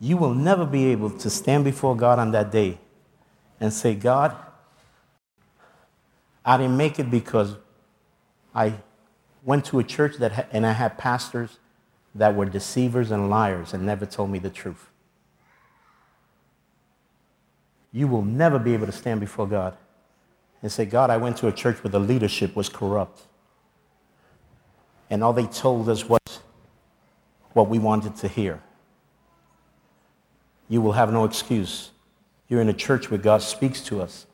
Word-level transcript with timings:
You 0.00 0.16
will 0.16 0.34
never 0.34 0.66
be 0.66 0.86
able 0.86 1.10
to 1.10 1.30
stand 1.30 1.64
before 1.64 1.96
God 1.96 2.18
on 2.18 2.32
that 2.32 2.50
day 2.50 2.78
and 3.60 3.72
say, 3.72 3.94
God, 3.94 4.36
I 6.44 6.56
didn't 6.56 6.76
make 6.76 6.98
it 6.98 7.10
because 7.10 7.56
I 8.54 8.74
went 9.42 9.64
to 9.66 9.78
a 9.78 9.84
church 9.84 10.16
that 10.18 10.32
ha- 10.32 10.46
and 10.52 10.66
I 10.66 10.72
had 10.72 10.98
pastors 10.98 11.58
that 12.14 12.34
were 12.34 12.46
deceivers 12.46 13.10
and 13.10 13.30
liars 13.30 13.72
and 13.72 13.84
never 13.84 14.06
told 14.06 14.30
me 14.30 14.38
the 14.38 14.50
truth. 14.50 14.90
You 17.92 18.08
will 18.08 18.22
never 18.22 18.58
be 18.58 18.74
able 18.74 18.86
to 18.86 18.92
stand 18.92 19.20
before 19.20 19.46
God 19.46 19.76
and 20.62 20.70
say, 20.70 20.84
God, 20.84 21.10
I 21.10 21.16
went 21.16 21.36
to 21.38 21.48
a 21.48 21.52
church 21.52 21.82
where 21.82 21.90
the 21.90 22.00
leadership 22.00 22.54
was 22.54 22.68
corrupt. 22.68 23.22
And 25.08 25.24
all 25.24 25.32
they 25.32 25.46
told 25.46 25.88
us 25.88 26.08
was 26.08 26.20
what 27.52 27.68
we 27.68 27.78
wanted 27.78 28.16
to 28.16 28.28
hear. 28.28 28.62
You 30.68 30.80
will 30.80 30.92
have 30.92 31.12
no 31.12 31.24
excuse. 31.24 31.90
You're 32.48 32.60
in 32.60 32.68
a 32.68 32.74
church 32.74 33.10
where 33.10 33.18
God 33.18 33.42
speaks 33.42 33.80
to 33.82 34.00
us 34.00 34.26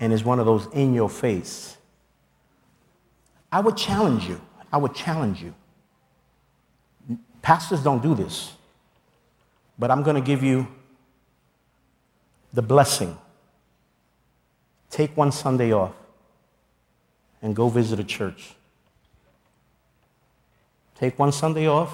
and 0.00 0.12
is 0.12 0.24
one 0.24 0.38
of 0.38 0.46
those 0.46 0.66
in 0.72 0.94
your 0.94 1.08
face. 1.08 1.76
I 3.50 3.60
would 3.60 3.76
challenge 3.76 4.26
you. 4.26 4.40
I 4.72 4.76
would 4.78 4.94
challenge 4.94 5.42
you. 5.42 5.54
Pastors 7.40 7.82
don't 7.82 8.02
do 8.02 8.14
this, 8.14 8.52
but 9.78 9.90
I'm 9.90 10.02
going 10.02 10.16
to 10.16 10.22
give 10.22 10.42
you 10.42 10.66
the 12.52 12.62
blessing. 12.62 13.16
Take 14.90 15.16
one 15.16 15.30
Sunday 15.30 15.72
off 15.72 15.94
and 17.40 17.54
go 17.54 17.68
visit 17.68 18.00
a 18.00 18.04
church. 18.04 18.54
Take 20.96 21.18
one 21.18 21.30
Sunday 21.30 21.68
off, 21.68 21.92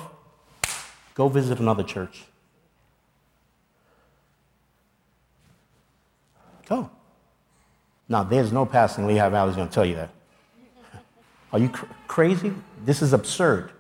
go 1.15 1.29
visit 1.29 1.59
another 1.59 1.82
church. 1.82 2.24
Go. 6.73 6.90
Now, 8.09 8.23
there's 8.23 8.51
no 8.51 8.65
pastor 8.65 9.02
in 9.02 9.06
Lehigh 9.06 9.28
Valley 9.28 9.54
going 9.54 9.68
to 9.68 9.74
tell 9.74 9.84
you 9.84 9.96
that. 9.96 10.09
Are 11.52 11.59
you 11.59 11.68
cr- 11.68 11.84
crazy? 12.09 12.54
This 12.82 13.02
is 13.02 13.12
absurd. 13.12 13.73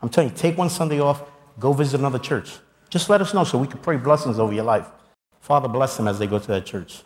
I'm 0.00 0.08
telling 0.08 0.30
you, 0.30 0.36
take 0.36 0.56
one 0.56 0.70
Sunday 0.70 1.00
off, 1.00 1.22
go 1.58 1.72
visit 1.72 1.98
another 1.98 2.20
church. 2.20 2.58
Just 2.88 3.10
let 3.10 3.20
us 3.20 3.34
know 3.34 3.42
so 3.42 3.58
we 3.58 3.66
can 3.66 3.80
pray 3.80 3.96
blessings 3.96 4.38
over 4.38 4.52
your 4.52 4.62
life. 4.62 4.86
Father, 5.40 5.66
bless 5.66 5.96
them 5.96 6.06
as 6.06 6.20
they 6.20 6.28
go 6.28 6.38
to 6.38 6.46
that 6.46 6.66
church. 6.66 7.02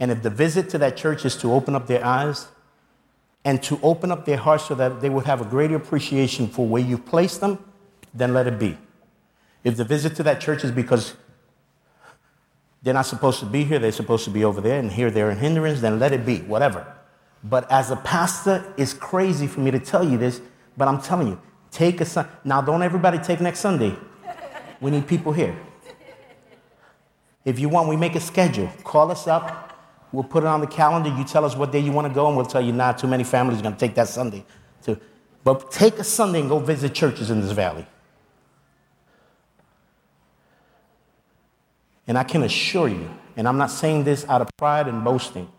And 0.00 0.10
if 0.10 0.20
the 0.22 0.30
visit 0.30 0.68
to 0.70 0.78
that 0.78 0.96
church 0.96 1.24
is 1.24 1.36
to 1.36 1.52
open 1.52 1.76
up 1.76 1.86
their 1.86 2.04
eyes 2.04 2.48
and 3.44 3.62
to 3.62 3.78
open 3.84 4.10
up 4.10 4.24
their 4.24 4.36
hearts 4.36 4.64
so 4.64 4.74
that 4.74 5.00
they 5.00 5.10
would 5.10 5.26
have 5.26 5.40
a 5.40 5.44
greater 5.44 5.76
appreciation 5.76 6.48
for 6.48 6.66
where 6.66 6.82
you've 6.82 7.06
placed 7.06 7.40
them, 7.40 7.64
then 8.12 8.34
let 8.34 8.48
it 8.48 8.58
be. 8.58 8.76
If 9.62 9.76
the 9.76 9.84
visit 9.84 10.16
to 10.16 10.24
that 10.24 10.40
church 10.40 10.64
is 10.64 10.72
because 10.72 11.14
they're 12.82 12.94
not 12.94 13.06
supposed 13.06 13.38
to 13.40 13.46
be 13.46 13.64
here. 13.64 13.78
They're 13.78 13.92
supposed 13.92 14.24
to 14.24 14.30
be 14.30 14.44
over 14.44 14.60
there, 14.60 14.78
and 14.78 14.90
here 14.90 15.10
they're 15.10 15.30
in 15.30 15.38
hindrance. 15.38 15.80
Then 15.80 15.98
let 15.98 16.12
it 16.12 16.26
be, 16.26 16.38
whatever. 16.38 16.86
But 17.44 17.70
as 17.70 17.90
a 17.90 17.96
pastor, 17.96 18.72
it's 18.76 18.92
crazy 18.92 19.46
for 19.46 19.60
me 19.60 19.70
to 19.70 19.78
tell 19.78 20.08
you 20.08 20.18
this, 20.18 20.40
but 20.76 20.88
I'm 20.88 21.00
telling 21.00 21.28
you, 21.28 21.40
take 21.70 22.00
a 22.00 22.04
Sun. 22.04 22.28
Now, 22.44 22.60
don't 22.60 22.82
everybody 22.82 23.18
take 23.18 23.40
next 23.40 23.60
Sunday. 23.60 23.96
We 24.80 24.90
need 24.90 25.06
people 25.06 25.32
here. 25.32 25.56
If 27.44 27.58
you 27.58 27.68
want, 27.68 27.88
we 27.88 27.96
make 27.96 28.14
a 28.14 28.20
schedule. 28.20 28.70
Call 28.84 29.10
us 29.10 29.26
up. 29.26 29.70
We'll 30.12 30.24
put 30.24 30.44
it 30.44 30.46
on 30.46 30.60
the 30.60 30.66
calendar. 30.66 31.08
You 31.08 31.24
tell 31.24 31.44
us 31.44 31.56
what 31.56 31.72
day 31.72 31.80
you 31.80 31.90
want 31.90 32.06
to 32.06 32.14
go, 32.14 32.26
and 32.28 32.36
we'll 32.36 32.46
tell 32.46 32.60
you, 32.60 32.72
nah, 32.72 32.92
too 32.92 33.08
many 33.08 33.24
families 33.24 33.60
are 33.60 33.62
going 33.62 33.74
to 33.74 33.80
take 33.80 33.94
that 33.94 34.08
Sunday. 34.08 34.44
To, 34.82 34.98
but 35.42 35.70
take 35.70 35.98
a 35.98 36.04
Sunday 36.04 36.40
and 36.40 36.48
go 36.48 36.58
visit 36.58 36.94
churches 36.94 37.30
in 37.30 37.40
this 37.40 37.52
valley. 37.52 37.86
And 42.06 42.18
I 42.18 42.24
can 42.24 42.42
assure 42.42 42.88
you, 42.88 43.10
and 43.36 43.46
I'm 43.46 43.58
not 43.58 43.70
saying 43.70 44.04
this 44.04 44.26
out 44.28 44.40
of 44.40 44.48
pride 44.56 44.88
and 44.88 45.04
boasting, 45.04 45.50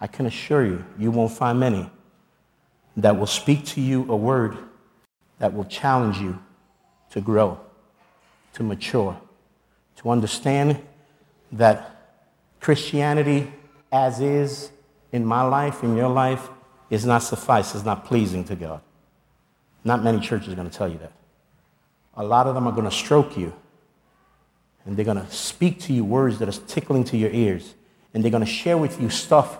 I 0.00 0.06
can 0.06 0.26
assure 0.26 0.64
you, 0.64 0.84
you 0.98 1.10
won't 1.10 1.32
find 1.32 1.58
many 1.58 1.90
that 2.96 3.18
will 3.18 3.26
speak 3.26 3.64
to 3.66 3.80
you 3.80 4.10
a 4.10 4.16
word 4.16 4.56
that 5.38 5.52
will 5.52 5.64
challenge 5.64 6.18
you 6.18 6.38
to 7.10 7.20
grow, 7.20 7.58
to 8.54 8.62
mature, 8.62 9.20
to 9.96 10.10
understand 10.10 10.80
that 11.52 12.16
Christianity, 12.60 13.52
as 13.92 14.20
is 14.20 14.70
in 15.12 15.24
my 15.24 15.42
life, 15.42 15.82
in 15.82 15.96
your 15.96 16.08
life, 16.08 16.48
is 16.90 17.04
not 17.04 17.18
suffice, 17.18 17.74
is 17.74 17.84
not 17.84 18.04
pleasing 18.04 18.44
to 18.44 18.56
God. 18.56 18.80
Not 19.84 20.02
many 20.02 20.20
churches 20.20 20.52
are 20.52 20.56
going 20.56 20.70
to 20.70 20.76
tell 20.76 20.88
you 20.88 20.98
that. 20.98 21.12
A 22.16 22.24
lot 22.24 22.46
of 22.46 22.54
them 22.54 22.66
are 22.66 22.72
going 22.72 22.84
to 22.84 22.90
stroke 22.90 23.36
you 23.36 23.52
and 24.84 24.96
they're 24.96 25.04
going 25.04 25.16
to 25.16 25.30
speak 25.30 25.80
to 25.80 25.92
you 25.92 26.04
words 26.04 26.38
that 26.38 26.48
are 26.48 26.60
tickling 26.66 27.04
to 27.04 27.16
your 27.16 27.30
ears, 27.30 27.74
and 28.12 28.22
they're 28.22 28.30
going 28.30 28.44
to 28.44 28.50
share 28.50 28.76
with 28.76 29.00
you 29.00 29.10
stuff, 29.10 29.58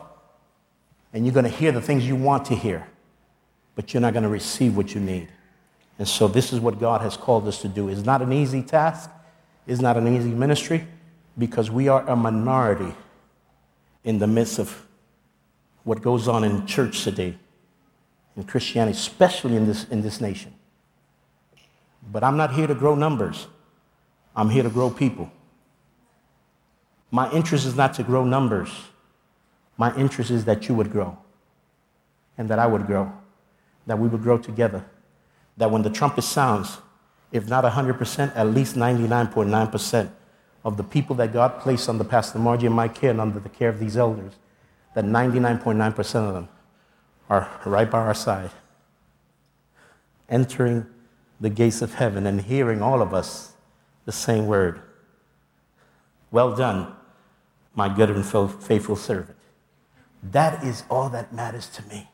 and 1.12 1.24
you're 1.24 1.34
going 1.34 1.44
to 1.44 1.50
hear 1.50 1.72
the 1.72 1.80
things 1.80 2.06
you 2.06 2.16
want 2.16 2.44
to 2.46 2.54
hear, 2.54 2.86
but 3.74 3.94
you're 3.94 4.00
not 4.00 4.12
going 4.12 4.22
to 4.22 4.28
receive 4.28 4.76
what 4.76 4.94
you 4.94 5.00
need. 5.00 5.28
And 5.98 6.06
so, 6.06 6.26
this 6.26 6.52
is 6.52 6.60
what 6.60 6.80
God 6.80 7.00
has 7.00 7.16
called 7.16 7.46
us 7.46 7.62
to 7.62 7.68
do. 7.68 7.88
It's 7.88 8.04
not 8.04 8.20
an 8.20 8.32
easy 8.32 8.62
task, 8.62 9.10
it's 9.66 9.80
not 9.80 9.96
an 9.96 10.14
easy 10.14 10.30
ministry, 10.30 10.86
because 11.38 11.70
we 11.70 11.88
are 11.88 12.06
a 12.08 12.16
minority 12.16 12.94
in 14.02 14.18
the 14.18 14.26
midst 14.26 14.58
of 14.58 14.86
what 15.84 16.02
goes 16.02 16.28
on 16.28 16.44
in 16.44 16.66
church 16.66 17.02
today, 17.04 17.36
in 18.36 18.44
Christianity, 18.44 18.96
especially 18.96 19.56
in 19.56 19.66
this, 19.66 19.84
in 19.88 20.02
this 20.02 20.20
nation. 20.20 20.52
But 22.12 22.24
I'm 22.24 22.36
not 22.36 22.54
here 22.54 22.66
to 22.66 22.74
grow 22.74 22.94
numbers. 22.94 23.46
I'm 24.36 24.50
here 24.50 24.62
to 24.62 24.70
grow 24.70 24.90
people. 24.90 25.30
My 27.10 27.30
interest 27.30 27.66
is 27.66 27.76
not 27.76 27.94
to 27.94 28.02
grow 28.02 28.24
numbers. 28.24 28.70
My 29.76 29.94
interest 29.96 30.30
is 30.30 30.44
that 30.46 30.68
you 30.68 30.74
would 30.74 30.90
grow 30.90 31.16
and 32.36 32.48
that 32.48 32.58
I 32.58 32.66
would 32.66 32.86
grow, 32.86 33.12
that 33.86 33.98
we 33.98 34.08
would 34.08 34.22
grow 34.22 34.38
together. 34.38 34.84
That 35.56 35.70
when 35.70 35.82
the 35.82 35.90
trumpet 35.90 36.22
sounds, 36.22 36.78
if 37.30 37.48
not 37.48 37.64
100%, 37.64 38.32
at 38.34 38.46
least 38.48 38.74
99.9% 38.74 40.10
of 40.64 40.76
the 40.76 40.82
people 40.82 41.14
that 41.16 41.32
God 41.32 41.60
placed 41.60 41.88
under 41.88 42.02
Pastor 42.02 42.38
Margie 42.38 42.66
and 42.66 42.74
my 42.74 42.88
care 42.88 43.10
and 43.10 43.20
under 43.20 43.38
the 43.38 43.48
care 43.48 43.68
of 43.68 43.78
these 43.78 43.96
elders, 43.96 44.32
that 44.94 45.04
99.9% 45.04 46.14
of 46.28 46.34
them 46.34 46.48
are 47.28 47.48
right 47.64 47.90
by 47.90 47.98
our 47.98 48.14
side, 48.14 48.50
entering 50.28 50.86
the 51.40 51.50
gates 51.50 51.82
of 51.82 51.94
heaven 51.94 52.26
and 52.26 52.42
hearing 52.42 52.82
all 52.82 53.02
of 53.02 53.12
us 53.14 53.53
the 54.04 54.12
same 54.12 54.46
word. 54.46 54.80
Well 56.30 56.54
done, 56.54 56.94
my 57.74 57.94
good 57.94 58.10
and 58.10 58.24
faithful 58.24 58.96
servant. 58.96 59.38
That 60.22 60.64
is 60.64 60.84
all 60.90 61.08
that 61.10 61.32
matters 61.32 61.68
to 61.70 61.82
me. 61.86 62.08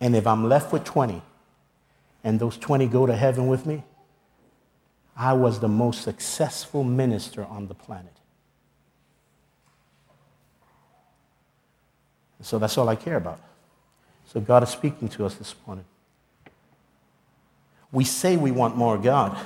And 0.00 0.14
if 0.14 0.26
I'm 0.26 0.48
left 0.48 0.72
with 0.72 0.84
20 0.84 1.22
and 2.22 2.38
those 2.38 2.56
20 2.58 2.86
go 2.86 3.06
to 3.06 3.16
heaven 3.16 3.46
with 3.46 3.66
me, 3.66 3.82
I 5.16 5.32
was 5.32 5.60
the 5.60 5.68
most 5.68 6.02
successful 6.02 6.84
minister 6.84 7.44
on 7.44 7.68
the 7.68 7.74
planet. 7.74 8.12
So 12.42 12.58
that's 12.58 12.76
all 12.76 12.88
I 12.88 12.96
care 12.96 13.16
about. 13.16 13.40
So 14.26 14.40
God 14.40 14.62
is 14.62 14.68
speaking 14.68 15.08
to 15.10 15.24
us 15.24 15.34
this 15.36 15.54
morning. 15.66 15.86
We 17.90 18.04
say 18.04 18.36
we 18.36 18.50
want 18.50 18.76
more 18.76 18.98
God. 18.98 19.38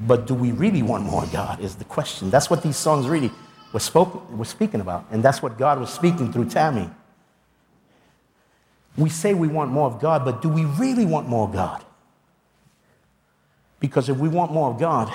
But 0.00 0.26
do 0.26 0.34
we 0.34 0.52
really 0.52 0.82
want 0.82 1.04
more 1.04 1.26
God 1.32 1.60
is 1.60 1.74
the 1.74 1.84
question. 1.84 2.30
That's 2.30 2.48
what 2.48 2.62
these 2.62 2.76
songs 2.76 3.08
really 3.08 3.32
were, 3.72 3.80
spoke, 3.80 4.30
were 4.30 4.44
speaking 4.44 4.80
about. 4.80 5.06
And 5.10 5.22
that's 5.22 5.42
what 5.42 5.58
God 5.58 5.80
was 5.80 5.92
speaking 5.92 6.32
through 6.32 6.46
Tammy. 6.50 6.88
We 8.96 9.08
say 9.08 9.34
we 9.34 9.48
want 9.48 9.70
more 9.70 9.86
of 9.86 10.00
God, 10.00 10.24
but 10.24 10.42
do 10.42 10.48
we 10.48 10.64
really 10.64 11.04
want 11.04 11.28
more 11.28 11.46
of 11.46 11.52
God? 11.52 11.84
Because 13.80 14.08
if 14.08 14.16
we 14.16 14.28
want 14.28 14.52
more 14.52 14.70
of 14.70 14.78
God, 14.78 15.12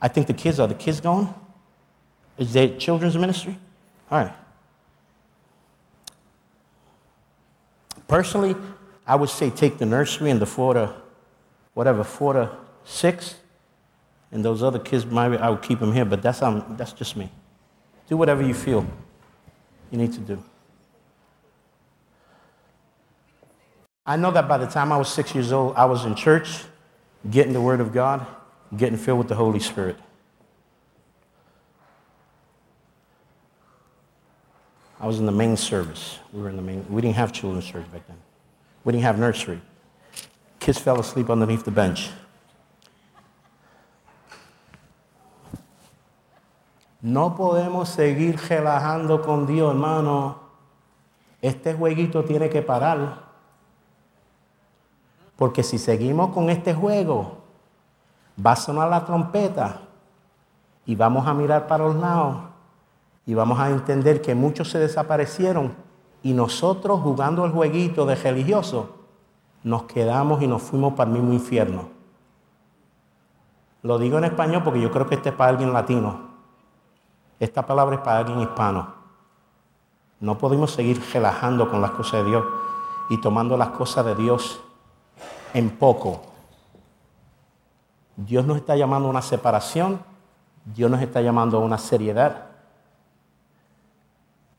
I 0.00 0.08
think 0.08 0.26
the 0.26 0.34
kids 0.34 0.60
are 0.60 0.68
the 0.68 0.74
kids 0.74 1.00
going? 1.00 1.32
Is 2.38 2.52
there 2.52 2.68
children's 2.78 3.16
ministry? 3.16 3.58
All 4.10 4.24
right. 4.24 4.34
Personally, 8.08 8.56
I 9.06 9.14
would 9.16 9.28
say 9.28 9.50
take 9.50 9.78
the 9.78 9.86
nursery 9.86 10.30
and 10.30 10.40
the 10.40 10.46
four 10.46 10.74
to, 10.74 10.94
whatever, 11.74 12.02
four 12.02 12.32
to 12.32 12.56
six, 12.84 13.36
and 14.32 14.44
those 14.44 14.62
other 14.62 14.78
kids, 14.78 15.04
maybe 15.06 15.36
I 15.36 15.50
would 15.50 15.62
keep 15.62 15.80
them 15.80 15.92
here, 15.92 16.04
but 16.04 16.22
that's, 16.22 16.42
um, 16.42 16.74
that's 16.76 16.92
just 16.92 17.16
me. 17.16 17.30
Do 18.08 18.16
whatever 18.16 18.42
you 18.42 18.54
feel 18.54 18.86
you 19.90 19.98
need 19.98 20.12
to 20.12 20.20
do. 20.20 20.42
I 24.06 24.16
know 24.16 24.30
that 24.30 24.48
by 24.48 24.58
the 24.58 24.66
time 24.66 24.92
I 24.92 24.96
was 24.96 25.08
six 25.08 25.34
years 25.34 25.52
old, 25.52 25.76
I 25.76 25.84
was 25.84 26.04
in 26.04 26.14
church, 26.14 26.64
getting 27.30 27.52
the 27.52 27.60
Word 27.60 27.80
of 27.80 27.92
God, 27.92 28.26
getting 28.76 28.98
filled 28.98 29.18
with 29.18 29.28
the 29.28 29.34
Holy 29.34 29.60
Spirit. 29.60 29.96
I 34.98 35.06
was 35.06 35.18
in 35.18 35.26
the 35.26 35.32
main 35.32 35.56
service. 35.56 36.18
We 36.32 36.42
were 36.42 36.50
in 36.50 36.56
the 36.56 36.62
main. 36.62 36.84
We 36.88 37.00
didn't 37.00 37.16
have 37.16 37.32
children's 37.32 37.66
church 37.66 37.90
back 37.92 38.06
then. 38.06 38.18
We 38.84 38.92
didn't 38.92 39.04
have 39.04 39.18
nursery. 39.18 39.60
Kids 40.58 40.78
fell 40.78 41.00
asleep 41.00 41.30
underneath 41.30 41.64
the 41.64 41.70
bench. 41.70 42.10
No 47.02 47.34
podemos 47.34 47.88
seguir 47.88 48.38
relajando 48.48 49.22
con 49.22 49.46
Dios, 49.46 49.72
hermano. 49.72 50.36
Este 51.40 51.74
jueguito 51.74 52.24
tiene 52.24 52.50
que 52.50 52.62
parar. 52.62 53.30
Porque 55.36 55.62
si 55.62 55.78
seguimos 55.78 56.30
con 56.34 56.50
este 56.50 56.74
juego, 56.74 57.38
va 58.44 58.52
a 58.52 58.56
sonar 58.56 58.90
la 58.90 59.04
trompeta 59.04 59.80
y 60.84 60.94
vamos 60.94 61.26
a 61.26 61.32
mirar 61.32 61.66
para 61.66 61.84
los 61.84 61.96
lados 61.96 62.36
y 63.24 63.32
vamos 63.34 63.58
a 63.58 63.70
entender 63.70 64.20
que 64.20 64.34
muchos 64.34 64.70
se 64.70 64.78
desaparecieron 64.78 65.74
y 66.22 66.34
nosotros 66.34 67.00
jugando 67.00 67.44
el 67.46 67.52
jueguito 67.52 68.04
de 68.04 68.16
religioso 68.16 68.96
nos 69.62 69.84
quedamos 69.84 70.42
y 70.42 70.46
nos 70.46 70.62
fuimos 70.62 70.94
para 70.94 71.10
el 71.10 71.16
mismo 71.16 71.32
infierno. 71.32 71.88
Lo 73.82 73.98
digo 73.98 74.18
en 74.18 74.24
español 74.24 74.62
porque 74.62 74.80
yo 74.80 74.90
creo 74.90 75.06
que 75.06 75.14
este 75.14 75.30
es 75.30 75.34
para 75.34 75.50
alguien 75.50 75.72
latino. 75.72 76.29
Esta 77.40 77.66
palabra 77.66 77.96
es 77.96 78.02
para 78.02 78.18
alguien 78.18 78.40
hispano. 78.40 78.94
No 80.20 80.36
podemos 80.36 80.72
seguir 80.72 81.02
relajando 81.12 81.70
con 81.70 81.80
las 81.80 81.92
cosas 81.92 82.22
de 82.22 82.30
Dios 82.30 82.44
y 83.08 83.18
tomando 83.20 83.56
las 83.56 83.70
cosas 83.70 84.04
de 84.04 84.14
Dios 84.14 84.60
en 85.54 85.70
poco. 85.70 86.20
Dios 88.16 88.44
nos 88.44 88.58
está 88.58 88.76
llamando 88.76 89.08
a 89.08 89.10
una 89.10 89.22
separación, 89.22 90.02
Dios 90.66 90.90
nos 90.90 91.00
está 91.00 91.22
llamando 91.22 91.56
a 91.56 91.60
una 91.60 91.78
seriedad. 91.78 92.48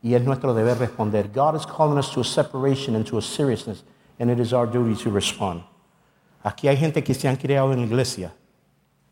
Y 0.02 0.16
es 0.16 0.24
nuestro 0.24 0.56
deber 0.56 0.80
responder. 0.80 1.30
God 1.32 1.56
is 1.56 1.68
calling 1.68 2.00
us 2.00 2.12
to 2.12 2.22
a 2.22 2.24
separation 2.24 2.96
and 2.96 3.06
to 3.06 3.20
a 3.20 3.22
seriousness, 3.22 3.84
and 4.20 4.32
it 4.32 4.40
is 4.40 4.52
our 4.52 4.66
duty 4.66 4.96
to 5.04 5.12
respond. 5.12 5.62
Aquí 6.44 6.68
hay 6.68 6.78
gente 6.78 7.04
que 7.04 7.14
se 7.14 7.28
han 7.28 7.36
criado 7.36 7.72
en 7.72 7.82
la 7.82 7.86
iglesia. 7.86 8.34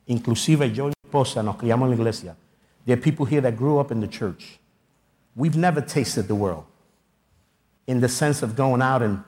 Inclusive 0.07 0.71
yo 0.71 0.85
y 0.85 0.87
mi 0.87 0.93
esposa 1.03 1.43
nos 1.43 1.57
criamos 1.57 1.85
en 1.85 1.89
la 1.91 1.95
iglesia. 1.97 2.35
There 2.89 2.97
are 2.97 3.01
people 3.01 3.27
here 3.27 3.41
that 3.41 3.55
grew 3.55 3.77
up 3.77 3.91
in 3.91 3.99
the 3.99 4.07
church. 4.07 4.57
We've 5.35 5.55
never 5.55 5.79
tasted 5.79 6.27
the 6.27 6.33
world 6.33 6.65
in 7.85 7.99
the 7.99 8.09
sense 8.09 8.41
of 8.41 8.55
going 8.55 8.81
out 8.81 9.03
and 9.03 9.23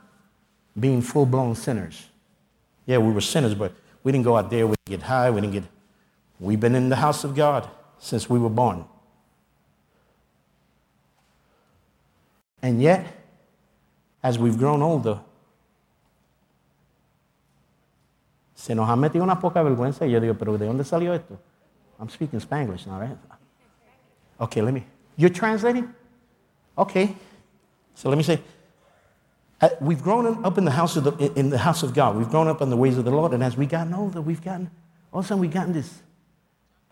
being 0.80 1.04
full 1.04 1.28
blown 1.28 1.54
sinners. 1.54 2.10
Yeah, 2.88 2.98
we 2.98 3.14
were 3.14 3.22
sinners, 3.22 3.54
but 3.54 3.74
we 4.04 4.12
didn't 4.12 4.26
go 4.26 4.36
out 4.36 4.50
there, 4.50 4.66
we 4.66 4.74
didn't 4.84 5.00
get 5.00 5.06
high, 5.06 5.30
we 5.30 5.42
didn't 5.42 5.54
get. 5.54 5.64
We've 6.40 6.60
been 6.60 6.74
in 6.74 6.90
the 6.90 6.96
house 6.96 7.24
of 7.24 7.36
God 7.36 7.70
since 8.00 8.28
we 8.28 8.40
were 8.40 8.50
born. 8.50 8.84
And 12.64 12.82
yet, 12.82 13.06
as 14.24 14.40
we've 14.40 14.58
grown 14.58 14.82
older, 14.82 15.20
se 18.56 18.74
nos 18.74 18.90
ha 18.90 18.96
metido 18.96 19.22
una 19.22 19.40
poca 19.40 19.62
vergüenza. 19.62 20.08
Y 20.08 20.14
yo 20.14 20.20
digo, 20.20 20.34
pero 20.34 20.58
¿de 20.58 20.66
dónde 20.66 20.84
salió 20.84 21.14
esto? 21.14 21.38
I'm 22.00 22.10
speaking 22.10 22.40
Spanglish 22.40 22.88
now, 22.88 23.00
right? 23.00 23.18
Okay, 24.42 24.62
let 24.62 24.74
me. 24.74 24.86
You're 25.16 25.30
translating? 25.30 25.94
Okay. 26.78 27.16
So 27.96 28.10
let 28.10 28.18
me 28.18 28.24
say, 28.24 28.42
uh, 29.62 29.70
we've 29.80 30.02
grown 30.02 30.44
up 30.44 30.58
in 30.58 30.66
the 30.66 30.72
house 30.72 30.98
of 30.98 31.04
the, 31.04 31.32
in 31.34 31.52
the 31.52 31.60
house 31.60 31.84
of 31.84 31.94
God. 31.94 32.18
We've 32.18 32.30
grown 32.30 32.48
up 32.48 32.62
in 32.62 32.70
the 32.70 32.78
ways 32.78 32.98
of 32.98 33.06
the 33.06 33.12
Lord, 33.12 33.34
and 33.34 33.44
as 33.44 33.56
we 33.56 33.68
gotten 33.68 33.94
older, 33.94 34.20
we've 34.20 34.44
gotten 34.44 34.72
all 35.14 35.20
of 35.20 35.26
a 35.26 35.28
sudden 35.28 35.42
we've 35.42 35.54
gotten 35.54 35.74
this 35.74 36.02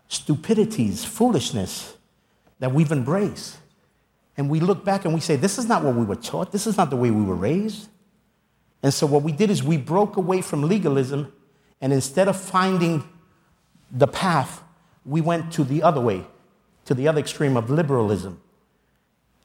stupidities, 0.08 1.04
foolishness 1.04 1.96
that 2.58 2.72
we've 2.72 2.92
embraced. 2.92 3.56
And 4.36 4.50
we 4.50 4.60
look 4.60 4.84
back 4.84 5.04
and 5.04 5.14
we 5.14 5.20
say, 5.20 5.36
this 5.36 5.58
is 5.58 5.66
not 5.66 5.82
what 5.82 5.94
we 5.94 6.04
were 6.04 6.16
taught. 6.16 6.52
This 6.52 6.66
is 6.66 6.76
not 6.76 6.90
the 6.90 6.96
way 6.96 7.10
we 7.10 7.22
were 7.22 7.34
raised. 7.34 7.88
And 8.82 8.92
so 8.92 9.06
what 9.06 9.22
we 9.22 9.32
did 9.32 9.50
is 9.50 9.62
we 9.62 9.76
broke 9.76 10.16
away 10.16 10.40
from 10.42 10.62
legalism, 10.62 11.32
and 11.80 11.92
instead 11.92 12.28
of 12.28 12.36
finding 12.40 13.04
the 13.90 14.06
path, 14.06 14.62
we 15.04 15.20
went 15.20 15.52
to 15.52 15.64
the 15.64 15.82
other 15.82 16.00
way, 16.00 16.26
to 16.90 16.94
the 16.94 17.06
other 17.06 17.20
extreme 17.20 17.56
of 17.56 17.70
liberalism. 17.70 18.40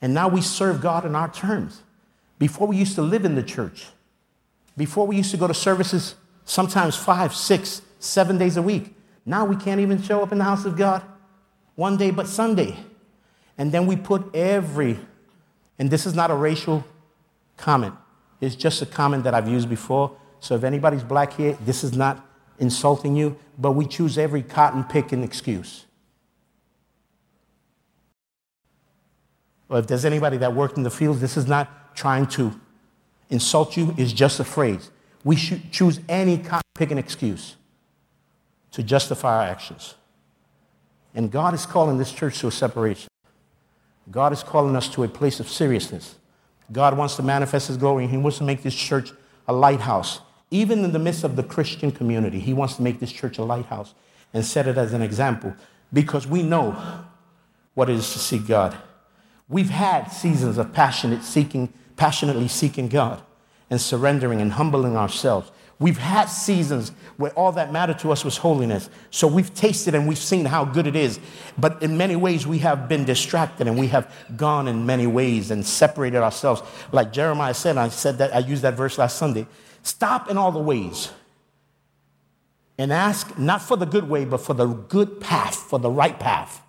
And 0.01 0.15
now 0.15 0.27
we 0.27 0.41
serve 0.41 0.81
God 0.81 1.05
in 1.05 1.15
our 1.15 1.31
terms. 1.31 1.83
Before 2.39 2.67
we 2.67 2.75
used 2.75 2.95
to 2.95 3.03
live 3.03 3.23
in 3.23 3.35
the 3.35 3.43
church, 3.43 3.85
before 4.75 5.05
we 5.05 5.15
used 5.15 5.29
to 5.29 5.37
go 5.37 5.45
to 5.45 5.53
services 5.53 6.15
sometimes 6.43 6.95
five, 6.95 7.35
six, 7.35 7.83
seven 7.99 8.39
days 8.39 8.57
a 8.57 8.63
week. 8.63 8.95
Now 9.27 9.45
we 9.45 9.55
can't 9.55 9.79
even 9.79 10.01
show 10.01 10.23
up 10.23 10.31
in 10.31 10.39
the 10.39 10.43
house 10.43 10.65
of 10.65 10.75
God 10.75 11.03
one 11.75 11.97
day 11.97 12.09
but 12.09 12.25
Sunday. 12.25 12.77
And 13.59 13.71
then 13.71 13.85
we 13.85 13.95
put 13.95 14.33
every, 14.33 14.97
and 15.77 15.91
this 15.91 16.07
is 16.07 16.15
not 16.15 16.31
a 16.31 16.35
racial 16.35 16.83
comment, 17.57 17.93
it's 18.41 18.55
just 18.55 18.81
a 18.81 18.87
comment 18.87 19.23
that 19.23 19.35
I've 19.35 19.47
used 19.47 19.69
before. 19.69 20.17
So 20.39 20.55
if 20.55 20.63
anybody's 20.63 21.03
black 21.03 21.33
here, 21.33 21.55
this 21.63 21.83
is 21.83 21.95
not 21.95 22.27
insulting 22.57 23.15
you, 23.15 23.37
but 23.55 23.73
we 23.73 23.85
choose 23.85 24.17
every 24.17 24.41
cotton 24.41 24.83
picking 24.83 25.21
excuse. 25.21 25.85
Or 29.69 29.79
if 29.79 29.87
there's 29.87 30.05
anybody 30.05 30.37
that 30.37 30.53
worked 30.53 30.77
in 30.77 30.83
the 30.83 30.89
fields, 30.89 31.21
this 31.21 31.37
is 31.37 31.47
not 31.47 31.95
trying 31.95 32.27
to 32.27 32.59
insult 33.29 33.75
you, 33.75 33.93
it's 33.97 34.13
just 34.13 34.39
a 34.39 34.43
phrase. 34.43 34.91
We 35.23 35.35
should 35.35 35.71
choose 35.71 35.99
any 36.07 36.37
cotton 36.37 36.61
picking 36.75 36.97
excuse 36.97 37.55
to 38.71 38.83
justify 38.83 39.37
our 39.37 39.43
actions. 39.43 39.95
And 41.15 41.31
God 41.31 41.53
is 41.53 41.65
calling 41.65 41.97
this 41.97 42.11
church 42.11 42.39
to 42.39 42.47
a 42.47 42.51
separation. 42.51 43.07
God 44.11 44.33
is 44.33 44.43
calling 44.43 44.75
us 44.75 44.87
to 44.89 45.03
a 45.03 45.07
place 45.07 45.39
of 45.39 45.49
seriousness. 45.49 46.15
God 46.71 46.97
wants 46.97 47.15
to 47.15 47.23
manifest 47.23 47.69
His 47.69 47.77
glory, 47.77 48.03
and 48.03 48.11
He 48.11 48.17
wants 48.17 48.37
to 48.39 48.43
make 48.43 48.63
this 48.63 48.75
church 48.75 49.11
a 49.47 49.53
lighthouse. 49.53 50.19
Even 50.51 50.83
in 50.83 50.91
the 50.91 50.99
midst 50.99 51.23
of 51.23 51.35
the 51.35 51.43
Christian 51.43 51.91
community, 51.91 52.39
He 52.39 52.53
wants 52.53 52.75
to 52.75 52.81
make 52.81 52.99
this 52.99 53.11
church 53.11 53.37
a 53.37 53.43
lighthouse 53.43 53.93
and 54.33 54.45
set 54.45 54.67
it 54.67 54.77
as 54.77 54.93
an 54.93 55.01
example 55.01 55.55
because 55.93 56.27
we 56.27 56.43
know 56.43 57.05
what 57.73 57.89
it 57.89 57.95
is 57.95 58.11
to 58.13 58.19
seek 58.19 58.45
God. 58.45 58.77
We've 59.47 59.69
had 59.69 60.05
seasons 60.05 60.57
of 60.57 60.73
passionate 60.73 61.23
seeking, 61.23 61.71
passionately 61.95 62.47
seeking 62.47 62.87
God 62.87 63.21
and 63.69 63.79
surrendering 63.79 64.41
and 64.41 64.53
humbling 64.53 64.97
ourselves. 64.97 65.51
We've 65.77 65.97
had 65.97 66.25
seasons 66.25 66.93
where 67.17 67.31
all 67.31 67.51
that 67.53 67.71
mattered 67.71 67.99
to 67.99 68.11
us 68.11 68.23
was 68.23 68.37
holiness. 68.37 68.89
So 69.11 69.27
we've 69.27 69.53
tasted 69.53 69.93
and 69.93 70.07
we've 70.07 70.17
seen 70.17 70.45
how 70.45 70.63
good 70.63 70.87
it 70.87 70.95
is. 70.95 71.19
But 71.57 71.83
in 71.83 71.97
many 71.97 72.15
ways, 72.15 72.47
we 72.47 72.59
have 72.59 72.87
been 72.87 73.03
distracted 73.03 73.67
and 73.67 73.77
we 73.77 73.87
have 73.87 74.11
gone 74.37 74.69
in 74.69 74.85
many 74.85 75.05
ways 75.05 75.51
and 75.51 75.65
separated 75.65 76.21
ourselves. 76.21 76.61
Like 76.93 77.11
Jeremiah 77.11 77.53
said, 77.53 77.77
I 77.77 77.89
said 77.89 78.19
that, 78.19 78.33
I 78.33 78.39
used 78.39 78.61
that 78.61 78.75
verse 78.75 78.97
last 78.97 79.17
Sunday. 79.17 79.47
Stop 79.83 80.29
in 80.29 80.37
all 80.37 80.53
the 80.53 80.59
ways 80.59 81.11
and 82.77 82.93
ask 82.93 83.37
not 83.37 83.61
for 83.61 83.75
the 83.75 83.85
good 83.85 84.07
way, 84.07 84.23
but 84.23 84.39
for 84.39 84.53
the 84.53 84.67
good 84.67 85.19
path, 85.19 85.55
for 85.55 85.77
the 85.77 85.91
right 85.91 86.17
path. 86.17 86.61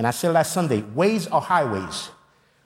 And 0.00 0.06
I 0.06 0.12
said 0.12 0.32
last 0.32 0.54
Sunday, 0.54 0.80
ways 0.94 1.26
are 1.26 1.42
highways. 1.42 2.08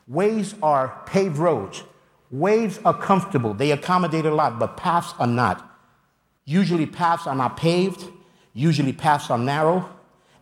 Ways 0.07 0.55
are 0.63 1.03
paved 1.05 1.37
roads. 1.37 1.83
Waves 2.31 2.79
are 2.85 2.97
comfortable, 2.97 3.55
they 3.55 3.73
accommodate 3.73 4.25
a 4.25 4.33
lot, 4.33 4.61
but 4.61 4.77
paths 4.77 5.13
are 5.19 5.27
not. 5.27 5.69
Usually, 6.45 6.87
paths 6.87 7.27
are 7.27 7.35
not 7.35 7.57
paved, 7.57 8.09
usually, 8.53 8.93
paths 8.93 9.31
are 9.31 9.39
narrow. 9.39 9.89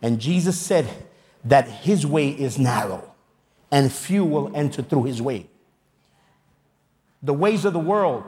And 0.03 0.21
Jesus 0.21 0.55
said 0.55 0.87
that 1.45 1.67
his 1.67 2.05
way 2.05 2.29
is 2.29 2.59
narrow, 2.59 3.11
and 3.71 3.91
few 3.91 4.23
will 4.23 4.55
enter 4.55 4.83
through 4.83 5.05
his 5.05 5.19
way. 5.19 5.47
The 7.23 7.33
ways 7.33 7.65
of 7.65 7.73
the 7.73 7.79
world, 7.79 8.23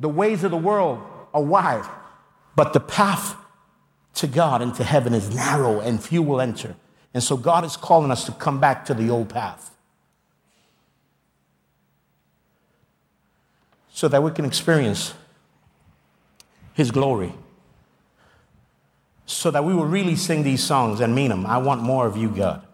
the 0.00 0.08
ways 0.08 0.44
of 0.44 0.50
the 0.50 0.56
world 0.56 0.98
are 1.34 1.42
wide, 1.42 1.84
but 2.56 2.72
the 2.72 2.80
path 2.80 3.36
to 4.14 4.26
God 4.26 4.62
and 4.62 4.74
to 4.76 4.82
heaven 4.82 5.12
is 5.12 5.34
narrow, 5.34 5.80
and 5.80 6.02
few 6.02 6.22
will 6.22 6.40
enter. 6.40 6.74
And 7.14 7.22
so, 7.22 7.36
God 7.36 7.64
is 7.64 7.76
calling 7.76 8.10
us 8.10 8.24
to 8.26 8.32
come 8.32 8.58
back 8.60 8.84
to 8.86 8.94
the 8.94 9.10
old 9.10 9.28
path. 9.28 9.72
so 13.92 14.08
that 14.08 14.20
we 14.20 14.30
can 14.32 14.44
experience 14.44 15.14
His 16.74 16.90
glory. 16.90 17.32
So 19.26 19.50
that 19.52 19.64
we 19.64 19.72
will 19.72 19.86
really 19.86 20.16
sing 20.16 20.42
these 20.42 20.64
songs 20.64 21.00
and 21.00 21.14
mean 21.14 21.28
them. 21.28 21.46
I 21.46 21.58
want 21.58 21.82
more 21.82 22.06
of 22.06 22.16
you, 22.16 22.28
God. 22.28 22.66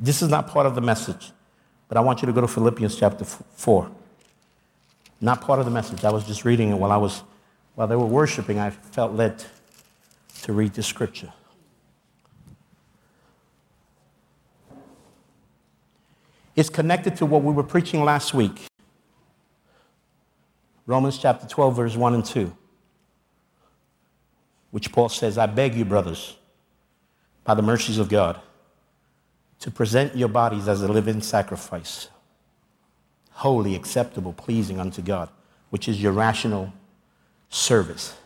This 0.00 0.20
is 0.20 0.28
not 0.28 0.48
part 0.48 0.66
of 0.66 0.74
the 0.74 0.80
message, 0.80 1.30
but 1.88 1.96
I 1.96 2.00
want 2.00 2.22
you 2.22 2.26
to 2.26 2.32
go 2.32 2.40
to 2.40 2.48
Philippians 2.48 2.96
chapter 2.96 3.24
4. 3.24 3.90
Not 5.20 5.40
part 5.40 5.58
of 5.58 5.64
the 5.64 5.70
message. 5.70 6.04
I 6.04 6.10
was 6.10 6.24
just 6.24 6.44
reading 6.44 6.70
it 6.70 6.74
while 6.74 6.92
I 6.92 6.96
was 6.96 7.22
while 7.74 7.86
they 7.86 7.96
were 7.96 8.06
worshiping. 8.06 8.58
I 8.58 8.70
felt 8.70 9.12
led 9.12 9.44
to 10.42 10.52
read 10.52 10.74
the 10.74 10.82
scripture. 10.82 11.32
It's 16.54 16.70
connected 16.70 17.16
to 17.16 17.26
what 17.26 17.42
we 17.42 17.52
were 17.52 17.62
preaching 17.62 18.02
last 18.02 18.32
week 18.32 18.66
Romans 20.86 21.18
chapter 21.18 21.48
12, 21.48 21.76
verse 21.76 21.96
1 21.96 22.14
and 22.14 22.24
2, 22.24 22.56
which 24.70 24.92
Paul 24.92 25.08
says, 25.08 25.36
I 25.36 25.46
beg 25.46 25.74
you, 25.74 25.84
brothers, 25.84 26.36
by 27.42 27.54
the 27.54 27.62
mercies 27.62 27.98
of 27.98 28.08
God, 28.08 28.40
to 29.60 29.70
present 29.70 30.16
your 30.16 30.28
bodies 30.28 30.68
as 30.68 30.82
a 30.82 30.88
living 30.88 31.20
sacrifice, 31.20 32.08
holy, 33.36 33.74
acceptable, 33.74 34.32
pleasing 34.32 34.80
unto 34.80 35.02
God, 35.02 35.28
which 35.68 35.88
is 35.88 36.02
your 36.02 36.12
rational 36.12 36.72
service. 37.50 38.16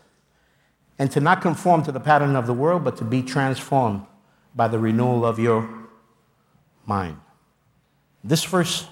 And 0.97 1.11
to 1.11 1.19
not 1.19 1.41
conform 1.41 1.83
to 1.83 1.91
the 1.91 1.99
pattern 1.99 2.35
of 2.37 2.47
the 2.47 2.53
world, 2.53 2.85
but 2.85 2.95
to 2.97 3.03
be 3.03 3.21
transformed 3.21 4.05
by 4.55 4.69
the 4.69 4.79
renewal 4.79 5.25
of 5.25 5.37
your 5.37 5.69
mind. 6.85 7.17
This 8.23 8.45
verse 8.45 8.87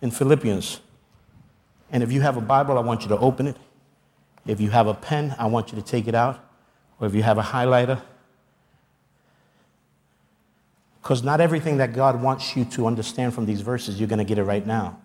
in 0.00 0.10
Philippians, 0.10 0.80
and 1.90 2.02
if 2.02 2.10
you 2.10 2.22
have 2.22 2.38
a 2.38 2.40
Bible, 2.40 2.78
I 2.78 2.80
want 2.80 3.02
you 3.02 3.08
to 3.08 3.18
open 3.18 3.46
it. 3.46 3.56
If 4.46 4.58
you 4.58 4.70
have 4.70 4.86
a 4.86 4.94
pen, 4.94 5.34
I 5.38 5.46
want 5.46 5.70
you 5.70 5.76
to 5.76 5.84
take 5.84 6.08
it 6.08 6.14
out. 6.14 6.42
Or 6.98 7.06
if 7.06 7.14
you 7.14 7.22
have 7.22 7.36
a 7.36 7.42
highlighter, 7.42 8.00
because 11.02 11.22
not 11.22 11.42
everything 11.42 11.76
that 11.76 11.92
God 11.92 12.22
wants 12.22 12.56
you 12.56 12.64
to 12.66 12.86
understand 12.86 13.34
from 13.34 13.44
these 13.44 13.60
verses, 13.60 13.98
you're 13.98 14.08
going 14.08 14.18
to 14.18 14.24
get 14.24 14.38
it 14.38 14.44
right 14.44 14.66
now. 14.66 15.01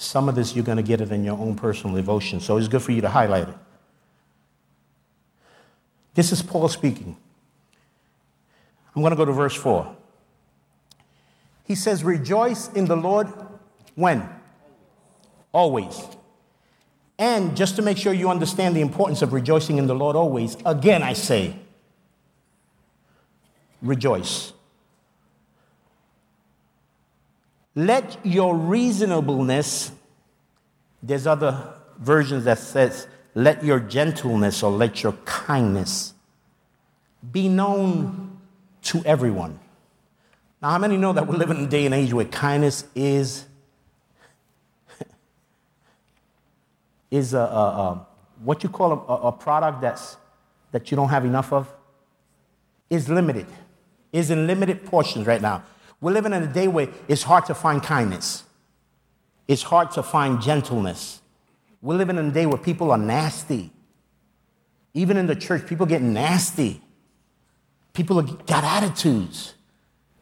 Some 0.00 0.28
of 0.28 0.36
this, 0.36 0.54
you're 0.54 0.64
going 0.64 0.76
to 0.76 0.82
get 0.82 1.00
it 1.00 1.10
in 1.10 1.24
your 1.24 1.36
own 1.36 1.56
personal 1.56 1.96
devotion. 1.96 2.38
So 2.38 2.56
it's 2.56 2.68
good 2.68 2.82
for 2.82 2.92
you 2.92 3.00
to 3.00 3.08
highlight 3.08 3.48
it. 3.48 3.54
This 6.14 6.30
is 6.30 6.40
Paul 6.40 6.68
speaking. 6.68 7.16
I'm 8.94 9.02
going 9.02 9.10
to 9.10 9.16
go 9.16 9.24
to 9.24 9.32
verse 9.32 9.56
4. 9.56 9.96
He 11.64 11.74
says, 11.74 12.04
Rejoice 12.04 12.72
in 12.72 12.84
the 12.84 12.96
Lord 12.96 13.26
when? 13.96 14.28
Always. 15.52 16.00
And 17.18 17.56
just 17.56 17.74
to 17.76 17.82
make 17.82 17.98
sure 17.98 18.12
you 18.12 18.30
understand 18.30 18.76
the 18.76 18.80
importance 18.80 19.20
of 19.22 19.32
rejoicing 19.32 19.78
in 19.78 19.88
the 19.88 19.94
Lord 19.94 20.14
always, 20.14 20.56
again 20.64 21.02
I 21.02 21.14
say, 21.14 21.56
rejoice. 23.82 24.52
Let 27.78 28.26
your 28.26 28.56
reasonableness, 28.56 29.92
there's 31.00 31.28
other 31.28 31.74
versions 31.96 32.42
that 32.42 32.58
says, 32.58 33.06
let 33.36 33.62
your 33.62 33.78
gentleness 33.78 34.64
or 34.64 34.72
let 34.72 35.04
your 35.04 35.12
kindness 35.24 36.12
be 37.30 37.48
known 37.48 38.40
to 38.82 39.00
everyone. 39.04 39.60
Now, 40.60 40.70
how 40.70 40.78
many 40.78 40.96
know 40.96 41.12
that 41.12 41.28
we're 41.28 41.36
living 41.36 41.58
in 41.58 41.64
a 41.66 41.68
day 41.68 41.86
and 41.86 41.94
age 41.94 42.12
where 42.12 42.24
kindness 42.24 42.84
is 42.96 43.44
is 47.12 47.32
a, 47.32 47.38
a, 47.38 47.42
a 47.42 48.06
what 48.42 48.64
you 48.64 48.70
call 48.70 48.90
a, 48.90 49.28
a, 49.28 49.30
product 49.30 49.82
that's 49.82 50.16
that 50.72 50.90
you 50.90 50.96
don't 50.96 51.10
have 51.10 51.24
enough 51.24 51.52
of 51.52 51.72
is 52.90 53.08
limited, 53.08 53.46
is 54.12 54.32
in 54.32 54.48
limited 54.48 54.84
portions 54.84 55.28
right 55.28 55.40
now. 55.40 55.62
We're 56.00 56.12
living 56.12 56.32
in 56.32 56.42
a 56.42 56.52
day 56.52 56.68
where 56.68 56.88
it's 57.08 57.22
hard 57.22 57.46
to 57.46 57.54
find 57.54 57.82
kindness. 57.82 58.44
It's 59.48 59.62
hard 59.62 59.90
to 59.92 60.02
find 60.02 60.40
gentleness. 60.40 61.20
We're 61.80 61.96
living 61.96 62.18
in 62.18 62.28
a 62.28 62.30
day 62.30 62.46
where 62.46 62.58
people 62.58 62.90
are 62.90 62.98
nasty. 62.98 63.70
Even 64.94 65.16
in 65.16 65.26
the 65.26 65.36
church, 65.36 65.66
people 65.66 65.86
get 65.86 66.02
nasty. 66.02 66.80
People 67.92 68.22
got 68.22 68.64
attitudes. 68.64 69.54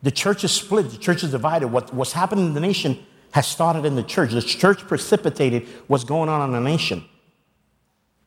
The 0.02 0.10
church 0.10 0.44
is 0.44 0.52
split, 0.52 0.90
the 0.90 0.98
church 0.98 1.24
is 1.24 1.30
divided. 1.30 1.68
What, 1.68 1.92
what's 1.92 2.12
happening 2.12 2.46
in 2.46 2.54
the 2.54 2.60
nation 2.60 3.04
has 3.32 3.46
started 3.46 3.84
in 3.84 3.96
the 3.96 4.02
church. 4.02 4.30
The 4.30 4.42
church 4.42 4.86
precipitated 4.86 5.66
what's 5.88 6.04
going 6.04 6.28
on 6.28 6.48
in 6.48 6.52
the 6.52 6.60
nation. 6.60 7.04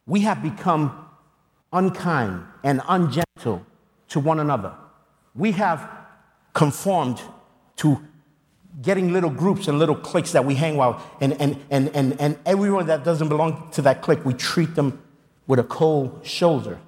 We 0.06 0.22
have 0.22 0.44
become 0.44 1.06
unkind 1.72 2.44
and 2.64 2.82
ungentle 2.88 3.66
to 4.10 4.20
one 4.20 4.40
another. 4.40 4.74
We 5.36 5.52
have 5.54 5.90
conformed 6.54 7.22
to 7.80 8.00
getting 8.82 9.12
little 9.12 9.30
groups 9.30 9.68
and 9.68 9.80
little 9.80 9.96
cliques 9.96 10.34
that 10.34 10.46
we 10.46 10.56
hang 10.56 10.78
with, 10.78 10.96
and, 11.22 11.34
and, 11.42 11.58
and, 11.70 11.90
and, 11.96 12.20
and 12.20 12.38
everyone 12.46 12.88
that 12.88 13.04
doesn't 13.04 13.30
belong 13.30 13.70
to 13.72 13.82
that 13.82 14.02
clique, 14.02 14.24
we 14.24 14.34
treat 14.34 14.76
them 14.76 15.02
with 15.48 15.60
a 15.60 15.64
cold 15.64 16.26
shoulder. 16.26 16.80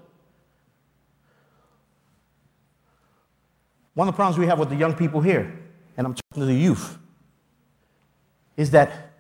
One 3.94 4.08
of 4.08 4.14
the 4.14 4.16
problems 4.16 4.38
we 4.38 4.48
have 4.48 4.60
with 4.60 4.70
the 4.70 4.76
young 4.76 4.94
people 4.94 5.22
here, 5.22 5.60
and 5.98 6.08
I'm 6.08 6.14
talking 6.14 6.42
to 6.42 6.46
the 6.46 6.54
youth, 6.54 6.98
is 8.56 8.72
that 8.72 9.12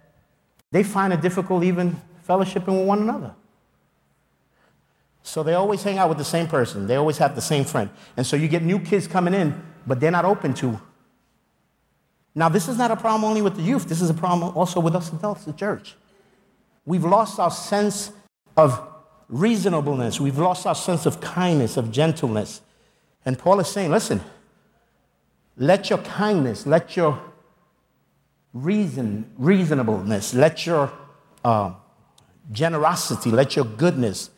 they 0.71 0.83
find 0.83 1.11
it 1.11 1.21
difficult 1.21 1.63
even 1.63 1.99
fellowshipping 2.27 2.67
with 2.67 2.87
one 2.87 2.99
another. 2.99 3.33
So 5.23 5.43
they 5.43 5.53
always 5.53 5.83
hang 5.83 5.97
out 5.97 6.09
with 6.09 6.17
the 6.17 6.25
same 6.25 6.47
person. 6.47 6.87
They 6.87 6.95
always 6.95 7.17
have 7.17 7.35
the 7.35 7.41
same 7.41 7.63
friend. 7.63 7.89
And 8.17 8.25
so 8.25 8.35
you 8.35 8.47
get 8.47 8.63
new 8.63 8.79
kids 8.79 9.07
coming 9.07 9.33
in, 9.33 9.61
but 9.85 9.99
they're 9.99 10.11
not 10.11 10.25
open 10.25 10.53
to 10.55 10.79
now, 12.33 12.47
this 12.47 12.69
is 12.69 12.77
not 12.77 12.91
a 12.91 12.95
problem 12.95 13.25
only 13.25 13.41
with 13.41 13.57
the 13.57 13.61
youth, 13.61 13.89
this 13.89 14.01
is 14.01 14.09
a 14.09 14.13
problem 14.13 14.55
also 14.55 14.79
with 14.79 14.95
us 14.95 15.11
adults, 15.11 15.43
the 15.43 15.51
church. 15.51 15.95
We've 16.85 17.03
lost 17.03 17.39
our 17.39 17.51
sense 17.51 18.11
of 18.55 18.87
reasonableness, 19.27 20.19
we've 20.19 20.37
lost 20.37 20.65
our 20.65 20.75
sense 20.75 21.05
of 21.05 21.19
kindness, 21.19 21.77
of 21.77 21.91
gentleness. 21.91 22.61
And 23.25 23.37
Paul 23.37 23.59
is 23.59 23.67
saying, 23.67 23.91
listen, 23.91 24.21
let 25.57 25.89
your 25.89 25.99
kindness, 25.99 26.65
let 26.65 26.95
your 26.95 27.21
reason, 28.53 29.29
reasonableness, 29.37 30.33
let 30.33 30.65
your 30.65 30.91
uh, 31.43 31.73
generosity, 32.51 33.29
let 33.29 33.55
your 33.55 33.65
goodness, 33.65 34.29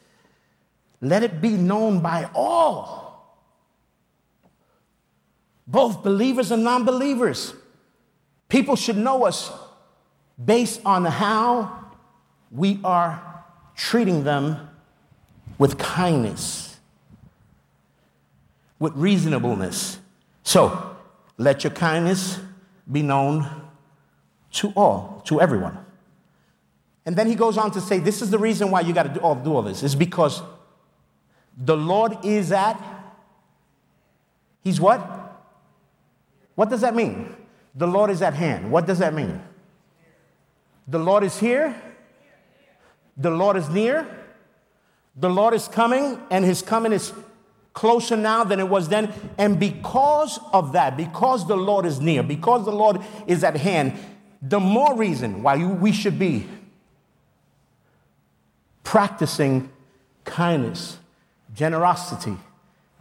let 0.99 1.23
it 1.23 1.41
be 1.41 1.51
known 1.51 1.99
by 1.99 2.29
all, 2.33 3.37
both 5.67 6.03
believers 6.03 6.51
and 6.51 6.63
non 6.63 6.85
believers. 6.85 7.53
People 8.53 8.75
should 8.75 8.97
know 8.97 9.25
us 9.25 9.51
based 10.45 10.79
on 10.85 11.05
how 11.05 11.87
we 12.51 12.79
are 12.83 13.43
treating 13.75 14.25
them 14.25 14.69
with 15.57 15.79
kindness, 15.79 16.77
with 18.77 18.93
reasonableness. 18.93 19.97
So, 20.43 20.95
let 21.39 21.63
your 21.63 21.73
kindness 21.73 22.39
be 22.91 23.01
known 23.01 23.49
to 24.51 24.71
all, 24.75 25.23
to 25.25 25.41
everyone. 25.41 25.83
And 27.07 27.15
then 27.15 27.25
he 27.25 27.33
goes 27.33 27.57
on 27.57 27.71
to 27.71 27.81
say, 27.81 27.97
This 27.97 28.21
is 28.21 28.29
the 28.29 28.37
reason 28.37 28.69
why 28.69 28.81
you 28.81 28.93
got 28.93 29.11
to 29.11 29.13
do 29.15 29.19
all, 29.19 29.33
do 29.33 29.55
all 29.55 29.63
this, 29.63 29.81
is 29.81 29.95
because 29.95 30.43
the 31.57 31.75
Lord 31.75 32.23
is 32.23 32.51
at, 32.51 32.79
He's 34.63 34.79
what? 34.79 34.99
What 36.53 36.69
does 36.69 36.81
that 36.81 36.95
mean? 36.95 37.35
The 37.75 37.87
Lord 37.87 38.11
is 38.11 38.21
at 38.21 38.33
hand. 38.33 38.71
What 38.71 38.85
does 38.85 38.99
that 38.99 39.13
mean? 39.13 39.41
The 40.87 40.99
Lord 40.99 41.23
is 41.23 41.39
here. 41.39 41.75
The 43.17 43.31
Lord 43.31 43.57
is 43.57 43.69
near. 43.69 44.07
The 45.15 45.29
Lord 45.29 45.53
is 45.53 45.67
coming, 45.67 46.19
and 46.31 46.43
his 46.43 46.61
coming 46.61 46.91
is 46.91 47.13
closer 47.73 48.15
now 48.15 48.43
than 48.43 48.59
it 48.59 48.67
was 48.67 48.89
then. 48.89 49.13
And 49.37 49.59
because 49.59 50.39
of 50.51 50.73
that, 50.73 50.97
because 50.97 51.47
the 51.47 51.57
Lord 51.57 51.85
is 51.85 51.99
near, 51.99 52.23
because 52.23 52.65
the 52.65 52.71
Lord 52.71 52.99
is 53.27 53.43
at 53.43 53.55
hand, 53.57 53.93
the 54.41 54.59
more 54.59 54.95
reason 54.95 55.43
why 55.43 55.63
we 55.65 55.91
should 55.91 56.19
be 56.19 56.47
practicing 58.83 59.71
kindness, 60.25 60.97
generosity, 61.53 62.37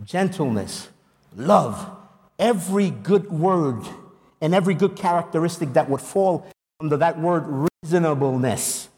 gentleness, 0.04 0.88
love, 1.36 1.90
every 2.38 2.90
good 2.90 3.30
word 3.30 3.82
and 4.42 4.54
every 4.54 4.74
good 4.74 4.96
characteristic 4.96 5.72
that 5.74 5.88
would 5.88 6.00
fall 6.00 6.46
under 6.80 6.96
that 6.98 7.18
word 7.18 7.68
reasonableness. 7.82 8.88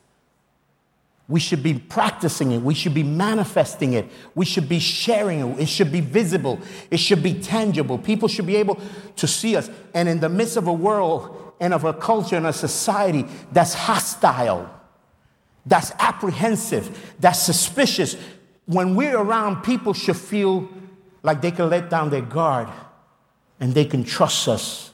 We 1.28 1.38
should 1.38 1.62
be 1.62 1.74
practicing 1.74 2.52
it. 2.52 2.62
We 2.62 2.74
should 2.74 2.94
be 2.94 3.02
manifesting 3.02 3.92
it. 3.92 4.06
We 4.34 4.46
should 4.46 4.68
be 4.68 4.78
sharing 4.78 5.40
it. 5.40 5.60
It 5.60 5.68
should 5.68 5.92
be 5.92 6.00
visible. 6.00 6.60
It 6.90 6.98
should 6.98 7.22
be 7.22 7.34
tangible. 7.34 7.98
People 7.98 8.26
should 8.26 8.46
be 8.46 8.56
able 8.56 8.80
to 9.16 9.26
see 9.26 9.54
us. 9.54 9.70
And 9.92 10.08
in 10.08 10.20
the 10.20 10.28
midst 10.28 10.56
of 10.56 10.66
a 10.66 10.72
world 10.72 11.52
and 11.60 11.72
of 11.72 11.84
a 11.84 11.92
culture 11.92 12.36
and 12.36 12.46
a 12.46 12.52
society 12.52 13.26
that's 13.52 13.74
hostile, 13.74 14.68
that's 15.66 15.92
apprehensive, 15.98 17.14
that's 17.20 17.40
suspicious, 17.40 18.16
when 18.66 18.94
we're 18.94 19.16
around, 19.16 19.62
people 19.62 19.92
should 19.92 20.16
feel 20.16 20.68
like 21.22 21.42
they 21.42 21.50
can 21.50 21.68
let 21.68 21.90
down 21.90 22.08
their 22.08 22.22
guard 22.22 22.68
and 23.60 23.74
they 23.74 23.84
can 23.84 24.04
trust 24.04 24.48
us 24.48 24.93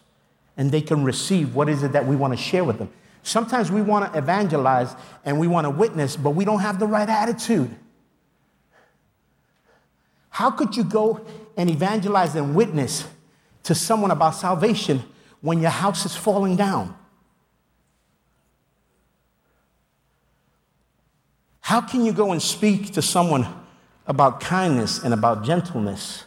and 0.56 0.70
they 0.70 0.80
can 0.80 1.04
receive 1.04 1.54
what 1.54 1.68
is 1.68 1.82
it 1.82 1.92
that 1.92 2.06
we 2.06 2.16
want 2.16 2.32
to 2.32 2.36
share 2.36 2.64
with 2.64 2.78
them. 2.78 2.90
Sometimes 3.22 3.70
we 3.70 3.82
want 3.82 4.12
to 4.12 4.18
evangelize 4.18 4.94
and 5.24 5.38
we 5.38 5.46
want 5.46 5.64
to 5.64 5.70
witness, 5.70 6.16
but 6.16 6.30
we 6.30 6.44
don't 6.44 6.60
have 6.60 6.78
the 6.78 6.86
right 6.86 7.08
attitude. 7.08 7.74
How 10.30 10.50
could 10.50 10.76
you 10.76 10.84
go 10.84 11.24
and 11.56 11.68
evangelize 11.68 12.34
and 12.34 12.54
witness 12.54 13.06
to 13.64 13.74
someone 13.74 14.10
about 14.10 14.34
salvation 14.34 15.02
when 15.40 15.60
your 15.60 15.70
house 15.70 16.06
is 16.06 16.16
falling 16.16 16.56
down? 16.56 16.96
How 21.60 21.80
can 21.80 22.04
you 22.04 22.12
go 22.12 22.32
and 22.32 22.42
speak 22.42 22.94
to 22.94 23.02
someone 23.02 23.46
about 24.06 24.40
kindness 24.40 25.02
and 25.04 25.14
about 25.14 25.44
gentleness 25.44 26.24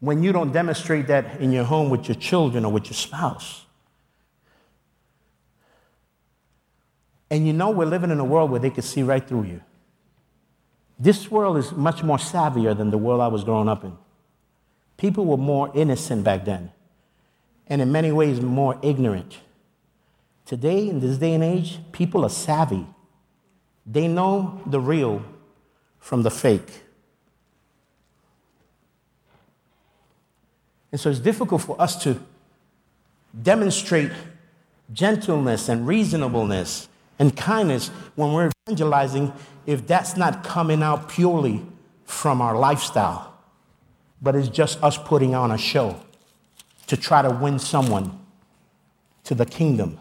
when 0.00 0.22
you 0.22 0.32
don't 0.32 0.52
demonstrate 0.52 1.06
that 1.06 1.40
in 1.40 1.52
your 1.52 1.64
home 1.64 1.90
with 1.90 2.08
your 2.08 2.16
children 2.16 2.64
or 2.64 2.72
with 2.72 2.86
your 2.86 2.94
spouse. 2.94 3.64
And 7.30 7.46
you 7.46 7.52
know 7.52 7.70
we're 7.70 7.86
living 7.86 8.10
in 8.10 8.20
a 8.20 8.24
world 8.24 8.50
where 8.50 8.60
they 8.60 8.70
can 8.70 8.82
see 8.82 9.02
right 9.02 9.26
through 9.26 9.44
you. 9.44 9.60
This 10.98 11.30
world 11.30 11.56
is 11.58 11.72
much 11.72 12.02
more 12.02 12.18
savvier 12.18 12.76
than 12.76 12.90
the 12.90 12.98
world 12.98 13.20
I 13.20 13.28
was 13.28 13.44
growing 13.44 13.68
up 13.68 13.84
in. 13.84 13.96
People 14.96 15.26
were 15.26 15.36
more 15.36 15.70
innocent 15.74 16.24
back 16.24 16.44
then, 16.44 16.72
and 17.66 17.82
in 17.82 17.92
many 17.92 18.12
ways 18.12 18.40
more 18.40 18.78
ignorant. 18.82 19.38
Today, 20.46 20.88
in 20.88 21.00
this 21.00 21.18
day 21.18 21.34
and 21.34 21.44
age, 21.44 21.80
people 21.92 22.24
are 22.24 22.30
savvy. 22.30 22.86
They 23.84 24.08
know 24.08 24.60
the 24.64 24.80
real 24.80 25.22
from 25.98 26.22
the 26.22 26.30
fake. 26.30 26.85
And 30.96 31.00
so 31.02 31.10
it's 31.10 31.18
difficult 31.18 31.60
for 31.60 31.78
us 31.78 32.02
to 32.04 32.18
demonstrate 33.42 34.10
gentleness 34.94 35.68
and 35.68 35.86
reasonableness 35.86 36.88
and 37.18 37.36
kindness 37.36 37.88
when 38.14 38.32
we're 38.32 38.50
evangelizing 38.66 39.30
if 39.66 39.86
that's 39.86 40.16
not 40.16 40.42
coming 40.42 40.82
out 40.82 41.10
purely 41.10 41.60
from 42.06 42.40
our 42.40 42.56
lifestyle, 42.56 43.34
but 44.22 44.34
it's 44.34 44.48
just 44.48 44.82
us 44.82 44.96
putting 44.96 45.34
on 45.34 45.50
a 45.50 45.58
show 45.58 46.00
to 46.86 46.96
try 46.96 47.20
to 47.20 47.28
win 47.28 47.58
someone 47.58 48.18
to 49.24 49.34
the 49.34 49.44
kingdom. 49.44 49.98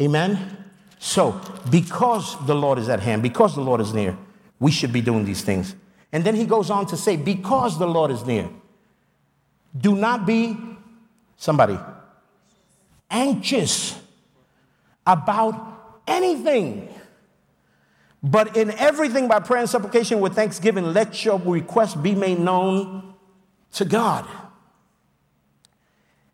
Amen? 0.00 0.64
So, 1.00 1.40
because 1.72 2.36
the 2.46 2.54
Lord 2.54 2.78
is 2.78 2.88
at 2.88 3.00
hand, 3.00 3.20
because 3.20 3.56
the 3.56 3.62
Lord 3.62 3.80
is 3.80 3.92
near, 3.92 4.16
we 4.60 4.70
should 4.70 4.92
be 4.92 5.00
doing 5.00 5.24
these 5.24 5.42
things. 5.42 5.74
And 6.12 6.22
then 6.22 6.36
he 6.36 6.46
goes 6.46 6.70
on 6.70 6.86
to 6.86 6.96
say, 6.96 7.16
because 7.16 7.80
the 7.80 7.88
Lord 7.88 8.12
is 8.12 8.24
near, 8.24 8.48
do 9.76 9.96
not 9.96 10.26
be, 10.26 10.56
somebody, 11.36 11.78
anxious 13.10 13.98
about 15.06 16.00
anything. 16.06 16.88
But 18.22 18.56
in 18.56 18.70
everything 18.72 19.26
by 19.26 19.40
prayer 19.40 19.60
and 19.60 19.68
supplication 19.68 20.20
with 20.20 20.34
thanksgiving, 20.34 20.92
let 20.92 21.24
your 21.24 21.38
request 21.38 22.02
be 22.02 22.14
made 22.14 22.38
known 22.38 23.14
to 23.72 23.84
God. 23.84 24.26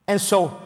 And 0.07 0.21
so 0.21 0.59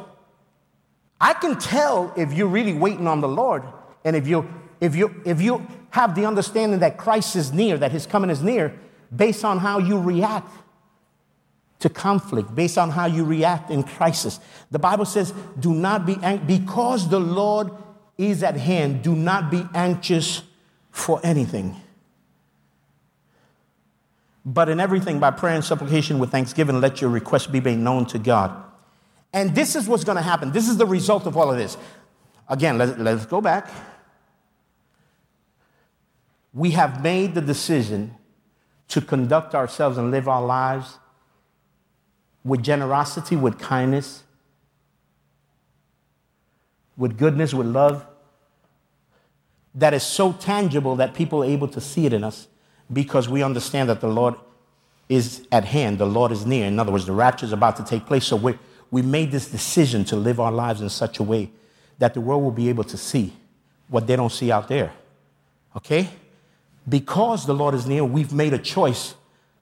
I 1.21 1.35
can 1.35 1.59
tell 1.59 2.13
if 2.17 2.33
you're 2.33 2.49
really 2.49 2.73
waiting 2.73 3.07
on 3.07 3.21
the 3.21 3.29
Lord 3.29 3.63
and 4.05 4.17
if 4.17 4.27
you 4.27 4.49
if 4.81 4.97
you 4.97 5.23
if 5.25 5.41
you 5.41 5.65
have 5.91 6.15
the 6.15 6.27
understanding 6.27 6.81
that 6.81 6.97
Christ 6.97 7.37
is 7.37 7.53
near, 7.53 7.77
that 7.79 7.93
his 7.93 8.07
coming 8.07 8.31
is 8.31 8.43
near, 8.43 8.77
based 9.15 9.45
on 9.45 9.59
how 9.59 9.79
you 9.79 10.01
react 10.01 10.51
to 11.83 11.89
conflict, 11.89 12.55
based 12.55 12.79
on 12.79 12.91
how 12.91 13.07
you 13.07 13.25
react 13.25 13.69
in 13.69 13.83
crisis. 13.83 14.39
The 14.71 14.79
Bible 14.79 15.05
says, 15.05 15.35
do 15.59 15.75
not 15.75 16.07
be 16.07 16.17
ang- 16.23 16.47
because 16.47 17.09
the 17.09 17.19
Lord 17.19 17.73
is 18.17 18.45
at 18.45 18.57
hand, 18.57 19.03
do 19.03 19.17
not 19.17 19.51
be 19.51 19.67
anxious 19.75 20.43
for 20.93 21.21
anything. 21.25 21.75
But 24.47 24.69
in 24.69 24.79
everything, 24.79 25.19
by 25.19 25.33
prayer 25.33 25.57
and 25.57 25.65
supplication 25.65 26.21
with 26.21 26.31
thanksgiving, 26.31 26.81
let 26.81 27.01
your 27.01 27.11
requests 27.11 27.49
be 27.49 27.61
made 27.61 27.79
known 27.79 28.07
to 28.07 28.19
God. 28.21 28.63
And 29.33 29.53
this 29.53 29.75
is 29.75 29.89
what's 29.89 30.05
going 30.05 30.17
to 30.17 30.23
happen. 30.23 30.53
This 30.53 30.69
is 30.69 30.77
the 30.77 30.87
result 30.87 31.27
of 31.27 31.37
all 31.37 31.51
of 31.51 31.57
this. 31.57 31.77
Again, 32.49 32.79
let, 32.79 33.01
let's 33.01 33.27
go 33.27 33.41
back. 33.41 33.69
We 36.55 36.73
have 36.73 37.03
made 37.03 37.35
the 37.35 37.41
decision 37.41 38.15
to 38.89 39.01
conduct 39.01 39.57
ourselves 39.57 39.99
and 39.99 40.13
live 40.13 40.29
our 40.29 40.45
lives 40.45 40.99
with 42.45 42.63
generosity, 42.63 43.37
with 43.37 43.59
kindness, 43.59 44.25
with 46.97 47.17
goodness, 47.17 47.55
with 47.55 47.67
love, 47.67 48.07
that 49.75 49.95
is 49.95 50.03
so 50.03 50.33
tangible 50.33 50.97
that 50.97 51.15
people 51.15 51.43
are 51.43 51.47
able 51.47 51.69
to 51.69 51.81
see 51.81 52.05
it 52.07 52.13
in 52.13 52.25
us 52.25 52.49
because 52.93 53.29
we 53.29 53.43
understand 53.43 53.89
that 53.89 54.01
the 54.01 54.09
Lord 54.09 54.35
is 55.09 55.47
at 55.51 55.65
hand, 55.65 55.99
the 55.99 56.07
Lord 56.07 56.33
is 56.33 56.45
near. 56.45 56.67
In 56.67 56.79
other 56.79 56.93
words, 56.93 57.07
the 57.07 57.13
rapture 57.13 57.47
is 57.47 57.53
about 57.53 57.77
to 57.77 57.85
take 57.85 58.07
place. 58.07 58.27
So 58.27 58.37
we 58.37 58.59
we 58.93 59.01
made 59.01 59.33
this 59.33 59.49
decision 59.49 60.05
to 60.05 60.17
live 60.17 60.39
our 60.39 60.53
lives 60.53 60.83
in 60.83 60.91
such 60.91 61.19
a 61.19 61.23
way 61.23 61.51
that 61.99 62.13
the 62.13 62.21
world 62.21 62.43
will 62.43 62.53
be 62.53 62.69
able 62.69 62.85
to 62.85 62.99
see 62.99 63.33
what 63.89 64.07
they 64.07 64.15
don't 64.15 64.31
see 64.31 64.53
out 64.53 64.69
there. 64.69 64.93
Okay? 65.75 66.11
Because 66.87 67.47
the 67.47 67.55
Lord 67.55 67.75
is 67.75 67.87
near, 67.87 68.05
we've 68.05 68.35
made 68.35 68.53
a 68.53 68.59
choice 68.59 69.15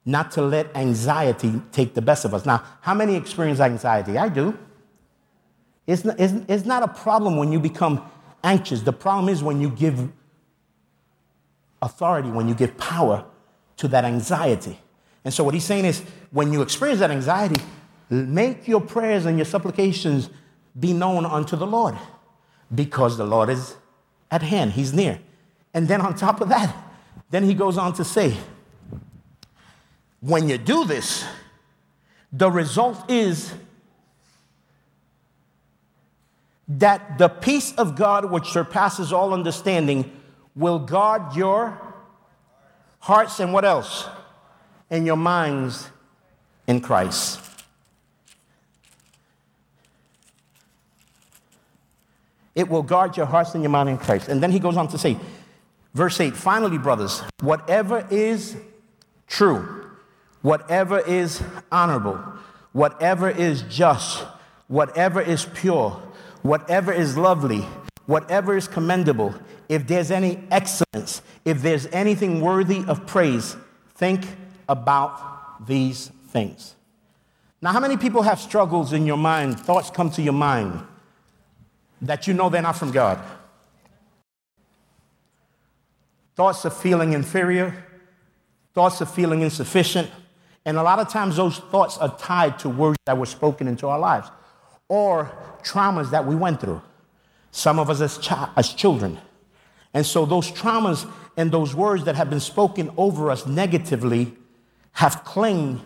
not 0.04 0.30
to 0.32 0.42
let 0.42 0.74
anxiety 0.76 1.60
take 1.72 1.94
the 1.94 2.02
best 2.02 2.24
of 2.24 2.34
us. 2.34 2.46
Now, 2.46 2.64
how 2.80 2.94
many 2.94 3.16
experience 3.16 3.60
anxiety? 3.60 4.16
I 4.16 4.28
do. 4.28 4.58
It's 5.86 6.04
not, 6.04 6.18
it's, 6.18 6.34
it's 6.48 6.64
not 6.64 6.82
a 6.82 6.88
problem 6.88 7.36
when 7.36 7.52
you 7.52 7.60
become 7.60 8.02
anxious. 8.42 8.82
The 8.82 8.92
problem 8.92 9.28
is 9.28 9.42
when 9.42 9.60
you 9.60 9.70
give 9.70 10.10
authority, 11.82 12.30
when 12.30 12.48
you 12.48 12.54
give 12.54 12.76
power 12.76 13.24
to 13.78 13.88
that 13.88 14.04
anxiety. 14.04 14.78
And 15.24 15.32
so, 15.34 15.44
what 15.44 15.54
he's 15.54 15.64
saying 15.64 15.84
is 15.84 16.02
when 16.30 16.52
you 16.52 16.62
experience 16.62 17.00
that 17.00 17.10
anxiety, 17.10 17.60
make 18.08 18.66
your 18.66 18.80
prayers 18.80 19.26
and 19.26 19.36
your 19.36 19.44
supplications 19.44 20.30
be 20.78 20.92
known 20.92 21.26
unto 21.26 21.56
the 21.56 21.66
Lord 21.66 21.96
because 22.74 23.16
the 23.16 23.26
Lord 23.26 23.50
is 23.50 23.76
at 24.30 24.42
hand, 24.42 24.72
He's 24.72 24.92
near. 24.92 25.20
And 25.74 25.88
then, 25.88 26.00
on 26.00 26.14
top 26.14 26.40
of 26.40 26.48
that, 26.48 26.74
then 27.30 27.44
he 27.44 27.54
goes 27.54 27.78
on 27.78 27.92
to 27.94 28.04
say, 28.04 28.36
when 30.20 30.48
you 30.48 30.58
do 30.58 30.84
this, 30.84 31.24
the 32.32 32.50
result 32.50 33.10
is 33.10 33.52
that 36.68 37.18
the 37.18 37.28
peace 37.28 37.72
of 37.74 37.96
God, 37.96 38.30
which 38.30 38.48
surpasses 38.48 39.12
all 39.12 39.34
understanding, 39.34 40.10
will 40.54 40.78
guard 40.78 41.34
your 41.34 41.80
hearts 43.00 43.40
and 43.40 43.52
what 43.52 43.64
else? 43.64 44.06
And 44.88 45.06
your 45.06 45.16
minds 45.16 45.88
in 46.66 46.80
Christ. 46.80 47.40
It 52.54 52.68
will 52.68 52.82
guard 52.82 53.16
your 53.16 53.26
hearts 53.26 53.54
and 53.54 53.62
your 53.62 53.70
mind 53.70 53.88
in 53.88 53.98
Christ. 53.98 54.28
And 54.28 54.42
then 54.42 54.52
he 54.52 54.58
goes 54.58 54.76
on 54.76 54.88
to 54.88 54.98
say, 54.98 55.16
verse 55.94 56.20
8, 56.20 56.36
finally, 56.36 56.78
brothers, 56.78 57.22
whatever 57.40 58.06
is 58.10 58.56
true, 59.26 59.89
whatever 60.42 60.98
is 61.00 61.42
honorable, 61.70 62.16
whatever 62.72 63.28
is 63.28 63.62
just, 63.62 64.24
whatever 64.68 65.20
is 65.20 65.46
pure, 65.54 65.90
whatever 66.42 66.92
is 66.92 67.16
lovely, 67.16 67.60
whatever 68.06 68.56
is 68.56 68.68
commendable, 68.68 69.34
if 69.68 69.86
there's 69.86 70.10
any 70.10 70.42
excellence, 70.50 71.22
if 71.44 71.62
there's 71.62 71.86
anything 71.86 72.40
worthy 72.40 72.84
of 72.86 73.06
praise, 73.06 73.56
think 73.94 74.26
about 74.68 75.66
these 75.66 76.10
things. 76.28 76.74
Now, 77.62 77.72
how 77.72 77.80
many 77.80 77.96
people 77.96 78.22
have 78.22 78.40
struggles 78.40 78.92
in 78.92 79.06
your 79.06 79.18
mind? 79.18 79.60
Thoughts 79.60 79.90
come 79.90 80.10
to 80.12 80.22
your 80.22 80.32
mind 80.32 80.82
that 82.02 82.26
you 82.26 82.34
know 82.34 82.48
they're 82.48 82.62
not 82.62 82.76
from 82.76 82.90
God. 82.90 83.20
Thoughts 86.34 86.64
of 86.64 86.74
feeling 86.74 87.12
inferior, 87.12 87.84
thoughts 88.74 89.02
of 89.02 89.10
feeling 89.10 89.42
insufficient, 89.42 90.10
and 90.70 90.78
a 90.78 90.84
lot 90.84 91.00
of 91.00 91.08
times 91.08 91.34
those 91.34 91.58
thoughts 91.58 91.98
are 91.98 92.16
tied 92.16 92.60
to 92.60 92.68
words 92.68 92.96
that 93.04 93.18
were 93.18 93.26
spoken 93.26 93.66
into 93.66 93.88
our 93.88 93.98
lives 93.98 94.30
or 94.86 95.28
traumas 95.64 96.12
that 96.12 96.24
we 96.24 96.36
went 96.36 96.60
through. 96.60 96.80
Some 97.50 97.80
of 97.80 97.90
us 97.90 98.00
as, 98.00 98.20
as 98.56 98.72
children. 98.72 99.18
And 99.92 100.06
so 100.06 100.24
those 100.24 100.48
traumas 100.52 101.10
and 101.36 101.50
those 101.50 101.74
words 101.74 102.04
that 102.04 102.14
have 102.14 102.30
been 102.30 102.38
spoken 102.38 102.92
over 102.96 103.32
us 103.32 103.48
negatively 103.48 104.32
have 104.92 105.24
clung 105.24 105.82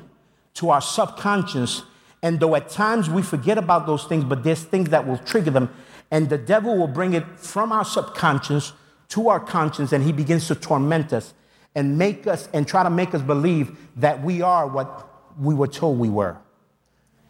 to 0.52 0.68
our 0.68 0.82
subconscious. 0.82 1.84
And 2.22 2.38
though 2.38 2.54
at 2.54 2.68
times 2.68 3.08
we 3.08 3.22
forget 3.22 3.56
about 3.56 3.86
those 3.86 4.04
things, 4.04 4.22
but 4.24 4.44
there's 4.44 4.64
things 4.64 4.90
that 4.90 5.06
will 5.06 5.16
trigger 5.16 5.50
them. 5.50 5.74
And 6.10 6.28
the 6.28 6.36
devil 6.36 6.76
will 6.76 6.88
bring 6.88 7.14
it 7.14 7.24
from 7.38 7.72
our 7.72 7.86
subconscious 7.86 8.74
to 9.08 9.30
our 9.30 9.40
conscience, 9.40 9.92
and 9.92 10.04
he 10.04 10.12
begins 10.12 10.46
to 10.48 10.54
torment 10.54 11.14
us 11.14 11.32
and 11.74 11.98
make 11.98 12.26
us 12.26 12.48
and 12.52 12.66
try 12.66 12.82
to 12.82 12.90
make 12.90 13.14
us 13.14 13.22
believe 13.22 13.76
that 13.96 14.22
we 14.22 14.42
are 14.42 14.66
what 14.66 15.08
we 15.38 15.54
were 15.54 15.66
told 15.66 15.98
we 15.98 16.08
were. 16.08 16.36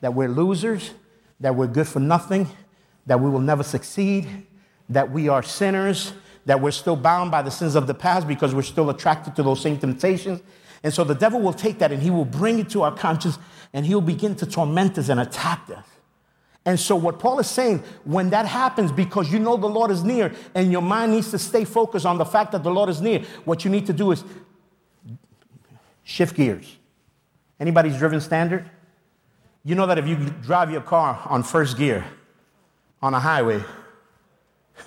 That 0.01 0.15
we're 0.15 0.29
losers, 0.29 0.93
that 1.41 1.55
we're 1.55 1.67
good 1.67 1.89
for 1.89 2.01
nothing, 2.01 2.49
that 3.07 3.21
we 3.21 3.31
will 3.31 3.41
never 3.41 3.63
succeed, 3.63 4.47
that 4.89 5.11
we 5.11 5.29
are 5.29 5.43
sinners, 5.43 6.13
that 6.47 6.61
we're 6.61 6.71
still 6.71 6.97
bound 6.97 7.31
by 7.31 7.43
the 7.43 7.51
sins 7.51 7.75
of 7.75 7.87
the 7.87 7.95
past 7.95 8.29
because 8.29 8.55
we're 8.55 8.63
still 8.63 8.91
attracted 8.91 9.35
to 9.37 9.43
those 9.43 9.61
same 9.61 9.79
temptations. 9.79 10.43
And 10.83 10.93
so 10.93 11.05
the 11.05 11.15
devil 11.15 11.41
will 11.41 11.55
take 11.55 11.79
that 11.79 11.91
and 11.93 12.03
he 12.03 12.11
will 12.11 12.27
bring 12.27 12.59
it 12.59 12.69
to 12.71 12.83
our 12.83 12.95
conscience 12.95 13.39
and 13.73 13.87
he'll 13.87 14.03
begin 14.03 14.35
to 14.37 14.47
torment 14.47 14.99
us 14.99 15.09
and 15.09 15.19
attack 15.19 15.69
us. 15.75 15.87
And 16.67 16.81
so, 16.81 16.97
what 16.97 17.19
Paul 17.19 17.39
is 17.41 17.49
saying, 17.49 17.83
when 18.05 18.31
that 18.31 18.47
happens, 18.47 18.91
because 18.91 19.31
you 19.31 19.39
know 19.39 19.57
the 19.57 19.67
Lord 19.67 19.91
is 19.91 20.03
near 20.03 20.33
and 20.55 20.73
your 20.73 20.81
mind 20.81 21.13
needs 21.13 21.31
to 21.33 21.39
stay 21.39 21.65
focused 21.65 22.07
on 22.07 22.17
the 22.17 22.25
fact 22.25 22.53
that 22.53 22.63
the 22.63 22.71
Lord 22.71 22.89
is 22.89 23.03
near, 23.03 23.21
what 23.45 23.65
you 23.65 23.71
need 23.71 23.87
to 23.87 23.93
do 23.93 24.13
is 24.13 24.25
shift 26.05 26.37
gears. 26.37 26.77
Anybody's 27.61 27.99
driven 27.99 28.21
standard? 28.21 28.69
You 29.63 29.75
know 29.75 29.87
that 29.87 29.99
if 29.99 30.07
you 30.07 30.17
drive 30.17 30.71
your 30.71 30.81
car 30.81 31.21
on 31.27 31.43
first 31.43 31.77
gear 31.77 32.05
on 33.03 33.13
a 33.13 33.21
highway, 33.21 33.63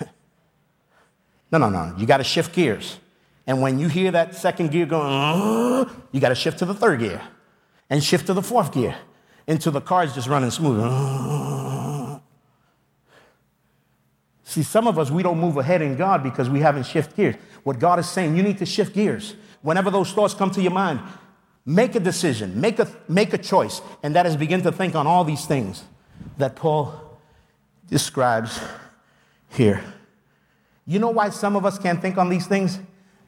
no, 1.52 1.58
no, 1.58 1.68
no, 1.68 1.94
you 1.96 2.06
got 2.06 2.18
to 2.18 2.24
shift 2.24 2.54
gears. 2.54 2.98
And 3.46 3.62
when 3.62 3.78
you 3.78 3.88
hear 3.88 4.10
that 4.10 4.34
second 4.34 4.72
gear 4.72 4.84
going, 4.84 5.06
uh, 5.06 5.88
you 6.12 6.20
got 6.20 6.28
to 6.30 6.34
shift 6.34 6.58
to 6.58 6.64
the 6.64 6.74
third 6.74 7.00
gear 7.00 7.22
and 7.88 8.02
shift 8.02 8.26
to 8.26 8.34
the 8.34 8.42
fourth 8.42 8.72
gear 8.72 8.96
until 9.48 9.72
the 9.72 9.80
car 9.80 10.04
is 10.04 10.14
just 10.14 10.28
running 10.28 10.50
smooth. 10.50 12.20
See, 14.44 14.62
some 14.62 14.86
of 14.86 14.98
us, 14.98 15.10
we 15.10 15.22
don't 15.22 15.38
move 15.38 15.56
ahead 15.56 15.82
in 15.82 15.96
God 15.96 16.22
because 16.22 16.48
we 16.48 16.60
haven't 16.60 16.84
shifted 16.84 17.16
gears. 17.16 17.34
What 17.64 17.78
God 17.78 17.98
is 17.98 18.08
saying, 18.08 18.36
you 18.36 18.42
need 18.42 18.58
to 18.58 18.66
shift 18.66 18.94
gears. 18.94 19.34
Whenever 19.62 19.90
those 19.90 20.12
thoughts 20.12 20.34
come 20.34 20.50
to 20.52 20.62
your 20.62 20.72
mind, 20.72 21.00
make 21.66 21.94
a 21.94 22.00
decision, 22.00 22.60
make 22.60 22.78
a, 22.78 22.88
make 23.08 23.32
a 23.32 23.38
choice, 23.38 23.82
and 24.02 24.14
that 24.14 24.24
is 24.26 24.36
begin 24.36 24.62
to 24.62 24.72
think 24.72 24.94
on 24.94 25.06
all 25.06 25.24
these 25.24 25.44
things 25.44 25.84
that 26.38 26.56
Paul 26.56 27.18
describes 27.88 28.60
here. 29.50 29.82
You 30.86 30.98
know 30.98 31.10
why 31.10 31.30
some 31.30 31.56
of 31.56 31.66
us 31.66 31.78
can't 31.78 32.00
think 32.00 32.16
on 32.16 32.30
these 32.30 32.46
things? 32.46 32.78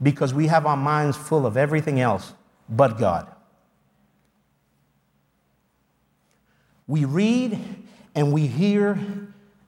Because 0.02 0.32
we 0.32 0.46
have 0.46 0.64
our 0.64 0.76
minds 0.76 1.16
full 1.16 1.44
of 1.44 1.58
everything 1.58 2.00
else 2.00 2.32
but 2.68 2.98
God. 2.98 3.29
We 6.90 7.04
read 7.04 7.56
and 8.16 8.32
we 8.32 8.48
hear 8.48 8.98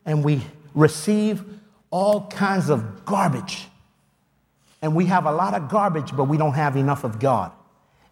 and 0.04 0.24
we 0.24 0.42
receive 0.74 1.44
all 1.88 2.26
kinds 2.26 2.68
of 2.68 3.04
garbage. 3.04 3.68
And 4.82 4.96
we 4.96 5.06
have 5.06 5.26
a 5.26 5.30
lot 5.30 5.54
of 5.54 5.68
garbage, 5.68 6.16
but 6.16 6.24
we 6.24 6.36
don't 6.36 6.54
have 6.54 6.74
enough 6.74 7.04
of 7.04 7.20
God. 7.20 7.52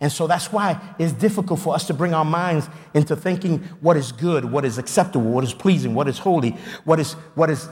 And 0.00 0.12
so 0.12 0.28
that's 0.28 0.52
why 0.52 0.80
it's 0.96 1.12
difficult 1.12 1.58
for 1.58 1.74
us 1.74 1.88
to 1.88 1.94
bring 1.94 2.14
our 2.14 2.24
minds 2.24 2.68
into 2.94 3.16
thinking 3.16 3.58
what 3.80 3.96
is 3.96 4.12
good, 4.12 4.44
what 4.44 4.64
is 4.64 4.78
acceptable, 4.78 5.32
what 5.32 5.42
is 5.42 5.54
pleasing, 5.54 5.92
what 5.92 6.06
is 6.06 6.18
holy, 6.18 6.50
what 6.84 7.00
is, 7.00 7.14
what 7.34 7.50
is 7.50 7.68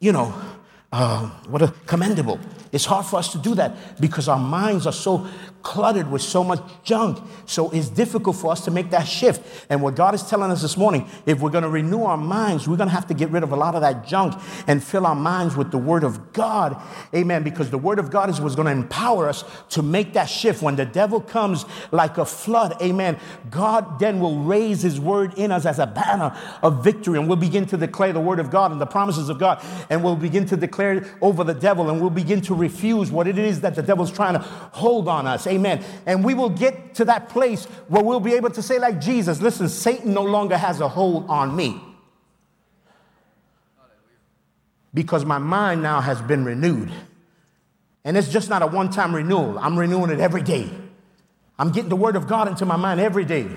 you 0.00 0.12
know, 0.12 0.34
uh, 0.90 1.28
what 1.48 1.62
a 1.62 1.74
commendable. 1.86 2.38
It's 2.72 2.84
hard 2.84 3.06
for 3.06 3.18
us 3.18 3.32
to 3.32 3.38
do 3.38 3.54
that 3.56 4.00
because 4.00 4.28
our 4.28 4.38
minds 4.38 4.86
are 4.86 4.92
so 4.92 5.26
cluttered 5.62 6.10
with 6.10 6.22
so 6.22 6.44
much 6.44 6.60
junk. 6.82 7.18
So 7.46 7.70
it's 7.70 7.88
difficult 7.88 8.36
for 8.36 8.52
us 8.52 8.64
to 8.64 8.70
make 8.70 8.90
that 8.90 9.04
shift. 9.04 9.66
And 9.68 9.82
what 9.82 9.96
God 9.96 10.14
is 10.14 10.22
telling 10.22 10.50
us 10.50 10.62
this 10.62 10.76
morning, 10.76 11.08
if 11.26 11.40
we're 11.40 11.50
going 11.50 11.64
to 11.64 11.68
renew 11.68 12.04
our 12.04 12.16
minds, 12.16 12.68
we're 12.68 12.76
going 12.76 12.88
to 12.88 12.94
have 12.94 13.06
to 13.08 13.14
get 13.14 13.30
rid 13.30 13.42
of 13.42 13.52
a 13.52 13.56
lot 13.56 13.74
of 13.74 13.82
that 13.82 14.06
junk 14.06 14.34
and 14.66 14.82
fill 14.82 15.04
our 15.04 15.14
minds 15.14 15.56
with 15.56 15.70
the 15.70 15.78
Word 15.78 16.04
of 16.04 16.32
God. 16.32 16.80
Amen. 17.14 17.42
Because 17.42 17.70
the 17.70 17.78
Word 17.78 17.98
of 17.98 18.10
God 18.10 18.30
is 18.30 18.40
what's 18.40 18.54
going 18.54 18.66
to 18.66 18.72
empower 18.72 19.28
us 19.28 19.44
to 19.70 19.82
make 19.82 20.12
that 20.14 20.26
shift. 20.26 20.62
When 20.62 20.76
the 20.76 20.86
devil 20.86 21.20
comes 21.20 21.64
like 21.90 22.18
a 22.18 22.24
flood, 22.24 22.80
amen, 22.80 23.18
God 23.50 23.98
then 23.98 24.20
will 24.20 24.38
raise 24.38 24.82
His 24.82 25.00
Word 25.00 25.34
in 25.34 25.52
us 25.52 25.66
as 25.66 25.78
a 25.78 25.86
banner 25.86 26.34
of 26.62 26.84
victory. 26.84 27.18
And 27.18 27.28
we'll 27.28 27.36
begin 27.36 27.66
to 27.66 27.76
declare 27.76 28.12
the 28.12 28.20
Word 28.20 28.40
of 28.40 28.50
God 28.50 28.72
and 28.72 28.80
the 28.80 28.86
promises 28.86 29.28
of 29.28 29.38
God. 29.38 29.62
And 29.90 30.04
we'll 30.04 30.16
begin 30.16 30.46
to 30.46 30.56
declare 30.56 30.77
over 31.20 31.44
the 31.44 31.54
devil 31.54 31.90
and 31.90 32.00
we'll 32.00 32.10
begin 32.10 32.40
to 32.42 32.54
refuse 32.54 33.10
what 33.10 33.26
it 33.26 33.38
is 33.38 33.60
that 33.62 33.74
the 33.74 33.82
devil's 33.82 34.12
trying 34.12 34.34
to 34.34 34.40
hold 34.40 35.08
on 35.08 35.26
us. 35.26 35.46
Amen. 35.46 35.82
And 36.06 36.24
we 36.24 36.34
will 36.34 36.50
get 36.50 36.94
to 36.96 37.04
that 37.06 37.28
place 37.28 37.64
where 37.88 38.02
we'll 38.02 38.20
be 38.20 38.34
able 38.34 38.50
to 38.50 38.62
say, 38.62 38.78
like 38.78 39.00
Jesus, 39.00 39.40
listen, 39.40 39.68
Satan 39.68 40.14
no 40.14 40.22
longer 40.22 40.56
has 40.56 40.80
a 40.80 40.88
hold 40.88 41.28
on 41.28 41.54
me. 41.54 41.80
Because 44.94 45.24
my 45.24 45.38
mind 45.38 45.82
now 45.82 46.00
has 46.00 46.20
been 46.22 46.44
renewed. 46.44 46.90
And 48.04 48.16
it's 48.16 48.30
just 48.30 48.48
not 48.48 48.62
a 48.62 48.66
one 48.66 48.90
time 48.90 49.14
renewal, 49.14 49.58
I'm 49.58 49.78
renewing 49.78 50.10
it 50.10 50.20
every 50.20 50.42
day. 50.42 50.70
I'm 51.58 51.72
getting 51.72 51.90
the 51.90 51.96
word 51.96 52.16
of 52.16 52.28
God 52.28 52.48
into 52.48 52.64
my 52.64 52.76
mind 52.76 53.00
every 53.00 53.24
day. 53.24 53.48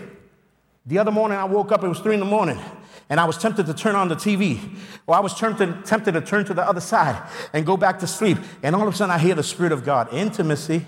The 0.88 0.98
other 0.98 1.12
morning 1.12 1.38
I 1.38 1.44
woke 1.46 1.72
up, 1.72 1.84
it 1.84 1.88
was 1.88 2.00
three 2.00 2.16
in 2.16 2.20
the 2.20 2.26
morning 2.26 2.60
and 3.12 3.20
I 3.20 3.26
was 3.26 3.38
tempted 3.38 3.66
to 3.66 3.74
turn 3.74 3.96
on 3.96 4.08
the 4.08 4.16
TV, 4.16 4.58
or 5.06 5.16
I 5.16 5.20
was 5.20 5.38
tempted, 5.38 5.84
tempted 5.84 6.14
to 6.14 6.22
turn 6.22 6.46
to 6.46 6.54
the 6.54 6.64
other 6.64 6.80
side 6.80 7.22
and 7.52 7.66
go 7.66 7.76
back 7.76 8.00
to 8.00 8.08
sleep. 8.08 8.38
And 8.64 8.74
all 8.74 8.88
of 8.88 8.94
a 8.94 8.96
sudden, 8.96 9.14
I 9.14 9.18
hear 9.18 9.36
the 9.36 9.44
Spirit 9.44 9.74
of 9.74 9.84
God 9.84 10.14
intimacy, 10.14 10.86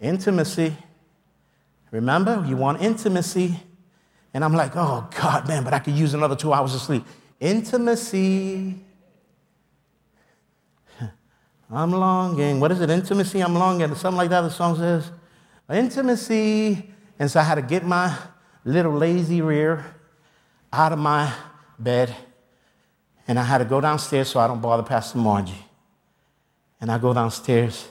intimacy. 0.00 0.74
Remember, 1.90 2.42
you 2.48 2.56
want 2.56 2.80
intimacy. 2.80 3.60
And 4.32 4.42
I'm 4.42 4.54
like, 4.54 4.72
oh, 4.76 5.10
God, 5.14 5.46
man, 5.46 5.62
but 5.62 5.74
I 5.74 5.78
could 5.80 5.92
use 5.92 6.14
another 6.14 6.36
two 6.36 6.54
hours 6.54 6.74
of 6.74 6.80
sleep. 6.80 7.04
Intimacy. 7.38 8.76
I'm 11.70 11.90
longing. 11.90 12.60
What 12.60 12.72
is 12.72 12.80
it? 12.80 12.88
Intimacy, 12.88 13.40
I'm 13.42 13.54
longing. 13.54 13.94
Something 13.94 14.16
like 14.16 14.30
that, 14.30 14.40
the 14.40 14.50
song 14.50 14.78
says. 14.78 15.10
Intimacy. 15.70 16.90
And 17.18 17.30
so 17.30 17.40
I 17.40 17.42
had 17.42 17.56
to 17.56 17.62
get 17.62 17.84
my 17.84 18.16
little 18.64 18.92
lazy 18.92 19.42
rear 19.42 19.84
out 20.72 20.92
of 20.92 20.98
my 20.98 21.32
bed 21.78 22.14
and 23.30 23.38
I 23.38 23.44
had 23.44 23.58
to 23.58 23.64
go 23.64 23.80
downstairs 23.80 24.28
so 24.28 24.40
I 24.40 24.48
don't 24.48 24.60
bother 24.60 24.82
Pastor 24.82 25.18
Margie. 25.18 25.64
And 26.80 26.90
I 26.90 26.98
go 26.98 27.14
downstairs 27.14 27.88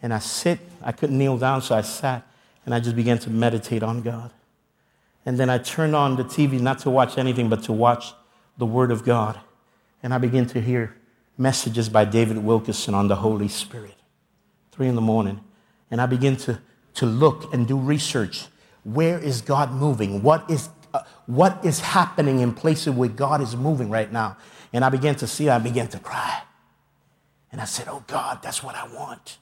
and 0.00 0.14
I 0.14 0.20
sit. 0.20 0.60
I 0.80 0.92
couldn't 0.92 1.18
kneel 1.18 1.38
down, 1.38 1.60
so 1.60 1.74
I 1.74 1.80
sat 1.80 2.24
and 2.64 2.72
I 2.72 2.78
just 2.78 2.94
began 2.94 3.18
to 3.18 3.30
meditate 3.30 3.82
on 3.82 4.00
God. 4.00 4.30
And 5.26 5.38
then 5.38 5.50
I 5.50 5.58
turned 5.58 5.96
on 5.96 6.14
the 6.14 6.22
TV 6.22 6.60
not 6.60 6.78
to 6.80 6.90
watch 6.90 7.18
anything, 7.18 7.48
but 7.48 7.64
to 7.64 7.72
watch 7.72 8.12
the 8.58 8.64
Word 8.66 8.92
of 8.92 9.04
God. 9.04 9.40
And 10.04 10.14
I 10.14 10.18
began 10.18 10.46
to 10.46 10.60
hear 10.60 10.96
messages 11.36 11.88
by 11.88 12.04
David 12.04 12.38
Wilkerson 12.38 12.94
on 12.94 13.08
the 13.08 13.16
Holy 13.16 13.48
Spirit. 13.48 13.96
Three 14.70 14.86
in 14.86 14.94
the 14.94 15.00
morning. 15.00 15.40
And 15.90 16.00
I 16.00 16.06
began 16.06 16.36
to, 16.36 16.60
to 16.94 17.06
look 17.06 17.52
and 17.52 17.66
do 17.66 17.76
research. 17.76 18.46
Where 18.84 19.18
is 19.18 19.40
God 19.40 19.72
moving? 19.72 20.22
What 20.22 20.48
is 20.48 20.68
uh, 20.92 21.02
what 21.26 21.64
is 21.64 21.80
happening 21.80 22.40
in 22.40 22.52
places 22.52 22.94
where 22.94 23.08
God 23.08 23.40
is 23.40 23.56
moving 23.56 23.90
right 23.90 24.10
now. 24.10 24.36
And 24.72 24.84
I 24.84 24.88
began 24.88 25.14
to 25.16 25.26
see, 25.26 25.48
I 25.48 25.58
began 25.58 25.88
to 25.88 25.98
cry. 25.98 26.42
And 27.52 27.60
I 27.60 27.64
said, 27.64 27.88
Oh 27.88 28.04
God, 28.06 28.40
that's 28.42 28.62
what 28.62 28.74
I 28.74 28.86
want. 28.94 29.38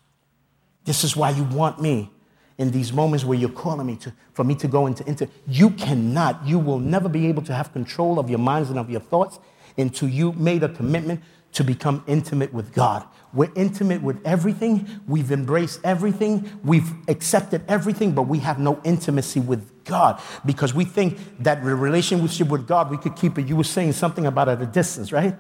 This 0.85 1.05
is 1.05 1.17
why 1.17 1.31
you 1.31 1.45
want 1.45 1.81
me 1.81 2.11
in 2.57 2.71
these 2.71 2.93
moments 2.93 3.25
where 3.25 3.39
you're 3.39 3.51
calling 3.51 3.87
me 3.87 3.97
to, 3.97 4.13
for 4.33 4.45
me 4.45 4.55
to 4.57 4.69
go 4.69 4.87
into, 4.87 5.07
into. 5.07 5.29
You 5.47 5.71
cannot, 5.71 6.47
you 6.47 6.59
will 6.59 6.79
never 6.79 7.09
be 7.09 7.27
able 7.29 7.43
to 7.43 7.55
have 7.55 7.73
control 7.73 8.19
of 8.19 8.29
your 8.29 8.39
minds 8.39 8.71
and 8.71 8.79
of 8.79 8.91
your 8.91 9.01
thoughts 9.01 9.39
until 9.77 10.09
you 10.09 10.33
made 10.33 10.63
a 10.63 10.69
commitment 10.69 11.23
to 11.53 11.65
become 11.65 12.03
intimate 12.07 12.53
with 12.53 12.73
God. 12.73 13.07
We're 13.33 13.53
intimate 13.55 14.03
with 14.03 14.25
everything. 14.27 14.89
We've 15.07 15.31
embraced 15.31 15.81
everything. 15.85 16.51
We've 16.65 16.91
accepted 17.09 17.63
everything, 17.69 18.13
but 18.13 18.23
we 18.23 18.39
have 18.39 18.59
no 18.59 18.81
intimacy 18.85 19.41
with 19.41 19.85
God 19.85 20.21
because 20.47 20.73
we 20.73 20.85
think 20.85 21.19
that 21.43 21.63
the 21.63 21.75
relationship 21.75 22.49
with 22.49 22.67
God, 22.67 22.91
we 22.91 22.97
could 22.97 23.17
keep 23.17 23.39
it. 23.39 23.47
You 23.47 23.57
were 23.57 23.65
saying 23.65 23.93
something 23.93 24.27
about 24.27 24.49
at 24.49 24.63
a 24.63 24.67
distance, 24.67 25.13
right? 25.13 25.37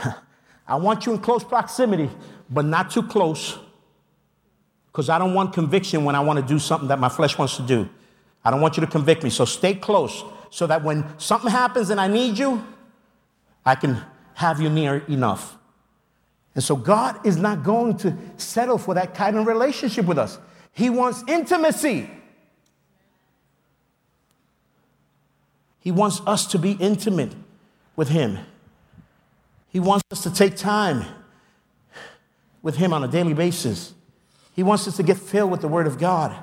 I 0.68 0.76
want 0.76 1.06
you 1.06 1.12
in 1.12 1.18
close 1.18 1.44
proximity, 1.44 2.10
but 2.48 2.64
not 2.64 2.90
too 2.90 3.02
close 3.02 3.58
because 4.86 5.08
I 5.08 5.18
don't 5.18 5.34
want 5.34 5.52
conviction 5.52 6.04
when 6.04 6.14
I 6.14 6.20
want 6.20 6.38
to 6.38 6.46
do 6.46 6.58
something 6.58 6.88
that 6.88 6.98
my 6.98 7.08
flesh 7.08 7.36
wants 7.36 7.56
to 7.56 7.62
do. 7.62 7.88
I 8.44 8.50
don't 8.50 8.60
want 8.60 8.76
you 8.76 8.80
to 8.80 8.86
convict 8.86 9.24
me. 9.24 9.30
So 9.30 9.44
stay 9.44 9.74
close 9.74 10.24
so 10.50 10.66
that 10.68 10.82
when 10.82 11.04
something 11.18 11.50
happens 11.50 11.90
and 11.90 12.00
I 12.00 12.08
need 12.08 12.38
you, 12.38 12.64
I 13.64 13.74
can 13.74 14.00
have 14.34 14.60
you 14.60 14.70
near 14.70 15.04
enough. 15.08 15.55
And 16.56 16.64
so 16.64 16.74
God 16.74 17.24
is 17.24 17.36
not 17.36 17.62
going 17.62 17.98
to 17.98 18.16
settle 18.38 18.78
for 18.78 18.94
that 18.94 19.14
kind 19.14 19.36
of 19.36 19.46
relationship 19.46 20.06
with 20.06 20.18
us. 20.18 20.38
He 20.72 20.88
wants 20.88 21.22
intimacy. 21.28 22.10
He 25.80 25.92
wants 25.92 26.22
us 26.26 26.46
to 26.48 26.58
be 26.58 26.72
intimate 26.72 27.34
with 27.94 28.08
Him. 28.08 28.38
He 29.68 29.80
wants 29.80 30.04
us 30.10 30.22
to 30.22 30.32
take 30.32 30.56
time 30.56 31.04
with 32.62 32.76
Him 32.76 32.94
on 32.94 33.04
a 33.04 33.08
daily 33.08 33.34
basis. 33.34 33.92
He 34.54 34.62
wants 34.62 34.88
us 34.88 34.96
to 34.96 35.02
get 35.02 35.18
filled 35.18 35.50
with 35.50 35.60
the 35.60 35.68
Word 35.68 35.86
of 35.86 35.98
God. 35.98 36.34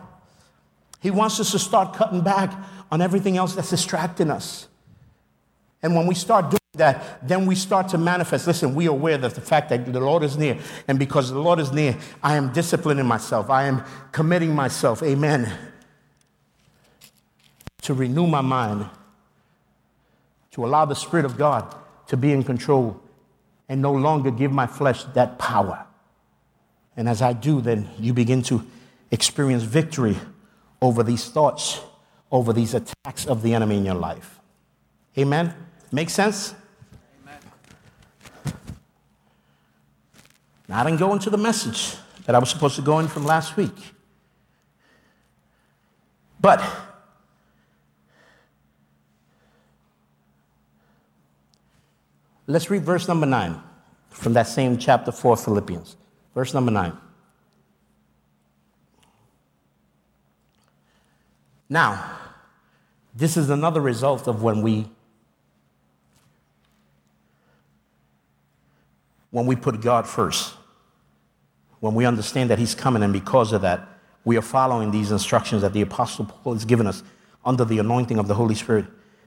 He 1.00 1.10
wants 1.10 1.40
us 1.40 1.52
to 1.52 1.60
start 1.60 1.96
cutting 1.96 2.22
back 2.22 2.54
on 2.92 3.02
everything 3.02 3.36
else 3.36 3.56
that's 3.56 3.72
distracting 3.72 4.30
us. 4.30 4.68
And 5.82 5.96
when 5.96 6.06
we 6.06 6.14
start 6.14 6.52
doing 6.52 6.63
that, 6.76 7.28
then 7.28 7.46
we 7.46 7.54
start 7.54 7.90
to 7.90 8.00
manifest. 8.00 8.48
Listen, 8.48 8.74
we 8.74 8.88
are 8.88 8.92
aware 8.92 9.24
of 9.24 9.36
the 9.36 9.42
fact 9.42 9.70
that 9.70 9.86
the 9.94 10.00
Lord 10.00 10.24
is 10.24 10.38
near. 10.38 10.58
And 10.88 10.98
because 10.98 11.30
the 11.30 11.40
Lord 11.40 11.60
is 11.60 11.72
near, 11.72 11.96
I 12.24 12.36
am 12.36 12.52
disciplining 12.52 13.06
myself. 13.06 13.52
I 13.52 13.66
am 13.66 13.84
committing 14.12 14.56
myself, 14.56 15.04
amen, 15.04 15.54
to 17.84 17.94
renew 17.94 18.26
my 18.26 18.42
mind, 18.42 18.90
to 20.52 20.66
allow 20.66 20.86
the 20.86 20.96
Spirit 20.96 21.26
of 21.26 21.38
God 21.38 21.76
to 22.08 22.18
be 22.18 22.32
in 22.32 22.44
control 22.44 23.00
and 23.70 23.80
no 23.80 23.94
longer 23.94 24.32
give 24.32 24.52
my 24.52 24.66
flesh 24.66 25.04
that 25.14 25.38
power. 25.38 25.86
And 26.98 27.08
as 27.08 27.22
I 27.22 27.34
do, 27.34 27.62
then 27.62 27.88
you 28.00 28.14
begin 28.14 28.42
to 28.44 28.66
experience 29.12 29.62
victory 29.62 30.18
over 30.82 31.04
these 31.04 31.30
thoughts, 31.30 31.82
over 32.32 32.52
these 32.52 32.74
attacks 32.74 33.28
of 33.28 33.44
the 33.44 33.54
enemy 33.54 33.78
in 33.78 33.86
your 33.86 33.96
life. 33.96 34.40
Amen? 35.20 35.54
Make 35.92 36.10
sense? 36.10 36.56
I 40.74 40.84
didn't 40.84 41.00
go 41.00 41.14
into 41.14 41.30
the 41.30 41.38
message 41.38 41.96
that 42.26 42.36
I 42.36 42.40
was 42.40 42.50
supposed 42.50 42.76
to 42.78 42.82
go 42.82 43.00
in 43.00 43.08
from 43.08 43.26
last 43.26 43.56
week. 43.58 43.76
But 46.42 46.64
let's 52.48 52.70
read 52.70 52.84
verse 52.84 53.08
number 53.08 53.26
9 53.26 53.62
from 54.10 54.34
that 54.34 54.48
same 54.48 54.78
chapter 54.78 55.12
4, 55.12 55.38
Philippians. 55.38 55.96
Verse 56.34 56.54
number 56.54 56.72
9. 56.72 56.98
Now, 61.70 62.18
this 63.16 63.38
is 63.38 63.50
another 63.50 63.80
result 63.80 64.28
of 64.28 64.42
when 64.42 64.62
we 64.62 64.90
when 69.30 69.48
we 69.48 69.56
put 69.56 69.82
God 69.82 70.08
first. 70.08 70.56
When 71.84 71.96
we 71.96 72.06
understand 72.06 72.50
that 72.50 72.60
he's 72.60 72.76
coming 72.76 73.04
and 73.04 73.12
because 73.12 73.52
of 73.52 73.60
that 73.64 73.90
we 74.24 74.38
are 74.38 74.42
following 74.42 74.92
these 74.92 75.12
instructions 75.12 75.64
that 75.64 75.74
the 75.74 75.82
apostle 75.82 76.24
Paul 76.24 76.54
has 76.54 76.64
given 76.64 76.88
us 76.88 77.04
under 77.44 77.66
the 77.66 77.78
anointing 77.78 78.18
of 78.18 78.30
the 78.30 78.36
Holy 78.36 78.56
Spirit. 78.56 78.86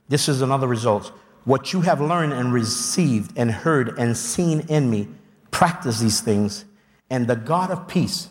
This 0.09 0.27
is 0.27 0.41
another 0.41 0.65
result. 0.65 1.11
What 1.43 1.71
you 1.71 1.81
have 1.81 2.01
learned 2.01 2.33
and 2.33 2.51
received 2.51 3.37
and 3.37 3.51
heard 3.51 3.99
and 3.99 4.17
seen 4.17 4.61
in 4.61 4.89
me, 4.89 5.07
practice 5.51 5.99
these 5.99 6.19
things, 6.19 6.65
and 7.11 7.27
the 7.27 7.35
God 7.35 7.69
of 7.69 7.87
peace 7.87 8.29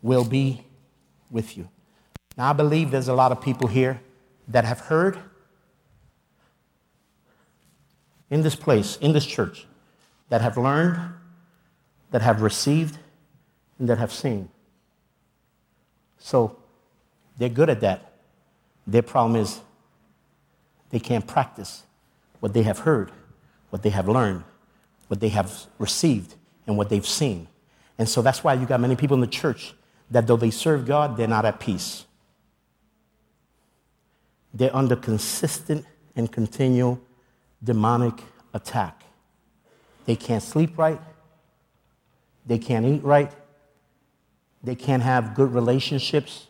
will 0.00 0.24
be 0.24 0.64
with 1.28 1.56
you. 1.56 1.68
Now, 2.38 2.50
I 2.50 2.52
believe 2.52 2.92
there's 2.92 3.08
a 3.08 3.14
lot 3.14 3.32
of 3.32 3.40
people 3.40 3.66
here 3.66 4.00
that 4.46 4.64
have 4.64 4.78
heard 4.78 5.18
in 8.30 8.42
this 8.42 8.54
place, 8.54 8.96
in 8.98 9.12
this 9.12 9.26
church, 9.26 9.66
that 10.28 10.40
have 10.40 10.56
learned, 10.56 11.00
that 12.12 12.22
have 12.22 12.40
received, 12.40 12.98
that 13.80 13.98
have 13.98 14.12
seen. 14.12 14.48
So 16.18 16.56
they're 17.38 17.48
good 17.48 17.70
at 17.70 17.80
that. 17.80 18.12
Their 18.86 19.02
problem 19.02 19.40
is 19.40 19.60
they 20.90 21.00
can't 21.00 21.26
practice 21.26 21.82
what 22.40 22.52
they 22.52 22.62
have 22.62 22.80
heard, 22.80 23.10
what 23.70 23.82
they 23.82 23.90
have 23.90 24.08
learned, 24.08 24.44
what 25.08 25.20
they 25.20 25.30
have 25.30 25.66
received, 25.78 26.34
and 26.66 26.76
what 26.76 26.88
they've 26.88 27.06
seen. 27.06 27.48
And 27.98 28.08
so 28.08 28.22
that's 28.22 28.44
why 28.44 28.54
you 28.54 28.66
got 28.66 28.80
many 28.80 28.96
people 28.96 29.14
in 29.14 29.20
the 29.20 29.26
church 29.26 29.74
that 30.10 30.26
though 30.26 30.36
they 30.36 30.50
serve 30.50 30.86
God, 30.86 31.16
they're 31.16 31.28
not 31.28 31.44
at 31.44 31.60
peace. 31.60 32.04
They're 34.52 34.74
under 34.74 34.96
consistent 34.96 35.84
and 36.14 36.30
continual 36.30 37.00
demonic 37.62 38.22
attack. 38.52 39.02
They 40.06 40.16
can't 40.16 40.42
sleep 40.42 40.78
right. 40.78 41.00
They 42.46 42.58
can't 42.58 42.84
eat 42.84 43.02
right. 43.02 43.32
They 44.64 44.74
can't 44.74 45.02
have 45.02 45.34
good 45.34 45.52
relationships. 45.52 46.48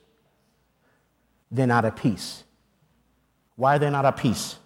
They're 1.50 1.66
not 1.66 1.84
at 1.84 1.96
peace. 1.96 2.44
Why 3.56 3.76
are 3.76 3.78
they 3.78 3.90
not 3.90 4.04
at 4.06 4.16
peace? 4.16 4.56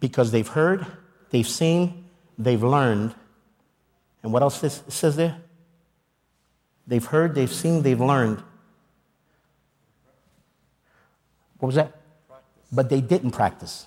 Because 0.00 0.30
they've 0.30 0.48
heard, 0.48 0.86
they've 1.30 1.46
seen, 1.46 2.06
they've 2.38 2.62
learned. 2.62 3.14
And 4.22 4.32
what 4.32 4.42
else 4.42 4.82
says 4.88 5.16
there? 5.16 5.36
They've 6.86 7.04
heard, 7.04 7.34
they've 7.34 7.52
seen, 7.52 7.82
they've 7.82 8.00
learned. 8.00 8.42
What 11.58 11.66
was 11.68 11.74
that? 11.76 11.92
Practice. 12.28 12.52
But 12.72 12.88
they 12.88 13.00
didn't 13.00 13.32
practice. 13.32 13.86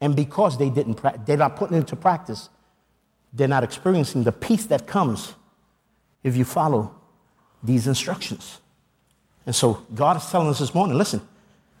And 0.00 0.14
because 0.14 0.58
they 0.58 0.70
didn't 0.70 0.94
practice, 0.94 1.22
they're 1.26 1.36
not 1.36 1.56
putting 1.56 1.76
it 1.76 1.80
into 1.80 1.96
practice, 1.96 2.48
they're 3.32 3.48
not 3.48 3.64
experiencing 3.64 4.24
the 4.24 4.32
peace 4.32 4.66
that 4.66 4.86
comes 4.86 5.34
if 6.22 6.36
you 6.36 6.44
follow 6.44 6.94
these 7.62 7.86
instructions. 7.86 8.58
And 9.46 9.54
so 9.54 9.84
God 9.94 10.16
is 10.16 10.26
telling 10.30 10.48
us 10.48 10.58
this 10.58 10.74
morning 10.74 10.96
listen, 10.96 11.20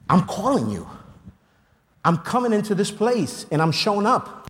I'm 0.08 0.22
calling 0.22 0.70
you. 0.70 0.88
I'm 2.04 2.18
coming 2.18 2.52
into 2.52 2.74
this 2.74 2.90
place 2.90 3.46
and 3.50 3.62
I'm 3.62 3.72
showing 3.72 4.06
up. 4.06 4.48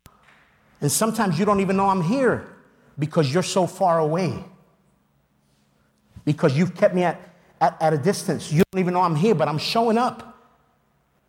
And 0.80 0.90
sometimes 0.90 1.38
you 1.38 1.44
don't 1.44 1.60
even 1.60 1.76
know 1.76 1.88
I'm 1.88 2.02
here 2.02 2.48
because 2.98 3.32
you're 3.32 3.42
so 3.42 3.66
far 3.66 3.98
away. 3.98 4.44
Because 6.24 6.56
you've 6.56 6.74
kept 6.74 6.94
me 6.94 7.04
at, 7.04 7.20
at, 7.60 7.80
at 7.80 7.92
a 7.92 7.98
distance. 7.98 8.50
You 8.52 8.62
don't 8.70 8.80
even 8.80 8.94
know 8.94 9.02
I'm 9.02 9.16
here, 9.16 9.34
but 9.34 9.48
I'm 9.48 9.58
showing 9.58 9.98
up. 9.98 10.28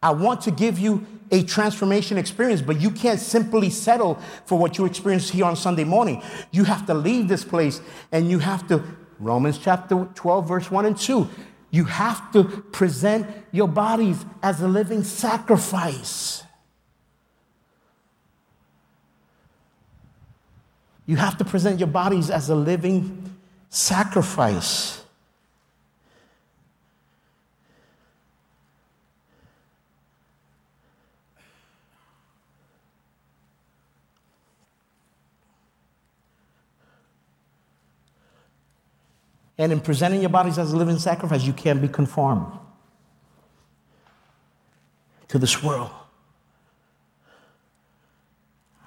I 0.01 0.11
want 0.11 0.41
to 0.41 0.51
give 0.51 0.79
you 0.79 1.05
a 1.31 1.43
transformation 1.43 2.17
experience, 2.17 2.61
but 2.61 2.79
you 2.79 2.91
can't 2.91 3.19
simply 3.19 3.69
settle 3.69 4.15
for 4.45 4.57
what 4.57 4.77
you 4.77 4.85
experienced 4.85 5.31
here 5.31 5.45
on 5.45 5.55
Sunday 5.55 5.83
morning. 5.83 6.21
You 6.51 6.65
have 6.65 6.85
to 6.87 6.93
leave 6.93 7.27
this 7.27 7.43
place 7.43 7.81
and 8.11 8.29
you 8.29 8.39
have 8.39 8.67
to 8.67 8.83
Romans 9.23 9.57
chapter 9.57 10.07
12, 10.15 10.47
verse 10.47 10.71
1 10.71 10.85
and 10.85 10.97
2. 10.97 11.27
You 11.71 11.85
have 11.85 12.31
to 12.33 12.43
present 12.43 13.27
your 13.51 13.67
bodies 13.67 14.23
as 14.41 14.61
a 14.61 14.67
living 14.67 15.03
sacrifice. 15.03 16.43
You 21.05 21.17
have 21.17 21.37
to 21.37 21.45
present 21.45 21.79
your 21.79 21.87
bodies 21.87 22.29
as 22.29 22.49
a 22.49 22.55
living 22.55 23.37
sacrifice. 23.69 25.02
And 39.57 39.71
in 39.71 39.79
presenting 39.79 40.21
your 40.21 40.29
bodies 40.29 40.57
as 40.57 40.73
a 40.73 40.77
living 40.77 40.97
sacrifice, 40.97 41.43
you 41.43 41.53
can't 41.53 41.81
be 41.81 41.87
conformed 41.87 42.51
to 45.27 45.39
this 45.39 45.63
world. 45.63 45.91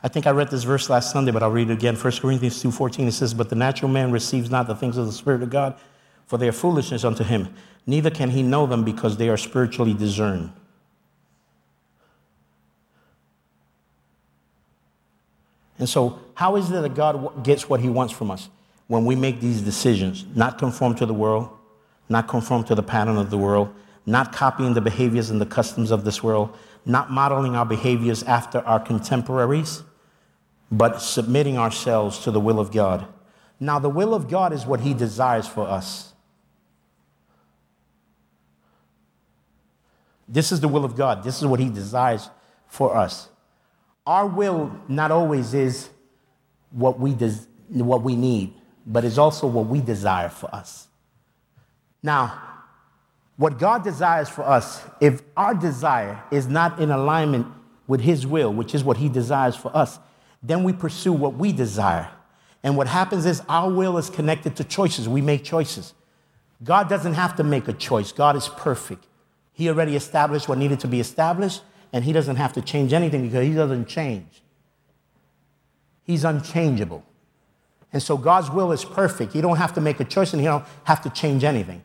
I 0.03 0.09
think 0.09 0.27
I 0.27 0.31
read 0.31 0.51
this 0.51 0.63
verse 0.63 0.89
last 0.89 1.11
Sunday, 1.11 1.33
but 1.33 1.43
I'll 1.43 1.51
read 1.51 1.71
it 1.71 1.73
again. 1.73 1.97
1 1.97 2.13
Corinthians 2.21 2.63
2.14, 2.63 3.09
it 3.09 3.13
says, 3.13 3.35
But 3.35 3.49
the 3.49 3.57
natural 3.57 3.91
man 3.91 4.13
receives 4.13 4.51
not 4.51 4.67
the 4.67 4.75
things 4.75 4.97
of 4.97 5.07
the 5.07 5.13
Spirit 5.13 5.43
of 5.43 5.51
God, 5.51 5.79
for 6.27 6.39
they 6.39 6.49
are 6.49 6.53
foolishness 6.53 7.05
unto 7.05 7.25
him. 7.25 7.53
Neither 7.87 8.11
can 8.11 8.31
he 8.31 8.43
know 8.43 8.67
them 8.67 8.85
because 8.85 9.17
they 9.17 9.29
are 9.29 9.37
spiritually 9.37 9.95
discerned. 9.95 10.53
And 15.79 15.89
so, 15.89 16.21
how 16.35 16.57
is 16.57 16.71
it 16.71 16.81
that 16.81 16.95
God 16.95 17.45
gets 17.45 17.69
what 17.69 17.81
he 17.81 17.89
wants 17.89 18.13
from 18.13 18.31
us? 18.31 18.49
When 18.89 19.05
we 19.05 19.17
make 19.17 19.41
these 19.41 19.61
decisions, 19.61 20.25
not 20.35 20.59
conform 20.59 20.95
to 20.97 21.07
the 21.07 21.15
world, 21.15 21.49
not 22.09 22.29
conform 22.29 22.65
to 22.65 22.75
the 22.75 22.83
pattern 22.83 23.17
of 23.17 23.31
the 23.31 23.39
world, 23.39 23.75
not 24.05 24.33
copying 24.33 24.75
the 24.75 24.81
behaviors 24.81 25.31
and 25.31 25.41
the 25.41 25.47
customs 25.47 25.91
of 25.91 26.05
this 26.05 26.23
world, 26.23 26.57
not 26.85 27.11
modeling 27.11 27.57
our 27.57 27.67
behaviors 27.67 28.23
after 28.23 28.61
our 28.61 28.79
contemporaries, 28.79 29.83
but 30.71 31.03
submitting 31.03 31.59
ourselves 31.59 32.21
to 32.21 32.31
the 32.31 32.39
will 32.39 32.61
of 32.61 32.71
God. 32.71 33.07
Now, 33.59 33.79
the 33.79 33.89
will 33.89 34.15
of 34.15 34.29
God 34.29 34.53
is 34.53 34.67
what 34.67 34.81
He 34.81 34.95
desires 34.95 35.49
for 35.49 35.67
us. 35.67 36.13
This 40.29 40.53
is 40.53 40.61
the 40.61 40.69
will 40.69 40.85
of 40.85 40.97
God. 40.97 41.25
This 41.25 41.39
is 41.39 41.47
what 41.47 41.59
He 41.59 41.69
desires 41.69 42.31
for 42.69 42.97
us. 42.97 43.29
Our 44.07 44.27
will 44.27 44.73
not 44.87 45.11
always 45.11 45.55
is 45.55 45.89
what 46.71 47.01
we, 47.01 47.15
des- 47.15 47.47
what 47.69 48.03
we 48.03 48.15
need 48.15 48.55
but 48.87 49.05
it's 49.05 49.19
also 49.19 49.47
what 49.47 49.67
we 49.67 49.81
desire 49.81 50.29
for 50.29 50.55
us. 50.55 50.87
Now, 52.03 52.41
what 53.37 53.59
God 53.59 53.83
desires 53.83 54.29
for 54.29 54.43
us, 54.43 54.83
if 55.01 55.23
our 55.37 55.55
desire 55.55 56.23
is 56.31 56.47
not 56.47 56.79
in 56.81 56.91
alignment 56.91 57.47
with 57.87 58.01
His 58.01 58.27
will, 58.27 58.53
which 58.53 58.75
is 58.75 58.85
what 58.85 58.97
He 58.97 59.09
desires 59.09 59.57
for 59.57 59.77
us, 59.77 59.99
then 60.43 60.63
we 60.63 60.73
pursue 60.73 61.13
what 61.13 61.35
we 61.35 61.53
desire. 61.53 62.09
And 62.63 62.77
what 62.77 62.87
happens 62.87 63.27
is 63.27 63.43
our 63.49 63.71
will 63.71 63.99
is 63.99 64.09
connected 64.09 64.57
to 64.57 64.65
choices. 64.65 65.09
We 65.09 65.21
make 65.21 65.45
choices. 65.45 65.93
God 66.65 66.89
doesn't 66.89 67.15
have 67.15 67.37
to 67.37 67.45
make 67.45 67.69
a 67.69 67.73
choice, 67.73 68.13
God 68.13 68.37
is 68.37 68.49
perfect. 68.49 69.07
He 69.53 69.69
already 69.69 69.97
established 69.97 70.49
what 70.49 70.59
needed 70.59 70.81
to 70.81 70.89
be 70.89 71.01
established, 71.01 71.63
and 71.93 72.05
He 72.05 72.13
doesn't 72.13 72.37
have 72.37 72.53
to 72.55 72.63
change 72.63 72.93
anything 72.93 73.23
because 73.23 73.47
He 73.47 73.55
doesn't 73.55 73.87
change. 73.87 74.43
He's 76.05 76.25
unchangeable. 76.25 77.05
And 77.97 78.03
so 78.03 78.19
God's 78.19 78.51
will 78.51 78.73
is 78.73 78.85
perfect. 78.85 79.35
You 79.35 79.41
don't 79.41 79.57
have 79.57 79.73
to 79.73 79.81
make 79.81 80.01
a 80.01 80.05
choice 80.05 80.35
and 80.35 80.43
you 80.43 80.51
don't 80.51 80.67
have 80.85 81.01
to 81.01 81.09
change 81.09 81.45
anything. 81.45 81.83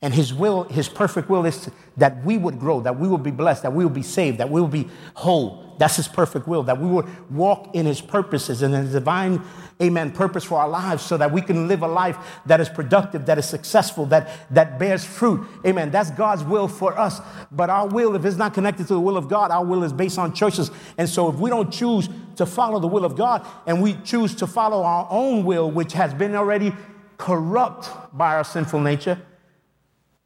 And 0.00 0.14
his 0.14 0.32
will, 0.32 0.62
his 0.62 0.88
perfect 0.88 1.28
will 1.28 1.44
is 1.44 1.68
that 1.96 2.24
we 2.24 2.38
would 2.38 2.60
grow, 2.60 2.80
that 2.82 3.00
we 3.00 3.08
will 3.08 3.18
be 3.18 3.32
blessed, 3.32 3.64
that 3.64 3.72
we 3.72 3.84
will 3.84 3.90
be 3.90 4.04
saved, 4.04 4.38
that 4.38 4.48
we 4.48 4.60
will 4.60 4.68
be 4.68 4.88
whole. 5.14 5.69
That's 5.80 5.96
his 5.96 6.06
perfect 6.08 6.46
will, 6.46 6.62
that 6.64 6.78
we 6.78 6.86
would 6.86 7.06
walk 7.30 7.74
in 7.74 7.86
his 7.86 8.02
purposes 8.02 8.60
and 8.60 8.74
his 8.74 8.92
divine, 8.92 9.40
amen, 9.80 10.12
purpose 10.12 10.44
for 10.44 10.58
our 10.58 10.68
lives 10.68 11.02
so 11.02 11.16
that 11.16 11.32
we 11.32 11.40
can 11.40 11.68
live 11.68 11.80
a 11.80 11.88
life 11.88 12.18
that 12.44 12.60
is 12.60 12.68
productive, 12.68 13.24
that 13.24 13.38
is 13.38 13.48
successful, 13.48 14.04
that, 14.04 14.28
that 14.50 14.78
bears 14.78 15.06
fruit. 15.06 15.48
Amen. 15.64 15.90
That's 15.90 16.10
God's 16.10 16.44
will 16.44 16.68
for 16.68 16.98
us. 16.98 17.22
But 17.50 17.70
our 17.70 17.86
will, 17.86 18.14
if 18.14 18.26
it's 18.26 18.36
not 18.36 18.52
connected 18.52 18.88
to 18.88 18.92
the 18.92 19.00
will 19.00 19.16
of 19.16 19.26
God, 19.26 19.50
our 19.50 19.64
will 19.64 19.82
is 19.82 19.94
based 19.94 20.18
on 20.18 20.34
choices. 20.34 20.70
And 20.98 21.08
so 21.08 21.30
if 21.30 21.36
we 21.36 21.48
don't 21.48 21.72
choose 21.72 22.10
to 22.36 22.44
follow 22.44 22.78
the 22.78 22.86
will 22.86 23.06
of 23.06 23.16
God 23.16 23.46
and 23.66 23.80
we 23.80 23.94
choose 24.04 24.34
to 24.34 24.46
follow 24.46 24.82
our 24.82 25.08
own 25.08 25.46
will, 25.46 25.70
which 25.70 25.94
has 25.94 26.12
been 26.12 26.34
already 26.34 26.74
corrupt 27.16 27.88
by 28.12 28.34
our 28.34 28.44
sinful 28.44 28.80
nature, 28.80 29.18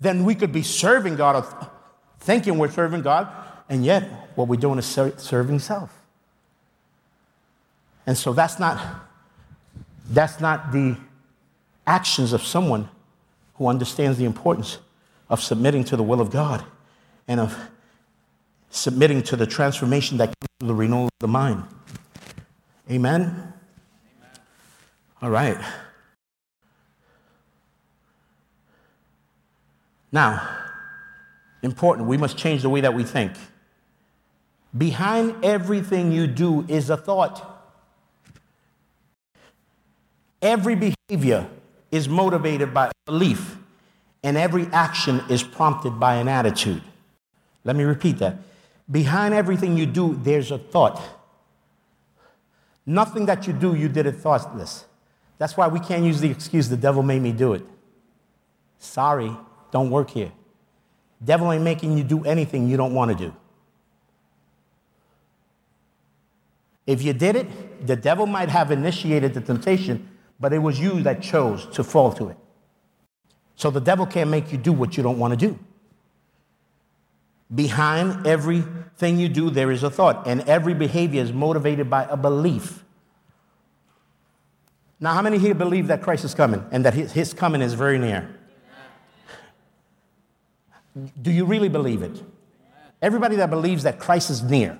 then 0.00 0.24
we 0.24 0.34
could 0.34 0.50
be 0.50 0.64
serving 0.64 1.14
God 1.14 1.46
thinking 2.18 2.58
we're 2.58 2.70
serving 2.70 3.02
God, 3.02 3.28
and 3.68 3.84
yet 3.84 4.23
what 4.34 4.48
we're 4.48 4.60
doing 4.60 4.78
is 4.78 4.86
ser- 4.86 5.16
serving 5.18 5.58
self. 5.58 6.04
And 8.06 8.16
so 8.16 8.32
that's 8.32 8.58
not, 8.58 9.06
that's 10.10 10.40
not 10.40 10.72
the 10.72 10.96
actions 11.86 12.32
of 12.32 12.42
someone 12.42 12.88
who 13.54 13.66
understands 13.66 14.18
the 14.18 14.24
importance 14.24 14.78
of 15.30 15.40
submitting 15.42 15.84
to 15.84 15.96
the 15.96 16.02
will 16.02 16.20
of 16.20 16.30
God 16.30 16.64
and 17.28 17.40
of 17.40 17.56
submitting 18.70 19.22
to 19.22 19.36
the 19.36 19.46
transformation 19.46 20.18
that 20.18 20.26
comes 20.26 20.48
through 20.58 20.68
the 20.68 20.74
renewal 20.74 21.04
of 21.04 21.12
the 21.20 21.28
mind. 21.28 21.62
Amen? 22.90 23.22
Amen? 23.22 23.52
All 25.22 25.30
right. 25.30 25.56
Now, 30.12 30.48
important, 31.62 32.06
we 32.06 32.16
must 32.16 32.36
change 32.36 32.62
the 32.62 32.68
way 32.68 32.80
that 32.82 32.92
we 32.92 33.04
think. 33.04 33.32
Behind 34.76 35.44
everything 35.44 36.10
you 36.10 36.26
do 36.26 36.64
is 36.68 36.90
a 36.90 36.96
thought. 36.96 37.50
Every 40.42 40.74
behavior 40.74 41.48
is 41.90 42.08
motivated 42.08 42.74
by 42.74 42.90
belief, 43.06 43.56
and 44.22 44.36
every 44.36 44.66
action 44.72 45.22
is 45.30 45.42
prompted 45.42 46.00
by 46.00 46.16
an 46.16 46.28
attitude. 46.28 46.82
Let 47.62 47.76
me 47.76 47.84
repeat 47.84 48.18
that. 48.18 48.36
Behind 48.90 49.32
everything 49.32 49.76
you 49.76 49.86
do, 49.86 50.18
there's 50.22 50.50
a 50.50 50.58
thought. 50.58 51.00
Nothing 52.84 53.26
that 53.26 53.46
you 53.46 53.52
do, 53.52 53.74
you 53.74 53.88
did 53.88 54.06
it 54.06 54.16
thoughtless. 54.16 54.84
That's 55.38 55.56
why 55.56 55.68
we 55.68 55.80
can't 55.80 56.04
use 56.04 56.20
the 56.20 56.30
excuse, 56.30 56.68
the 56.68 56.76
devil 56.76 57.02
made 57.02 57.22
me 57.22 57.32
do 57.32 57.54
it. 57.54 57.62
Sorry, 58.78 59.34
don't 59.70 59.90
work 59.90 60.10
here. 60.10 60.32
Devil 61.24 61.52
ain't 61.52 61.64
making 61.64 61.96
you 61.96 62.04
do 62.04 62.24
anything 62.24 62.68
you 62.68 62.76
don't 62.76 62.92
want 62.92 63.10
to 63.10 63.16
do. 63.16 63.34
If 66.86 67.02
you 67.02 67.12
did 67.12 67.36
it, 67.36 67.86
the 67.86 67.96
devil 67.96 68.26
might 68.26 68.48
have 68.48 68.70
initiated 68.70 69.34
the 69.34 69.40
temptation, 69.40 70.08
but 70.38 70.52
it 70.52 70.58
was 70.58 70.78
you 70.78 71.02
that 71.02 71.22
chose 71.22 71.66
to 71.72 71.84
fall 71.84 72.12
to 72.12 72.28
it. 72.28 72.36
So 73.56 73.70
the 73.70 73.80
devil 73.80 74.06
can't 74.06 74.30
make 74.30 74.52
you 74.52 74.58
do 74.58 74.72
what 74.72 74.96
you 74.96 75.02
don't 75.02 75.18
want 75.18 75.38
to 75.38 75.48
do. 75.48 75.58
Behind 77.54 78.26
everything 78.26 79.18
you 79.18 79.28
do, 79.28 79.50
there 79.50 79.70
is 79.70 79.82
a 79.82 79.90
thought, 79.90 80.26
and 80.26 80.40
every 80.42 80.74
behavior 80.74 81.22
is 81.22 81.32
motivated 81.32 81.88
by 81.88 82.04
a 82.04 82.16
belief. 82.16 82.84
Now, 84.98 85.12
how 85.12 85.22
many 85.22 85.38
here 85.38 85.54
believe 85.54 85.88
that 85.88 86.02
Christ 86.02 86.24
is 86.24 86.34
coming 86.34 86.64
and 86.70 86.84
that 86.84 86.94
his, 86.94 87.34
coming 87.34 87.60
is 87.60 87.74
very 87.74 87.98
near? 87.98 88.28
Do 91.20 91.30
you 91.30 91.44
really 91.44 91.68
believe 91.68 92.02
it? 92.02 92.22
Everybody 93.02 93.36
that 93.36 93.50
believes 93.50 93.82
that 93.82 93.98
Christ 93.98 94.30
is 94.30 94.42
near, 94.42 94.78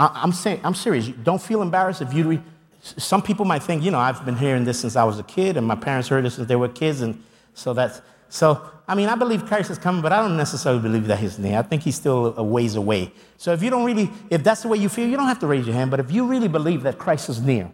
I, 0.00 0.22
am 0.22 0.32
saying, 0.32 0.60
I'm 0.64 0.74
serious. 0.74 1.08
Don't 1.08 1.42
feel 1.42 1.60
embarrassed 1.60 2.00
if 2.00 2.14
you. 2.14 2.42
Some 2.80 3.20
people 3.20 3.44
might 3.44 3.62
think, 3.62 3.82
you 3.84 3.90
know, 3.90 3.98
I've 3.98 4.24
been 4.24 4.36
hearing 4.36 4.64
this 4.64 4.80
since 4.80 4.96
I 4.96 5.04
was 5.04 5.18
a 5.18 5.22
kid, 5.22 5.58
and 5.58 5.66
my 5.66 5.74
parents 5.74 6.08
heard 6.08 6.24
this 6.24 6.36
since 6.36 6.48
they 6.48 6.56
were 6.56 6.68
kids, 6.68 7.02
and 7.02 7.22
so 7.52 7.74
that's 7.74 8.00
so. 8.30 8.70
I 8.88 8.94
mean, 8.94 9.08
I 9.08 9.14
believe 9.14 9.44
Christ 9.44 9.70
is 9.70 9.78
coming, 9.78 10.00
but 10.00 10.10
I 10.12 10.22
don't 10.22 10.38
necessarily 10.38 10.80
believe 10.80 11.06
that 11.08 11.18
He's 11.18 11.38
near. 11.38 11.58
I 11.58 11.62
think 11.62 11.82
He's 11.82 11.96
still 11.96 12.34
a 12.38 12.42
ways 12.42 12.76
away. 12.76 13.12
So 13.36 13.52
if 13.52 13.62
you 13.62 13.68
don't 13.68 13.84
really, 13.84 14.10
if 14.30 14.42
that's 14.42 14.62
the 14.62 14.68
way 14.68 14.78
you 14.78 14.88
feel, 14.88 15.06
you 15.06 15.18
don't 15.18 15.28
have 15.28 15.38
to 15.40 15.46
raise 15.46 15.66
your 15.66 15.74
hand. 15.74 15.90
But 15.90 16.00
if 16.00 16.10
you 16.10 16.26
really 16.26 16.48
believe 16.48 16.82
that 16.84 16.98
Christ 16.98 17.28
is 17.28 17.42
near, 17.42 17.70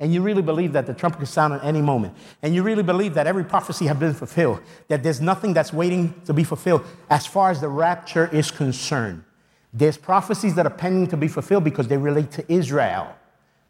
and 0.00 0.14
you 0.14 0.22
really 0.22 0.42
believe 0.42 0.72
that 0.72 0.86
the 0.86 0.94
trumpet 0.94 1.18
can 1.18 1.26
sound 1.26 1.52
at 1.52 1.62
any 1.62 1.82
moment, 1.82 2.14
and 2.40 2.54
you 2.54 2.62
really 2.62 2.82
believe 2.82 3.12
that 3.14 3.26
every 3.26 3.44
prophecy 3.44 3.86
has 3.86 3.98
been 3.98 4.14
fulfilled, 4.14 4.60
that 4.88 5.02
there's 5.02 5.20
nothing 5.20 5.52
that's 5.52 5.74
waiting 5.74 6.18
to 6.24 6.32
be 6.32 6.42
fulfilled 6.42 6.86
as 7.10 7.26
far 7.26 7.50
as 7.50 7.60
the 7.60 7.68
rapture 7.68 8.30
is 8.32 8.50
concerned. 8.50 9.25
There's 9.72 9.96
prophecies 9.96 10.54
that 10.54 10.66
are 10.66 10.70
pending 10.70 11.08
to 11.08 11.16
be 11.16 11.28
fulfilled 11.28 11.64
because 11.64 11.88
they 11.88 11.96
relate 11.96 12.30
to 12.32 12.52
Israel. 12.52 13.14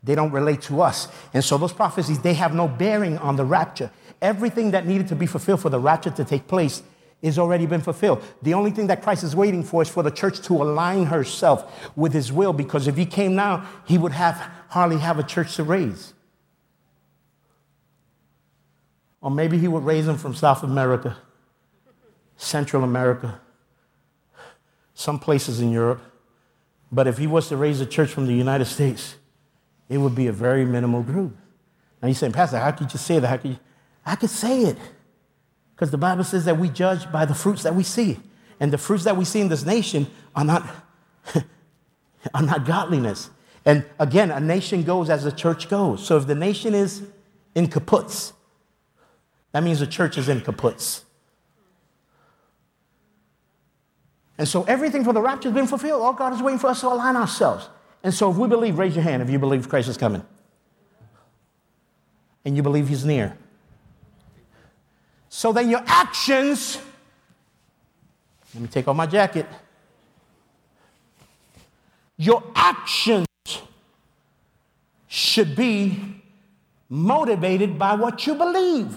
They 0.02 0.14
don't 0.14 0.30
relate 0.30 0.62
to 0.62 0.82
us. 0.82 1.08
And 1.34 1.44
so 1.44 1.58
those 1.58 1.72
prophecies, 1.72 2.20
they 2.20 2.34
have 2.34 2.54
no 2.54 2.68
bearing 2.68 3.18
on 3.18 3.36
the 3.36 3.44
rapture. 3.44 3.90
Everything 4.22 4.70
that 4.70 4.86
needed 4.86 5.08
to 5.08 5.16
be 5.16 5.26
fulfilled 5.26 5.60
for 5.60 5.70
the 5.70 5.80
rapture 5.80 6.10
to 6.10 6.24
take 6.24 6.46
place 6.46 6.82
is 7.22 7.38
already 7.38 7.66
been 7.66 7.80
fulfilled. 7.80 8.22
The 8.42 8.54
only 8.54 8.70
thing 8.70 8.86
that 8.86 9.02
Christ 9.02 9.24
is 9.24 9.34
waiting 9.34 9.64
for 9.64 9.82
is 9.82 9.88
for 9.88 10.02
the 10.02 10.10
church 10.10 10.40
to 10.42 10.54
align 10.54 11.06
herself 11.06 11.90
with 11.96 12.12
his 12.12 12.30
will 12.30 12.52
because 12.52 12.86
if 12.86 12.96
he 12.96 13.06
came 13.06 13.34
now, 13.34 13.66
he 13.86 13.98
would 13.98 14.12
have 14.12 14.36
hardly 14.68 14.98
have 14.98 15.18
a 15.18 15.22
church 15.22 15.56
to 15.56 15.64
raise. 15.64 16.12
Or 19.20 19.30
maybe 19.30 19.58
he 19.58 19.66
would 19.66 19.84
raise 19.84 20.06
them 20.06 20.18
from 20.18 20.34
South 20.34 20.62
America, 20.62 21.16
Central 22.36 22.84
America, 22.84 23.40
some 24.96 25.18
places 25.20 25.60
in 25.60 25.70
Europe. 25.70 26.00
But 26.90 27.06
if 27.06 27.18
he 27.18 27.26
was 27.26 27.48
to 27.50 27.56
raise 27.56 27.80
a 27.80 27.86
church 27.86 28.10
from 28.10 28.26
the 28.26 28.32
United 28.32 28.64
States, 28.64 29.16
it 29.88 29.98
would 29.98 30.14
be 30.14 30.26
a 30.26 30.32
very 30.32 30.64
minimal 30.64 31.02
group. 31.02 31.36
Now 32.02 32.08
you're 32.08 32.14
saying, 32.14 32.32
Pastor, 32.32 32.58
how 32.58 32.72
could 32.72 32.92
you 32.92 32.98
say 32.98 33.18
that? 33.18 33.28
How 33.28 33.36
could 33.36 33.50
you? 33.52 33.58
I 34.04 34.16
could 34.16 34.30
say 34.30 34.62
it. 34.62 34.78
Because 35.74 35.90
the 35.90 35.98
Bible 35.98 36.24
says 36.24 36.46
that 36.46 36.58
we 36.58 36.70
judge 36.70 37.10
by 37.12 37.26
the 37.26 37.34
fruits 37.34 37.62
that 37.62 37.74
we 37.74 37.82
see. 37.82 38.18
And 38.58 38.72
the 38.72 38.78
fruits 38.78 39.04
that 39.04 39.16
we 39.16 39.26
see 39.26 39.40
in 39.40 39.48
this 39.48 39.66
nation 39.66 40.06
are 40.34 40.44
not, 40.44 40.66
are 42.34 42.42
not 42.42 42.64
godliness. 42.64 43.28
And 43.66 43.84
again, 43.98 44.30
a 44.30 44.40
nation 44.40 44.82
goes 44.82 45.10
as 45.10 45.24
the 45.24 45.32
church 45.32 45.68
goes. 45.68 46.06
So 46.06 46.16
if 46.16 46.26
the 46.26 46.34
nation 46.34 46.74
is 46.74 47.02
in 47.54 47.66
kaputs, 47.66 48.32
that 49.52 49.62
means 49.62 49.80
the 49.80 49.86
church 49.86 50.16
is 50.16 50.30
in 50.30 50.40
kaputs. 50.40 51.02
And 54.38 54.46
so 54.46 54.64
everything 54.64 55.04
for 55.04 55.12
the 55.12 55.20
rapture 55.20 55.48
has 55.48 55.54
been 55.54 55.66
fulfilled. 55.66 56.02
All 56.02 56.12
God 56.12 56.34
is 56.34 56.42
waiting 56.42 56.58
for 56.58 56.68
us 56.68 56.80
to 56.80 56.88
align 56.88 57.16
ourselves. 57.16 57.68
And 58.02 58.12
so 58.12 58.30
if 58.30 58.36
we 58.36 58.48
believe, 58.48 58.78
raise 58.78 58.94
your 58.94 59.02
hand 59.02 59.22
if 59.22 59.30
you 59.30 59.38
believe 59.38 59.68
Christ 59.68 59.88
is 59.88 59.96
coming. 59.96 60.22
And 62.44 62.56
you 62.56 62.62
believe 62.62 62.88
he's 62.88 63.04
near. 63.04 63.36
So 65.28 65.52
then 65.52 65.68
your 65.68 65.82
actions, 65.86 66.78
let 68.54 68.62
me 68.62 68.68
take 68.68 68.86
off 68.86 68.96
my 68.96 69.06
jacket. 69.06 69.46
Your 72.16 72.42
actions 72.54 73.26
should 75.08 75.56
be 75.56 76.22
motivated 76.88 77.78
by 77.78 77.94
what 77.94 78.26
you 78.26 78.34
believe. 78.34 78.96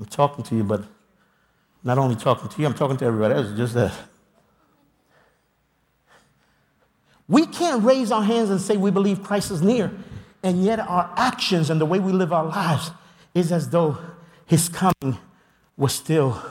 I'm 0.00 0.06
talking 0.06 0.42
to 0.44 0.56
you, 0.56 0.64
but 0.64 0.82
not 1.84 1.98
only 1.98 2.16
talking 2.16 2.48
to 2.48 2.60
you, 2.60 2.66
I'm 2.66 2.72
talking 2.72 2.96
to 2.96 3.04
everybody 3.04 3.34
else. 3.34 3.54
Just 3.54 3.74
that. 3.74 3.92
We 7.28 7.44
can't 7.46 7.84
raise 7.84 8.10
our 8.10 8.22
hands 8.22 8.48
and 8.48 8.58
say 8.58 8.78
we 8.78 8.90
believe 8.90 9.22
Christ 9.22 9.50
is 9.50 9.60
near, 9.60 9.92
and 10.42 10.64
yet 10.64 10.80
our 10.80 11.12
actions 11.18 11.68
and 11.68 11.78
the 11.78 11.84
way 11.84 12.00
we 12.00 12.12
live 12.12 12.32
our 12.32 12.46
lives 12.46 12.92
is 13.34 13.52
as 13.52 13.68
though 13.68 13.98
his 14.46 14.70
coming 14.70 15.18
was 15.76 15.92
still 15.92 16.42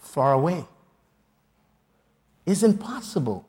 far 0.00 0.32
away. 0.32 0.64
It's 2.44 2.64
impossible 2.64 3.46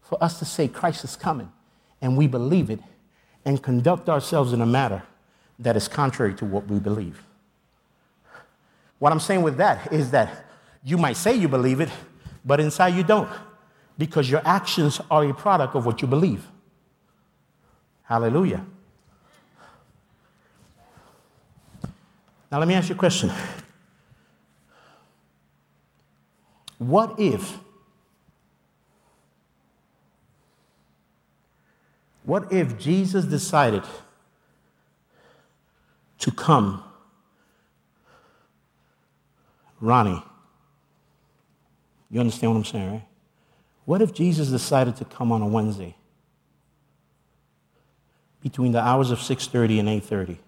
for 0.00 0.22
us 0.24 0.38
to 0.38 0.46
say 0.46 0.66
Christ 0.66 1.04
is 1.04 1.14
coming 1.14 1.52
and 2.00 2.16
we 2.16 2.26
believe 2.26 2.70
it 2.70 2.80
and 3.44 3.62
conduct 3.62 4.08
ourselves 4.08 4.54
in 4.54 4.62
a 4.62 4.66
manner 4.66 5.02
that 5.58 5.76
is 5.76 5.88
contrary 5.88 6.34
to 6.34 6.46
what 6.46 6.66
we 6.68 6.78
believe. 6.78 7.22
What 8.98 9.12
I'm 9.12 9.20
saying 9.20 9.42
with 9.42 9.56
that 9.58 9.92
is 9.92 10.10
that 10.10 10.46
you 10.82 10.98
might 10.98 11.16
say 11.16 11.34
you 11.34 11.48
believe 11.48 11.80
it, 11.80 11.90
but 12.44 12.60
inside 12.60 12.94
you 12.94 13.02
don't, 13.02 13.28
because 13.96 14.30
your 14.30 14.42
actions 14.44 15.00
are 15.10 15.24
a 15.24 15.34
product 15.34 15.74
of 15.74 15.86
what 15.86 16.02
you 16.02 16.08
believe. 16.08 16.46
Hallelujah. 18.02 18.64
Now, 22.50 22.58
let 22.58 22.66
me 22.66 22.74
ask 22.74 22.88
you 22.88 22.94
a 22.94 22.98
question. 22.98 23.30
What 26.78 27.18
if, 27.18 27.58
what 32.24 32.50
if 32.52 32.78
Jesus 32.78 33.24
decided 33.26 33.82
to 36.20 36.30
come 36.30 36.82
Ronnie, 39.80 40.22
you 42.10 42.20
understand 42.20 42.52
what 42.52 42.58
I'm 42.58 42.64
saying, 42.64 42.90
right? 42.90 43.04
What 43.84 44.02
if 44.02 44.12
Jesus 44.12 44.48
decided 44.48 44.96
to 44.96 45.04
come 45.04 45.32
on 45.32 45.40
a 45.40 45.46
Wednesday 45.46 45.94
between 48.42 48.72
the 48.72 48.80
hours 48.80 49.10
of 49.10 49.18
6:30 49.18 49.80
and 49.80 49.88
8:30? 49.88 50.38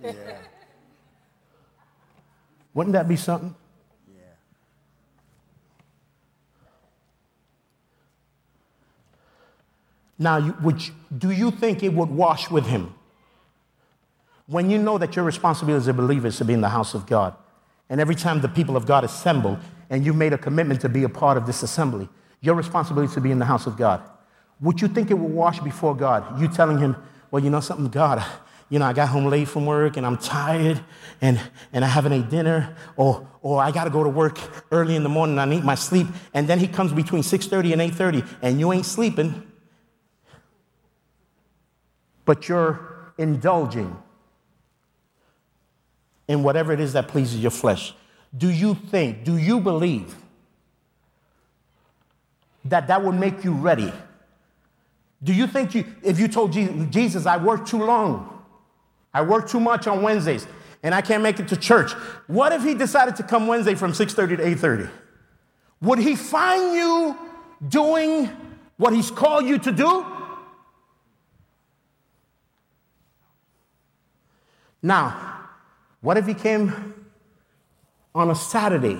Yeah. 0.00 0.12
Wouldn't 2.74 2.92
that 2.92 3.08
be 3.08 3.16
something? 3.16 3.54
Yeah. 4.08 4.22
Now, 10.18 10.36
you, 10.36 10.56
would 10.62 10.86
you, 10.86 10.94
do 11.16 11.30
you 11.30 11.50
think 11.50 11.82
it 11.82 11.92
would 11.92 12.10
wash 12.10 12.50
with 12.50 12.66
him? 12.66 12.94
When 14.46 14.70
you 14.70 14.78
know 14.78 14.96
that 14.96 15.16
your 15.16 15.24
responsibility 15.24 15.78
as 15.78 15.88
a 15.88 15.92
believer 15.92 16.28
is 16.28 16.38
to 16.38 16.44
be 16.44 16.54
in 16.54 16.60
the 16.60 16.68
house 16.68 16.94
of 16.94 17.06
God, 17.06 17.34
and 17.88 18.00
every 18.00 18.14
time 18.14 18.40
the 18.40 18.48
people 18.48 18.76
of 18.76 18.86
God 18.86 19.04
assemble 19.04 19.58
and 19.90 20.04
you 20.04 20.12
made 20.12 20.32
a 20.32 20.38
commitment 20.38 20.80
to 20.82 20.88
be 20.88 21.04
a 21.04 21.08
part 21.08 21.36
of 21.36 21.46
this 21.46 21.62
assembly, 21.62 22.08
Your 22.40 22.54
responsibility 22.54 23.08
is 23.08 23.14
to 23.14 23.20
be 23.20 23.30
in 23.30 23.38
the 23.38 23.44
house 23.44 23.66
of 23.66 23.76
God. 23.76 24.02
Would 24.60 24.80
you 24.80 24.88
think 24.88 25.10
it 25.10 25.14
will 25.14 25.28
wash 25.28 25.60
before 25.60 25.96
God? 25.96 26.40
You 26.40 26.48
telling 26.48 26.78
him, 26.78 26.96
well, 27.30 27.42
you 27.42 27.50
know 27.50 27.60
something, 27.60 27.88
God, 27.88 28.24
you 28.70 28.78
know, 28.78 28.84
I 28.84 28.92
got 28.92 29.08
home 29.08 29.26
late 29.26 29.48
from 29.48 29.64
work 29.64 29.96
and 29.96 30.04
I'm 30.04 30.18
tired 30.18 30.80
and, 31.20 31.40
and 31.72 31.84
I 31.84 31.88
haven't 31.88 32.12
ate 32.12 32.28
dinner 32.28 32.76
or, 32.96 33.26
or 33.40 33.62
I 33.62 33.70
got 33.70 33.84
to 33.84 33.90
go 33.90 34.04
to 34.04 34.10
work 34.10 34.38
early 34.70 34.94
in 34.94 35.02
the 35.02 35.08
morning 35.08 35.38
and 35.38 35.40
I 35.40 35.54
need 35.56 35.64
my 35.64 35.74
sleep. 35.74 36.06
And 36.34 36.46
then 36.46 36.58
he 36.58 36.68
comes 36.68 36.92
between 36.92 37.22
6.30 37.22 37.72
and 37.72 37.92
8.30 37.92 38.28
and 38.42 38.60
you 38.60 38.72
ain't 38.72 38.84
sleeping, 38.84 39.50
but 42.26 42.48
you're 42.48 43.12
indulging 43.16 43.96
in 46.28 46.42
whatever 46.42 46.72
it 46.72 46.78
is 46.78 46.92
that 46.92 47.08
pleases 47.08 47.40
your 47.40 47.50
flesh. 47.50 47.94
Do 48.36 48.50
you 48.50 48.74
think, 48.74 49.24
do 49.24 49.36
you 49.38 49.58
believe 49.58 50.14
that 52.66 52.86
that 52.88 53.02
would 53.02 53.14
make 53.14 53.42
you 53.42 53.54
ready? 53.54 53.92
Do 55.22 55.32
you 55.32 55.46
think 55.46 55.74
you, 55.74 55.84
if 56.02 56.20
you 56.20 56.28
told 56.28 56.52
Jesus, 56.52 57.26
I 57.26 57.38
work 57.38 57.66
too 57.66 57.82
long, 57.82 58.44
I 59.12 59.22
work 59.22 59.48
too 59.48 59.58
much 59.58 59.86
on 59.86 60.02
Wednesdays, 60.02 60.46
and 60.82 60.94
I 60.94 61.00
can't 61.00 61.22
make 61.22 61.40
it 61.40 61.48
to 61.48 61.56
church, 61.56 61.92
what 62.28 62.52
if 62.52 62.62
he 62.62 62.74
decided 62.74 63.16
to 63.16 63.22
come 63.22 63.46
Wednesday 63.46 63.74
from 63.74 63.92
6:30 63.92 64.36
to 64.36 64.44
8:30? 64.44 64.90
Would 65.80 65.98
he 65.98 66.14
find 66.14 66.74
you 66.74 67.16
doing 67.66 68.30
what 68.76 68.92
he's 68.92 69.10
called 69.10 69.46
you 69.46 69.58
to 69.58 69.72
do? 69.72 70.06
Now, 74.82 75.37
what 76.00 76.16
if 76.16 76.26
he 76.26 76.34
came 76.34 76.94
on 78.14 78.30
a 78.30 78.34
Saturday 78.34 78.98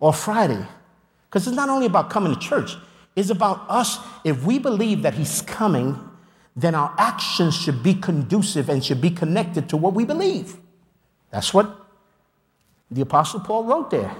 or 0.00 0.12
Friday? 0.12 0.66
Because 1.28 1.46
it's 1.46 1.56
not 1.56 1.68
only 1.68 1.86
about 1.86 2.10
coming 2.10 2.34
to 2.34 2.40
church, 2.40 2.76
it's 3.14 3.30
about 3.30 3.64
us. 3.68 3.98
If 4.24 4.44
we 4.44 4.58
believe 4.58 5.02
that 5.02 5.14
he's 5.14 5.42
coming, 5.42 5.98
then 6.56 6.74
our 6.74 6.94
actions 6.98 7.56
should 7.56 7.82
be 7.82 7.94
conducive 7.94 8.68
and 8.68 8.84
should 8.84 9.00
be 9.00 9.10
connected 9.10 9.68
to 9.68 9.76
what 9.76 9.94
we 9.94 10.04
believe. 10.04 10.56
That's 11.30 11.52
what 11.52 11.86
the 12.90 13.02
Apostle 13.02 13.40
Paul 13.40 13.64
wrote 13.64 13.90
there. 13.90 14.14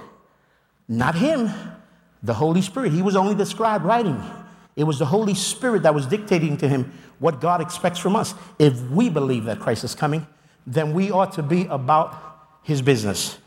Not 0.87 1.15
him, 1.15 1.49
the 2.23 2.33
Holy 2.33 2.61
Spirit. 2.61 2.93
He 2.93 3.01
was 3.01 3.15
only 3.15 3.33
the 3.33 3.45
scribe 3.45 3.83
writing. 3.83 4.21
It 4.79 4.85
was 4.85 4.97
the 4.97 5.05
Holy 5.05 5.33
Spirit 5.33 5.83
that 5.83 5.93
was 5.93 6.05
dictating 6.05 6.55
to 6.55 6.69
him 6.69 6.93
what 7.19 7.41
God 7.41 7.59
expects 7.59 7.99
from 7.99 8.15
us. 8.15 8.33
If 8.57 8.79
we 8.89 9.09
believe 9.09 9.43
that 9.43 9.59
Christ 9.59 9.83
is 9.83 9.93
coming, 9.93 10.25
then 10.65 10.93
we 10.93 11.11
ought 11.11 11.33
to 11.33 11.43
be 11.43 11.65
about 11.65 12.15
his 12.63 12.81
business. 12.81 13.37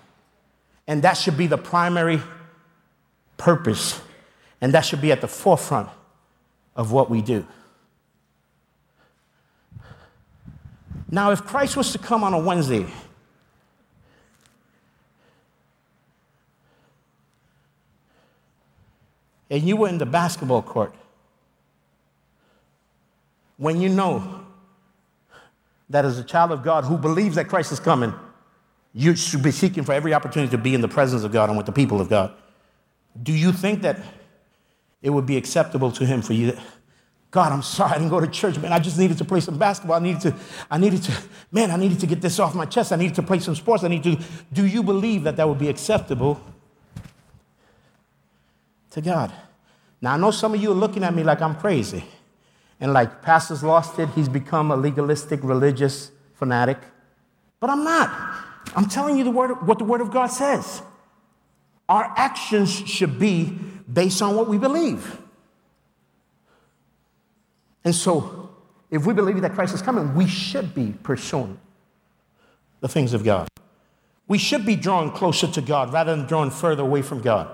And 0.86 1.00
that 1.04 1.14
should 1.14 1.38
be 1.38 1.46
the 1.46 1.56
primary 1.56 2.20
purpose. 3.38 3.98
And 4.60 4.74
that 4.74 4.82
should 4.82 5.00
be 5.00 5.10
at 5.10 5.22
the 5.22 5.26
forefront 5.26 5.88
of 6.76 6.92
what 6.92 7.08
we 7.08 7.22
do. 7.22 7.46
Now, 11.10 11.30
if 11.30 11.46
Christ 11.46 11.78
was 11.78 11.92
to 11.92 11.98
come 11.98 12.24
on 12.24 12.34
a 12.34 12.38
Wednesday, 12.38 12.84
and 19.48 19.62
you 19.62 19.78
were 19.78 19.88
in 19.88 19.96
the 19.96 20.04
basketball 20.04 20.60
court, 20.60 20.94
when 23.57 23.80
you 23.80 23.88
know 23.88 24.44
that 25.90 26.05
as 26.05 26.18
a 26.18 26.24
child 26.24 26.53
of 26.53 26.62
God 26.62 26.84
who 26.84 26.96
believes 26.96 27.36
that 27.36 27.48
Christ 27.48 27.72
is 27.72 27.80
coming, 27.80 28.14
you 28.94 29.14
should 29.16 29.42
be 29.42 29.50
seeking 29.50 29.84
for 29.84 29.92
every 29.92 30.14
opportunity 30.14 30.50
to 30.50 30.59
be 30.59 30.74
in 30.74 30.80
the 30.80 30.88
presence 30.88 31.24
of 31.24 31.32
God 31.32 31.48
and 31.48 31.57
with 31.57 31.66
the 31.66 31.72
people 31.72 32.00
of 32.00 32.09
God. 32.09 32.32
Do 33.22 33.32
you 33.32 33.53
think 33.53 33.82
that 33.82 33.98
it 35.03 35.11
would 35.11 35.26
be 35.26 35.36
acceptable 35.36 35.90
to 35.92 36.07
Him 36.07 36.22
for 36.22 36.32
you 36.32 36.57
God, 37.32 37.50
I'm 37.50 37.62
sorry 37.62 37.92
I 37.92 37.94
didn't 37.94 38.11
go 38.11 38.20
to 38.20 38.26
church, 38.26 38.59
man. 38.59 38.74
I 38.74 38.78
just 38.78 38.98
needed 38.98 39.16
to 39.16 39.24
play 39.24 39.40
some 39.40 39.57
basketball. 39.57 39.96
I 39.96 40.00
needed 40.00 40.20
to, 40.20 40.34
I 40.70 40.76
needed 40.76 41.03
to, 41.05 41.12
man, 41.50 41.70
I 41.70 41.76
needed 41.76 41.98
to 42.00 42.07
get 42.07 42.20
this 42.20 42.38
off 42.38 42.55
my 42.55 42.66
chest. 42.66 42.92
I 42.92 42.96
needed 42.96 43.14
to 43.14 43.22
play 43.22 43.38
some 43.38 43.55
sports. 43.55 43.84
I 43.84 43.88
need 43.88 44.03
to. 44.03 44.18
Do 44.53 44.66
you 44.66 44.82
believe 44.82 45.24
that 45.24 45.36
that 45.36 45.48
would 45.48 45.59
be 45.59 45.70
acceptable 45.70 46.38
to 48.90 49.00
God? 49.00 49.32
Now, 50.03 50.12
I 50.12 50.16
know 50.18 50.30
some 50.30 50.53
of 50.53 50.61
you 50.61 50.72
are 50.72 50.74
looking 50.74 51.03
at 51.05 51.14
me 51.14 51.22
like 51.22 51.40
I'm 51.40 51.55
crazy. 51.55 52.05
And 52.82 52.92
like, 52.92 53.22
Pastor's 53.22 53.62
lost 53.62 54.00
it. 54.00 54.08
He's 54.08 54.28
become 54.28 54.72
a 54.72 54.76
legalistic, 54.76 55.38
religious 55.44 56.10
fanatic. 56.34 56.78
But 57.60 57.70
I'm 57.70 57.84
not. 57.84 58.10
I'm 58.74 58.88
telling 58.88 59.16
you 59.16 59.22
the 59.22 59.30
word, 59.30 59.64
what 59.64 59.78
the 59.78 59.84
Word 59.84 60.00
of 60.00 60.10
God 60.10 60.26
says. 60.26 60.82
Our 61.88 62.12
actions 62.16 62.72
should 62.72 63.20
be 63.20 63.56
based 63.90 64.20
on 64.20 64.34
what 64.34 64.48
we 64.48 64.58
believe. 64.58 65.18
And 67.84 67.94
so, 67.94 68.50
if 68.90 69.06
we 69.06 69.14
believe 69.14 69.40
that 69.42 69.52
Christ 69.54 69.74
is 69.74 69.82
coming, 69.82 70.16
we 70.16 70.26
should 70.26 70.74
be 70.74 70.92
pursuing 71.04 71.60
the 72.80 72.88
things 72.88 73.14
of 73.14 73.22
God. 73.22 73.46
We 74.26 74.38
should 74.38 74.66
be 74.66 74.74
drawing 74.74 75.12
closer 75.12 75.46
to 75.46 75.62
God 75.62 75.92
rather 75.92 76.16
than 76.16 76.26
drawing 76.26 76.50
further 76.50 76.82
away 76.82 77.02
from 77.02 77.20
God. 77.20 77.48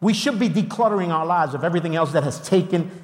We 0.00 0.14
should 0.14 0.38
be 0.38 0.48
decluttering 0.48 1.10
our 1.10 1.26
lives 1.26 1.52
of 1.52 1.62
everything 1.62 1.94
else 1.94 2.12
that 2.12 2.24
has 2.24 2.40
taken 2.40 3.01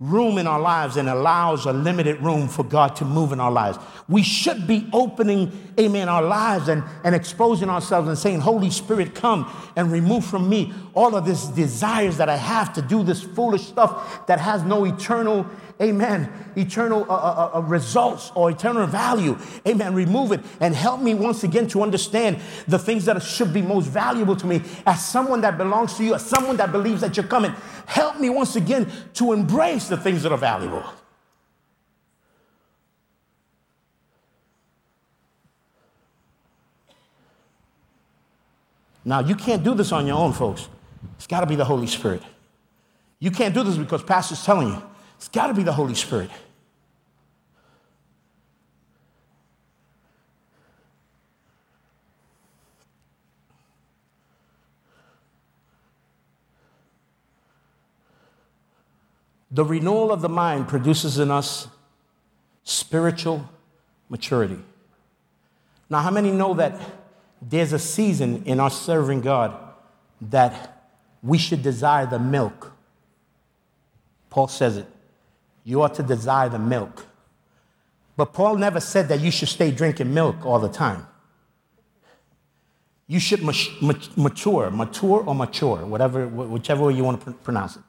room 0.00 0.38
in 0.38 0.46
our 0.46 0.58
lives 0.58 0.96
and 0.96 1.10
allows 1.10 1.66
a 1.66 1.72
limited 1.74 2.18
room 2.22 2.48
for 2.48 2.64
God 2.64 2.96
to 2.96 3.04
move 3.04 3.32
in 3.32 3.40
our 3.40 3.52
lives. 3.52 3.78
We 4.08 4.22
should 4.22 4.66
be 4.66 4.88
opening, 4.94 5.52
amen, 5.78 6.08
our 6.08 6.22
lives 6.22 6.68
and, 6.68 6.82
and 7.04 7.14
exposing 7.14 7.68
ourselves 7.68 8.08
and 8.08 8.16
saying, 8.16 8.40
Holy 8.40 8.70
Spirit, 8.70 9.14
come 9.14 9.46
and 9.76 9.92
remove 9.92 10.24
from 10.24 10.48
me 10.48 10.72
all 10.94 11.14
of 11.14 11.26
these 11.26 11.44
desires 11.48 12.16
that 12.16 12.30
I 12.30 12.36
have 12.36 12.72
to 12.74 12.82
do 12.82 13.02
this 13.02 13.22
foolish 13.22 13.66
stuff 13.66 14.26
that 14.26 14.40
has 14.40 14.62
no 14.62 14.86
eternal 14.86 15.44
amen, 15.80 16.30
eternal 16.56 17.04
uh, 17.04 17.14
uh, 17.14 17.50
uh, 17.54 17.58
uh, 17.58 17.60
results 17.62 18.30
or 18.34 18.50
eternal 18.50 18.86
value. 18.86 19.38
Amen. 19.66 19.94
Remove 19.94 20.32
it 20.32 20.40
and 20.60 20.74
help 20.74 21.00
me 21.00 21.14
once 21.14 21.42
again 21.44 21.66
to 21.68 21.82
understand 21.82 22.38
the 22.68 22.78
things 22.78 23.04
that 23.06 23.22
should 23.22 23.52
be 23.52 23.62
most 23.62 23.86
valuable 23.86 24.36
to 24.36 24.46
me 24.46 24.62
as 24.86 25.04
someone 25.04 25.40
that 25.40 25.56
belongs 25.56 25.94
to 25.96 26.04
you, 26.04 26.14
as 26.14 26.24
someone 26.24 26.56
that 26.58 26.70
believes 26.72 27.00
that 27.00 27.16
you're 27.16 27.26
coming. 27.26 27.52
Help 27.86 28.20
me 28.20 28.30
once 28.30 28.56
again 28.56 28.90
to 29.14 29.32
embrace 29.32 29.88
the 29.88 29.96
things 29.96 30.22
that 30.22 30.32
are 30.32 30.38
valuable. 30.38 30.84
Now, 39.04 39.20
you 39.20 39.34
can't 39.34 39.64
do 39.64 39.74
this 39.74 39.92
on 39.92 40.06
your 40.06 40.16
own, 40.16 40.32
folks. 40.32 40.68
It's 41.16 41.26
got 41.26 41.40
to 41.40 41.46
be 41.46 41.56
the 41.56 41.64
Holy 41.64 41.86
Spirit. 41.86 42.22
You 43.18 43.30
can't 43.30 43.54
do 43.54 43.62
this 43.62 43.76
because 43.76 44.02
Pastor's 44.02 44.44
telling 44.44 44.68
you. 44.68 44.82
It's 45.20 45.28
got 45.28 45.48
to 45.48 45.54
be 45.54 45.62
the 45.62 45.74
Holy 45.74 45.94
Spirit. 45.94 46.30
The 59.50 59.62
renewal 59.62 60.10
of 60.10 60.22
the 60.22 60.30
mind 60.30 60.68
produces 60.68 61.18
in 61.18 61.30
us 61.30 61.68
spiritual 62.64 63.46
maturity. 64.08 64.58
Now, 65.90 66.00
how 66.00 66.10
many 66.10 66.30
know 66.30 66.54
that 66.54 66.80
there's 67.42 67.74
a 67.74 67.78
season 67.78 68.44
in 68.46 68.58
our 68.58 68.70
serving 68.70 69.20
God 69.20 69.54
that 70.22 70.88
we 71.22 71.36
should 71.36 71.62
desire 71.62 72.06
the 72.06 72.18
milk? 72.18 72.72
Paul 74.30 74.48
says 74.48 74.78
it 74.78 74.86
you 75.64 75.82
ought 75.82 75.94
to 75.94 76.02
desire 76.02 76.48
the 76.48 76.58
milk. 76.58 77.06
But 78.16 78.32
Paul 78.32 78.56
never 78.56 78.80
said 78.80 79.08
that 79.08 79.20
you 79.20 79.30
should 79.30 79.48
stay 79.48 79.70
drinking 79.70 80.12
milk 80.12 80.44
all 80.44 80.58
the 80.58 80.68
time. 80.68 81.06
You 83.06 83.18
should 83.18 83.42
mature, 83.42 84.70
mature 84.70 85.24
or 85.26 85.34
mature, 85.34 85.78
whatever, 85.78 86.28
whichever 86.28 86.84
way 86.84 86.94
you 86.94 87.02
want 87.02 87.24
to 87.24 87.32
pronounce 87.32 87.76
it. 87.76 87.82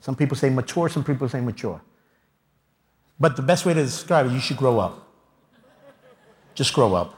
Some 0.00 0.14
people 0.14 0.36
say 0.36 0.50
mature, 0.50 0.88
some 0.88 1.04
people 1.04 1.28
say 1.28 1.40
mature. 1.40 1.80
But 3.18 3.36
the 3.36 3.42
best 3.42 3.64
way 3.64 3.74
to 3.74 3.82
describe 3.82 4.26
it, 4.26 4.32
you 4.32 4.40
should 4.40 4.56
grow 4.56 4.78
up. 4.78 5.08
Just 6.54 6.74
grow 6.74 6.94
up. 6.94 7.14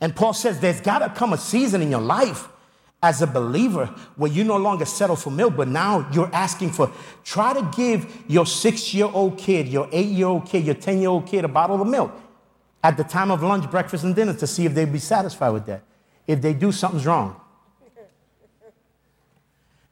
And 0.00 0.14
Paul 0.14 0.34
says 0.34 0.60
there's 0.60 0.80
got 0.80 1.00
to 1.00 1.08
come 1.08 1.32
a 1.32 1.38
season 1.38 1.82
in 1.82 1.90
your 1.90 2.00
life 2.00 2.48
as 3.02 3.22
a 3.22 3.26
believer 3.26 3.86
where 4.16 4.30
you 4.30 4.42
no 4.42 4.56
longer 4.56 4.84
settle 4.84 5.16
for 5.16 5.30
milk, 5.30 5.54
but 5.56 5.68
now 5.68 6.08
you're 6.12 6.30
asking 6.34 6.70
for, 6.70 6.90
try 7.24 7.52
to 7.52 7.70
give 7.76 8.24
your 8.26 8.44
six 8.44 8.92
year 8.92 9.08
old 9.12 9.38
kid, 9.38 9.68
your 9.68 9.88
eight 9.92 10.08
year 10.08 10.26
old 10.26 10.46
kid, 10.46 10.64
your 10.64 10.74
10 10.74 11.00
year 11.00 11.08
old 11.08 11.26
kid 11.26 11.44
a 11.44 11.48
bottle 11.48 11.80
of 11.80 11.86
milk 11.86 12.12
at 12.82 12.96
the 12.96 13.04
time 13.04 13.30
of 13.30 13.42
lunch, 13.42 13.70
breakfast, 13.70 14.04
and 14.04 14.14
dinner 14.14 14.34
to 14.34 14.46
see 14.46 14.66
if 14.66 14.74
they'd 14.74 14.92
be 14.92 14.98
satisfied 14.98 15.50
with 15.50 15.66
that. 15.66 15.82
If 16.26 16.42
they 16.42 16.54
do, 16.54 16.72
something's 16.72 17.06
wrong. 17.06 17.40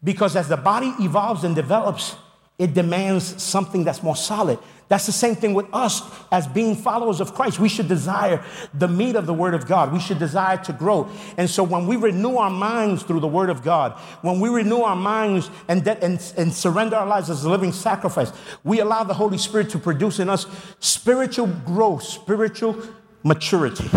Because 0.02 0.36
as 0.36 0.48
the 0.48 0.57
body 0.57 0.92
evolves 1.00 1.42
and 1.42 1.54
develops, 1.54 2.16
It 2.59 2.72
demands 2.72 3.42
something 3.42 3.84
that's 3.84 4.02
more 4.02 4.16
solid. 4.16 4.59
That's 4.88 5.07
the 5.07 5.12
same 5.12 5.34
thing 5.34 5.52
with 5.52 5.66
us 5.72 6.00
as 6.30 6.46
being 6.46 6.76
followers 6.76 7.20
of 7.20 7.34
Christ. 7.34 7.59
We 7.59 7.68
should 7.68 7.88
desire 7.88 8.44
the 8.72 8.86
meat 8.86 9.16
of 9.16 9.26
the 9.26 9.34
Word 9.34 9.52
of 9.52 9.66
God. 9.66 9.92
We 9.92 9.98
should 9.98 10.20
desire 10.20 10.59
to 10.59 10.72
grow. 10.72 11.09
And 11.36 11.50
so 11.50 11.64
when 11.64 11.88
we 11.88 11.96
renew 11.96 12.36
our 12.36 12.50
minds 12.50 13.02
through 13.02 13.20
the 13.20 13.28
Word 13.28 13.50
of 13.50 13.64
God, 13.64 13.92
when 14.22 14.38
we 14.38 14.48
renew 14.48 14.82
our 14.82 14.94
minds 14.94 15.50
and, 15.66 15.84
de- 15.84 16.02
and, 16.02 16.20
and 16.38 16.52
surrender 16.52 16.96
our 16.96 17.07
lives 17.07 17.30
as 17.30 17.42
a 17.42 17.50
living 17.50 17.72
sacrifice, 17.72 18.32
we 18.62 18.78
allow 18.78 19.02
the 19.02 19.14
Holy 19.14 19.38
Spirit 19.38 19.70
to 19.70 19.78
produce 19.78 20.20
in 20.20 20.30
us 20.30 20.46
spiritual 20.78 21.48
growth, 21.48 22.04
spiritual 22.04 22.80
maturity. 23.24 23.90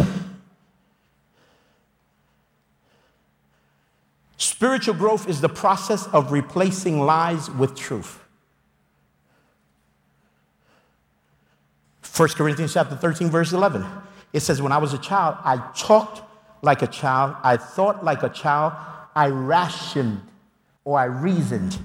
Spiritual 4.38 4.95
growth 4.95 5.30
is 5.30 5.39
the 5.39 5.49
process 5.49 6.07
of 6.07 6.32
replacing 6.32 6.99
lies 6.99 7.51
with 7.51 7.76
truth. 7.76 8.20
1 12.20 12.28
Corinthians 12.32 12.74
chapter 12.74 12.97
13, 12.97 13.30
verse 13.30 13.53
11. 13.53 13.86
It 14.34 14.41
says, 14.41 14.61
When 14.61 14.74
I 14.74 14.78
was 14.78 14.93
a 14.93 14.97
child, 14.97 15.38
I 15.45 15.55
talked 15.74 16.22
like 16.61 16.82
a 16.82 16.88
child, 16.88 17.38
I 17.43 17.55
thought 17.55 18.03
like 18.03 18.24
a 18.24 18.30
child, 18.30 18.74
I 19.15 19.28
rationed 19.28 20.20
or 20.84 20.99
I 20.99 21.05
reasoned 21.05 21.80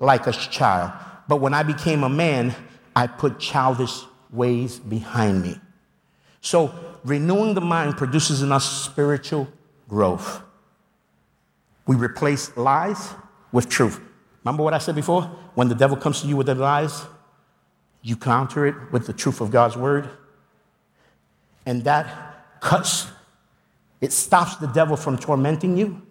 like 0.00 0.26
a 0.26 0.32
child. 0.32 0.92
But 1.28 1.36
when 1.36 1.54
I 1.54 1.62
became 1.62 2.04
a 2.04 2.10
man, 2.10 2.54
I 2.94 3.06
put 3.06 3.40
childish 3.40 4.02
ways 4.30 4.78
behind 4.78 5.42
me. 5.42 5.58
So, 6.42 6.74
renewing 7.02 7.54
the 7.54 7.62
mind 7.62 7.96
produces 7.96 8.42
in 8.42 8.52
us 8.52 8.84
spiritual 8.84 9.48
growth. 9.88 10.42
We 11.86 11.96
replace 11.96 12.54
lies 12.54 13.14
with 13.50 13.70
truth. 13.70 13.98
Remember 14.44 14.62
what 14.62 14.74
I 14.74 14.78
said 14.78 14.94
before? 14.94 15.22
When 15.54 15.68
the 15.68 15.74
devil 15.74 15.96
comes 15.96 16.20
to 16.20 16.26
you 16.26 16.36
with 16.36 16.48
the 16.48 16.54
lies, 16.54 17.06
you 18.04 18.16
counter 18.16 18.66
it 18.66 18.74
with 18.92 19.06
the 19.06 19.14
truth 19.14 19.40
of 19.40 19.50
God's 19.50 19.76
word. 19.76 20.10
And 21.64 21.82
that 21.84 22.60
cuts, 22.60 23.08
it 24.02 24.12
stops 24.12 24.56
the 24.56 24.66
devil 24.66 24.94
from 24.94 25.16
tormenting 25.16 25.78
you. 25.78 26.02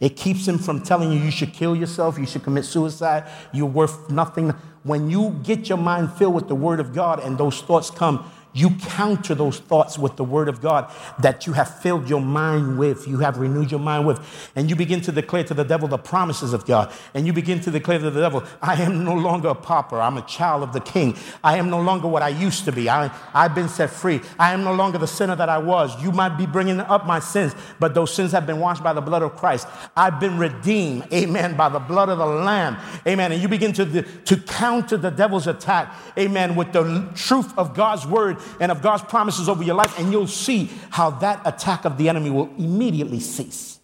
It 0.00 0.16
keeps 0.16 0.46
him 0.46 0.58
from 0.58 0.82
telling 0.82 1.10
you 1.10 1.18
you 1.18 1.30
should 1.30 1.54
kill 1.54 1.74
yourself, 1.74 2.18
you 2.18 2.26
should 2.26 2.42
commit 2.42 2.66
suicide, 2.66 3.24
you're 3.52 3.66
worth 3.66 4.10
nothing. 4.10 4.50
When 4.82 5.08
you 5.08 5.40
get 5.42 5.70
your 5.70 5.78
mind 5.78 6.12
filled 6.12 6.34
with 6.34 6.48
the 6.48 6.54
word 6.54 6.78
of 6.78 6.92
God 6.92 7.20
and 7.20 7.38
those 7.38 7.62
thoughts 7.62 7.90
come, 7.90 8.30
you 8.52 8.70
counter 8.70 9.34
those 9.34 9.58
thoughts 9.58 9.96
with 9.96 10.16
the 10.16 10.24
word 10.24 10.48
of 10.48 10.60
God 10.60 10.92
that 11.20 11.46
you 11.46 11.52
have 11.52 11.80
filled 11.80 12.08
your 12.08 12.20
mind 12.20 12.78
with, 12.78 13.06
you 13.06 13.18
have 13.18 13.38
renewed 13.38 13.70
your 13.70 13.80
mind 13.80 14.06
with. 14.06 14.20
And 14.56 14.68
you 14.68 14.74
begin 14.74 15.00
to 15.02 15.12
declare 15.12 15.44
to 15.44 15.54
the 15.54 15.64
devil 15.64 15.86
the 15.86 15.98
promises 15.98 16.52
of 16.52 16.66
God. 16.66 16.92
And 17.14 17.26
you 17.26 17.32
begin 17.32 17.60
to 17.60 17.70
declare 17.70 17.98
to 17.98 18.10
the 18.10 18.20
devil, 18.20 18.42
I 18.60 18.82
am 18.82 19.04
no 19.04 19.14
longer 19.14 19.48
a 19.48 19.54
pauper. 19.54 20.00
I'm 20.00 20.16
a 20.16 20.22
child 20.22 20.64
of 20.64 20.72
the 20.72 20.80
king. 20.80 21.16
I 21.44 21.58
am 21.58 21.70
no 21.70 21.80
longer 21.80 22.08
what 22.08 22.22
I 22.22 22.28
used 22.28 22.64
to 22.64 22.72
be. 22.72 22.90
I, 22.90 23.14
I've 23.32 23.54
been 23.54 23.68
set 23.68 23.90
free. 23.90 24.20
I 24.38 24.52
am 24.52 24.64
no 24.64 24.74
longer 24.74 24.98
the 24.98 25.06
sinner 25.06 25.36
that 25.36 25.48
I 25.48 25.58
was. 25.58 26.02
You 26.02 26.10
might 26.10 26.36
be 26.36 26.46
bringing 26.46 26.80
up 26.80 27.06
my 27.06 27.20
sins, 27.20 27.54
but 27.78 27.94
those 27.94 28.12
sins 28.12 28.32
have 28.32 28.46
been 28.46 28.58
washed 28.58 28.82
by 28.82 28.92
the 28.92 29.00
blood 29.00 29.22
of 29.22 29.36
Christ. 29.36 29.68
I've 29.96 30.18
been 30.18 30.38
redeemed, 30.38 31.06
amen, 31.12 31.56
by 31.56 31.68
the 31.68 31.78
blood 31.78 32.08
of 32.08 32.18
the 32.18 32.26
Lamb, 32.26 32.78
amen. 33.06 33.32
And 33.32 33.40
you 33.40 33.48
begin 33.48 33.72
to, 33.74 34.02
to 34.02 34.36
counter 34.36 34.96
the 34.96 35.10
devil's 35.10 35.46
attack, 35.46 35.94
amen, 36.18 36.56
with 36.56 36.72
the 36.72 37.08
truth 37.14 37.56
of 37.56 37.74
God's 37.74 38.06
word 38.06 38.38
and 38.60 38.72
of 38.72 38.82
God's 38.82 39.02
promises 39.02 39.48
over 39.48 39.62
your 39.62 39.74
life, 39.74 39.98
and 39.98 40.12
you'll 40.12 40.26
see 40.26 40.70
how 40.90 41.10
that 41.10 41.40
attack 41.44 41.84
of 41.84 41.98
the 41.98 42.08
enemy 42.08 42.30
will 42.30 42.50
immediately 42.58 43.20
cease. 43.20 43.78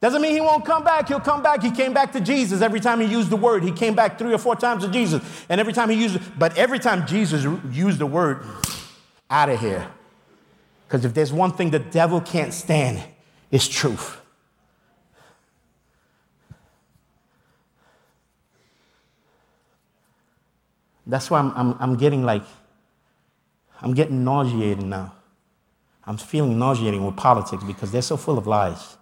Doesn't 0.00 0.22
mean 0.22 0.32
he 0.32 0.40
won't 0.40 0.64
come 0.64 0.84
back. 0.84 1.08
He'll 1.08 1.18
come 1.18 1.42
back. 1.42 1.60
He 1.60 1.72
came 1.72 1.92
back 1.92 2.12
to 2.12 2.20
Jesus 2.20 2.62
every 2.62 2.78
time 2.78 3.00
he 3.00 3.06
used 3.06 3.30
the 3.30 3.36
word. 3.36 3.64
He 3.64 3.72
came 3.72 3.94
back 3.94 4.16
three 4.16 4.32
or 4.32 4.38
four 4.38 4.54
times 4.54 4.84
to 4.84 4.90
Jesus. 4.90 5.22
And 5.48 5.60
every 5.60 5.72
time 5.72 5.90
he 5.90 6.00
used 6.00 6.20
but 6.38 6.56
every 6.56 6.78
time 6.78 7.04
Jesus 7.04 7.44
used 7.72 7.98
the 7.98 8.06
word, 8.06 8.44
out 9.30 9.48
of 9.48 9.60
here. 9.60 9.86
Because 10.86 11.04
if 11.04 11.14
there's 11.14 11.32
one 11.32 11.52
thing 11.52 11.70
the 11.70 11.78
devil 11.78 12.20
can't 12.20 12.54
stand, 12.54 13.02
it's 13.50 13.68
truth. 13.68 14.20
That's 21.08 21.30
why 21.30 21.38
I'm, 21.40 21.52
I'm, 21.56 21.76
I'm 21.80 21.96
getting 21.96 22.22
like, 22.22 22.44
I'm 23.80 23.94
getting 23.94 24.22
nauseated 24.22 24.84
now. 24.84 25.14
I'm 26.04 26.18
feeling 26.18 26.58
nauseating 26.58 27.04
with 27.04 27.16
politics 27.16 27.64
because 27.64 27.90
they're 27.90 28.02
so 28.02 28.16
full 28.16 28.38
of 28.38 28.46
lies. 28.46 28.96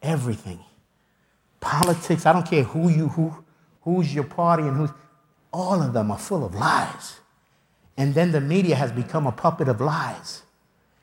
Everything. 0.00 0.60
Politics, 1.58 2.24
I 2.24 2.32
don't 2.32 2.46
care 2.48 2.62
who 2.62 2.88
you, 2.88 3.08
who, 3.08 3.44
who's 3.82 4.14
your 4.14 4.24
party 4.24 4.62
and 4.62 4.76
who's, 4.76 4.90
all 5.52 5.82
of 5.82 5.92
them 5.92 6.10
are 6.10 6.18
full 6.18 6.44
of 6.44 6.54
lies. 6.54 7.20
And 7.96 8.14
then 8.14 8.32
the 8.32 8.40
media 8.40 8.76
has 8.76 8.92
become 8.92 9.26
a 9.26 9.32
puppet 9.32 9.68
of 9.68 9.80
lies. 9.80 10.42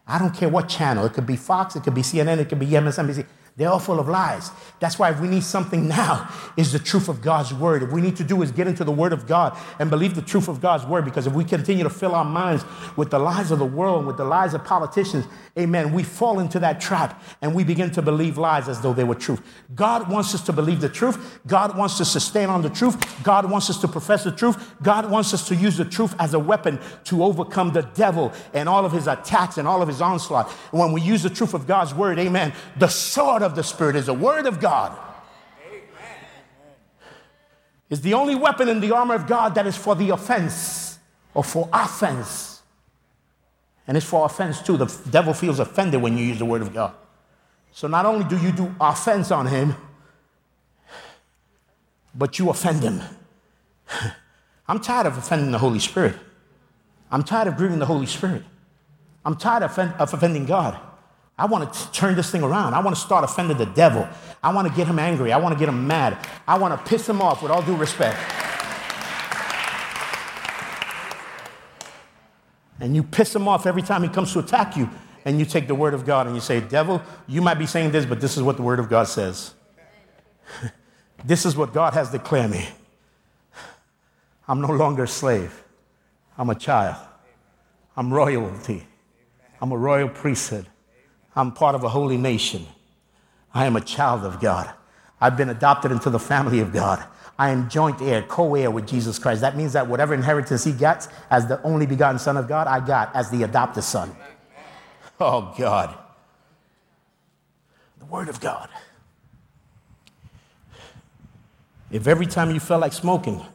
I 0.07 0.17
don't 0.17 0.33
care 0.33 0.49
what 0.49 0.69
channel. 0.69 1.05
It 1.05 1.13
could 1.13 1.27
be 1.27 1.35
Fox, 1.35 1.75
it 1.75 1.83
could 1.83 1.93
be 1.93 2.01
CNN, 2.01 2.39
it 2.39 2.49
could 2.49 2.59
be 2.59 2.67
MSNBC. 2.67 3.25
They're 3.57 3.69
all 3.69 3.79
full 3.79 3.99
of 3.99 4.07
lies. 4.07 4.51
That's 4.79 4.99
why 4.99 5.11
we 5.19 5.27
need 5.27 5.43
something 5.43 5.87
now 5.97 6.31
is 6.55 6.71
the 6.71 6.79
truth 6.79 7.09
of 7.09 7.21
God's 7.21 7.53
word. 7.53 7.81
If 7.81 7.91
we 7.91 8.01
need 8.01 8.15
to 8.17 8.23
do 8.23 8.43
is 8.43 8.51
get 8.51 8.67
into 8.67 8.83
the 8.83 8.91
word 8.91 9.13
of 9.13 9.25
God 9.25 9.57
and 9.79 9.89
believe 9.89 10.13
the 10.13 10.21
truth 10.21 10.47
of 10.47 10.61
God's 10.61 10.85
word 10.85 11.05
because 11.05 11.25
if 11.25 11.33
we 11.33 11.43
continue 11.43 11.83
to 11.83 11.89
fill 11.89 12.13
our 12.13 12.23
minds 12.23 12.63
with 12.95 13.09
the 13.09 13.17
lies 13.17 13.49
of 13.49 13.57
the 13.57 13.65
world, 13.65 13.99
and 13.99 14.07
with 14.07 14.17
the 14.17 14.23
lies 14.23 14.53
of 14.53 14.63
politicians, 14.63 15.25
amen, 15.57 15.91
we 15.91 16.03
fall 16.03 16.39
into 16.39 16.59
that 16.59 16.79
trap 16.79 17.21
and 17.41 17.55
we 17.55 17.63
begin 17.63 17.89
to 17.91 18.01
believe 18.03 18.37
lies 18.37 18.69
as 18.69 18.79
though 18.81 18.93
they 18.93 19.03
were 19.03 19.15
truth. 19.15 19.41
God 19.73 20.07
wants 20.07 20.35
us 20.35 20.43
to 20.43 20.53
believe 20.53 20.79
the 20.79 20.89
truth. 20.89 21.39
God 21.47 21.75
wants 21.75 21.99
us 21.99 22.13
to 22.13 22.19
stand 22.19 22.51
on 22.51 22.61
the 22.61 22.69
truth. 22.69 23.23
God 23.23 23.49
wants 23.49 23.71
us 23.71 23.81
to 23.81 23.87
profess 23.87 24.23
the 24.23 24.31
truth. 24.31 24.75
God 24.83 25.09
wants 25.09 25.33
us 25.33 25.47
to 25.47 25.55
use 25.55 25.77
the 25.77 25.85
truth 25.85 26.15
as 26.19 26.35
a 26.35 26.39
weapon 26.39 26.79
to 27.05 27.23
overcome 27.23 27.71
the 27.71 27.81
devil 27.81 28.31
and 28.53 28.69
all 28.69 28.85
of 28.85 28.91
his 28.91 29.07
attacks 29.07 29.57
and 29.57 29.67
all 29.67 29.81
of 29.81 29.87
his 29.87 29.99
onslaught. 29.99 30.51
when 30.69 30.91
we 30.91 31.01
use 31.01 31.23
the 31.23 31.29
truth 31.29 31.55
of 31.55 31.65
God's 31.65 31.95
word, 31.95 32.19
amen, 32.19 32.53
the 32.77 32.87
sword 32.87 33.41
of 33.41 33.46
the 33.55 33.63
Spirit 33.63 33.95
is 33.95 34.07
the 34.07 34.13
Word 34.13 34.45
of 34.45 34.59
God. 34.59 34.97
Is 37.89 38.01
the 38.01 38.13
only 38.13 38.35
weapon 38.35 38.67
in 38.67 38.81
the 38.81 38.93
armor 38.93 39.15
of 39.15 39.27
God 39.27 39.55
that 39.55 39.65
is 39.65 39.77
for 39.77 39.95
the 39.95 40.09
offense 40.09 40.99
or 41.33 41.43
for 41.43 41.69
offense. 41.71 42.61
And 43.87 43.95
it's 43.95 44.05
for 44.05 44.25
offense 44.25 44.61
too. 44.61 44.75
The 44.75 44.93
devil 45.09 45.33
feels 45.33 45.59
offended 45.59 46.01
when 46.01 46.17
you 46.17 46.25
use 46.25 46.37
the 46.37 46.45
Word 46.45 46.61
of 46.61 46.73
God. 46.73 46.93
So 47.71 47.87
not 47.87 48.05
only 48.05 48.25
do 48.25 48.37
you 48.37 48.51
do 48.51 48.75
offense 48.81 49.31
on 49.31 49.45
him, 49.45 49.75
but 52.13 52.39
you 52.39 52.49
offend 52.49 52.83
him. 52.83 53.01
I'm 54.67 54.79
tired 54.79 55.05
of 55.05 55.17
offending 55.17 55.51
the 55.51 55.59
Holy 55.59 55.79
Spirit. 55.79 56.15
I'm 57.09 57.23
tired 57.23 57.47
of 57.47 57.55
grieving 57.55 57.79
the 57.79 57.85
Holy 57.85 58.05
Spirit. 58.05 58.43
I'm 59.23 59.35
tired 59.35 59.63
of, 59.63 59.77
of 59.77 60.13
offending 60.13 60.45
God. 60.45 60.77
I 61.37 61.45
want 61.45 61.71
to 61.71 61.91
turn 61.91 62.15
this 62.15 62.31
thing 62.31 62.41
around. 62.41 62.73
I 62.73 62.79
want 62.79 62.95
to 62.95 63.01
start 63.01 63.23
offending 63.23 63.57
the 63.57 63.65
devil. 63.65 64.07
I 64.43 64.53
want 64.53 64.67
to 64.67 64.73
get 64.73 64.87
him 64.87 64.97
angry. 64.97 65.31
I 65.31 65.37
want 65.37 65.53
to 65.53 65.59
get 65.59 65.69
him 65.69 65.85
mad. 65.85 66.17
I 66.47 66.57
want 66.57 66.73
to 66.73 66.89
piss 66.89 67.07
him 67.07 67.21
off 67.21 67.43
with 67.43 67.51
all 67.51 67.61
due 67.61 67.75
respect. 67.75 68.17
And 72.79 72.95
you 72.95 73.03
piss 73.03 73.35
him 73.35 73.47
off 73.47 73.65
every 73.65 73.81
time 73.81 74.03
he 74.03 74.09
comes 74.09 74.33
to 74.33 74.39
attack 74.39 74.75
you. 74.75 74.89
And 75.25 75.39
you 75.39 75.45
take 75.45 75.67
the 75.67 75.75
word 75.75 75.93
of 75.93 76.05
God 76.05 76.25
and 76.25 76.35
you 76.35 76.41
say, 76.41 76.59
Devil, 76.59 77.01
you 77.27 77.41
might 77.41 77.55
be 77.55 77.65
saying 77.65 77.91
this, 77.91 78.05
but 78.05 78.21
this 78.21 78.37
is 78.37 78.43
what 78.43 78.55
the 78.55 78.63
word 78.63 78.79
of 78.79 78.89
God 78.89 79.07
says. 79.07 79.53
this 81.25 81.45
is 81.45 81.55
what 81.55 81.73
God 81.73 81.93
has 81.93 82.09
declared 82.09 82.49
me. 82.49 82.67
I'm 84.47 84.61
no 84.61 84.71
longer 84.71 85.03
a 85.03 85.07
slave, 85.07 85.63
I'm 86.37 86.49
a 86.49 86.55
child. 86.55 86.95
I'm 87.97 88.13
royalty, 88.13 88.87
I'm 89.59 89.71
a 89.71 89.77
royal 89.77 90.07
priesthood. 90.07 90.67
I'm 91.37 91.51
part 91.51 91.75
of 91.75 91.83
a 91.83 91.89
holy 91.89 92.17
nation. 92.17 92.65
I 93.53 93.67
am 93.67 93.75
a 93.75 93.81
child 93.81 94.25
of 94.25 94.39
God. 94.39 94.73
I've 95.21 95.37
been 95.37 95.49
adopted 95.49 95.91
into 95.91 96.09
the 96.09 96.17
family 96.19 96.61
of 96.61 96.73
God. 96.73 97.05
I 97.37 97.51
am 97.51 97.69
joint 97.69 98.01
heir, 98.01 98.23
co 98.23 98.55
heir 98.55 98.71
with 98.71 98.87
Jesus 98.87 99.19
Christ. 99.19 99.41
That 99.41 99.55
means 99.55 99.73
that 99.73 99.87
whatever 99.87 100.15
inheritance 100.15 100.63
he 100.63 100.71
gets 100.71 101.07
as 101.29 101.45
the 101.45 101.61
only 101.61 101.85
begotten 101.85 102.17
Son 102.17 102.37
of 102.37 102.47
God, 102.47 102.65
I 102.65 102.83
got 102.83 103.15
as 103.15 103.29
the 103.29 103.43
adopted 103.43 103.83
son. 103.83 104.15
Oh, 105.19 105.53
God. 105.57 105.95
The 107.99 108.05
Word 108.05 108.29
of 108.29 108.39
God. 108.39 108.69
If 111.91 112.07
every 112.07 112.25
time 112.25 112.49
you 112.49 112.59
felt 112.59 112.81
like 112.81 112.93
smoking, 112.93 113.45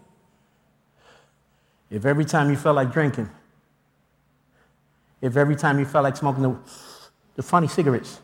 if 1.91 2.05
every 2.05 2.25
time 2.25 2.49
you 2.49 2.57
felt 2.57 2.77
like 2.77 2.93
drinking, 2.93 3.29
if 5.21 5.37
every 5.37 5.57
time 5.57 5.81
you 5.81 5.85
felt 5.85 6.05
like 6.05 6.17
smoking 6.17 6.43
the 6.45 6.57
the 7.37 7.43
funny 7.43 7.69
cigarettes. 7.69 8.21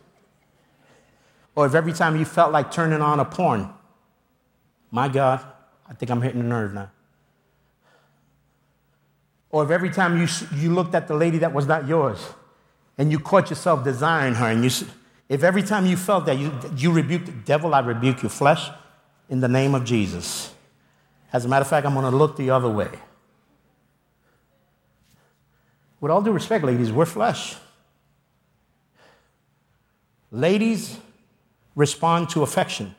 Or 1.55 1.67
if 1.67 1.75
every 1.75 1.93
time 1.93 2.17
you 2.17 2.25
felt 2.25 2.53
like 2.53 2.71
turning 2.71 3.01
on 3.01 3.21
a 3.21 3.25
porn, 3.25 3.71
my 4.91 5.09
God, 5.09 5.45
I 5.89 5.95
think 5.95 6.11
I'm 6.11 6.23
hitting 6.23 6.41
a 6.41 6.45
nerve 6.45 6.73
now. 6.73 6.91
Or 9.51 9.65
if 9.65 9.71
every 9.71 9.91
time 9.91 10.21
you, 10.21 10.29
you 10.55 10.75
looked 10.75 10.95
at 10.95 11.09
the 11.09 11.15
lady 11.15 11.39
that 11.39 11.53
was 11.53 11.67
not 11.67 11.89
yours 11.89 12.19
and 12.99 13.11
you 13.11 13.19
caught 13.19 13.49
yourself 13.49 13.85
desiring 13.85 14.35
her, 14.35 14.49
and 14.49 14.65
you, 14.65 14.71
if 15.29 15.45
every 15.45 15.63
time 15.63 15.87
you 15.87 15.97
felt 15.97 16.27
that 16.27 16.37
you, 16.37 16.53
you 16.77 16.91
rebuked 16.91 17.27
the 17.27 17.33
devil, 17.33 17.73
I 17.75 17.79
rebuke 17.79 18.23
your 18.23 18.31
flesh, 18.31 18.69
in 19.29 19.41
the 19.41 19.49
name 19.49 19.75
of 19.75 19.85
Jesus. 19.85 20.53
As 21.33 21.45
a 21.45 21.49
matter 21.49 21.63
of 21.63 21.69
fact, 21.69 21.87
I'm 21.87 21.95
going 21.95 22.11
to 22.11 22.17
look 22.17 22.37
the 22.37 22.51
other 22.51 22.69
way. 22.69 22.91
With 26.01 26.11
all 26.11 26.23
due 26.23 26.33
respect, 26.33 26.65
ladies, 26.65 26.91
we're 26.91 27.07
flesh. 27.07 27.57
Ladies 30.31 30.99
respond 31.75 32.29
to 32.31 32.43
affection, 32.43 32.95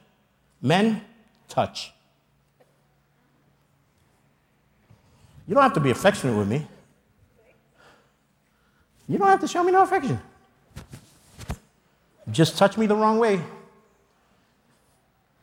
men 0.62 1.02
touch. 1.48 1.94
You 5.48 5.54
don't 5.54 5.64
have 5.64 5.74
to 5.74 5.80
be 5.80 5.90
affectionate 5.90 6.38
with 6.38 6.48
me. 6.48 6.68
You 9.08 9.18
don't 9.18 9.28
have 9.28 9.40
to 9.42 9.48
show 9.48 9.64
me 9.64 9.72
no 9.72 9.82
affection. 9.82 10.20
Just 12.32 12.58
touch 12.58 12.78
me 12.78 12.86
the 12.86 12.96
wrong 12.96 13.18
way. 13.18 13.42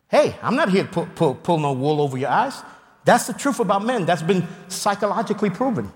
Hey, 0.07 0.35
I'm 0.41 0.55
not 0.55 0.69
here 0.69 0.83
to 0.83 0.89
pull, 0.89 1.07
pull, 1.15 1.35
pull 1.35 1.59
no 1.59 1.73
wool 1.73 2.01
over 2.01 2.17
your 2.17 2.29
eyes. 2.29 2.63
That's 3.03 3.27
the 3.27 3.33
truth 3.33 3.59
about 3.59 3.83
men. 3.83 4.05
That's 4.05 4.21
been 4.21 4.47
psychologically 4.69 5.49
proven. 5.49 5.91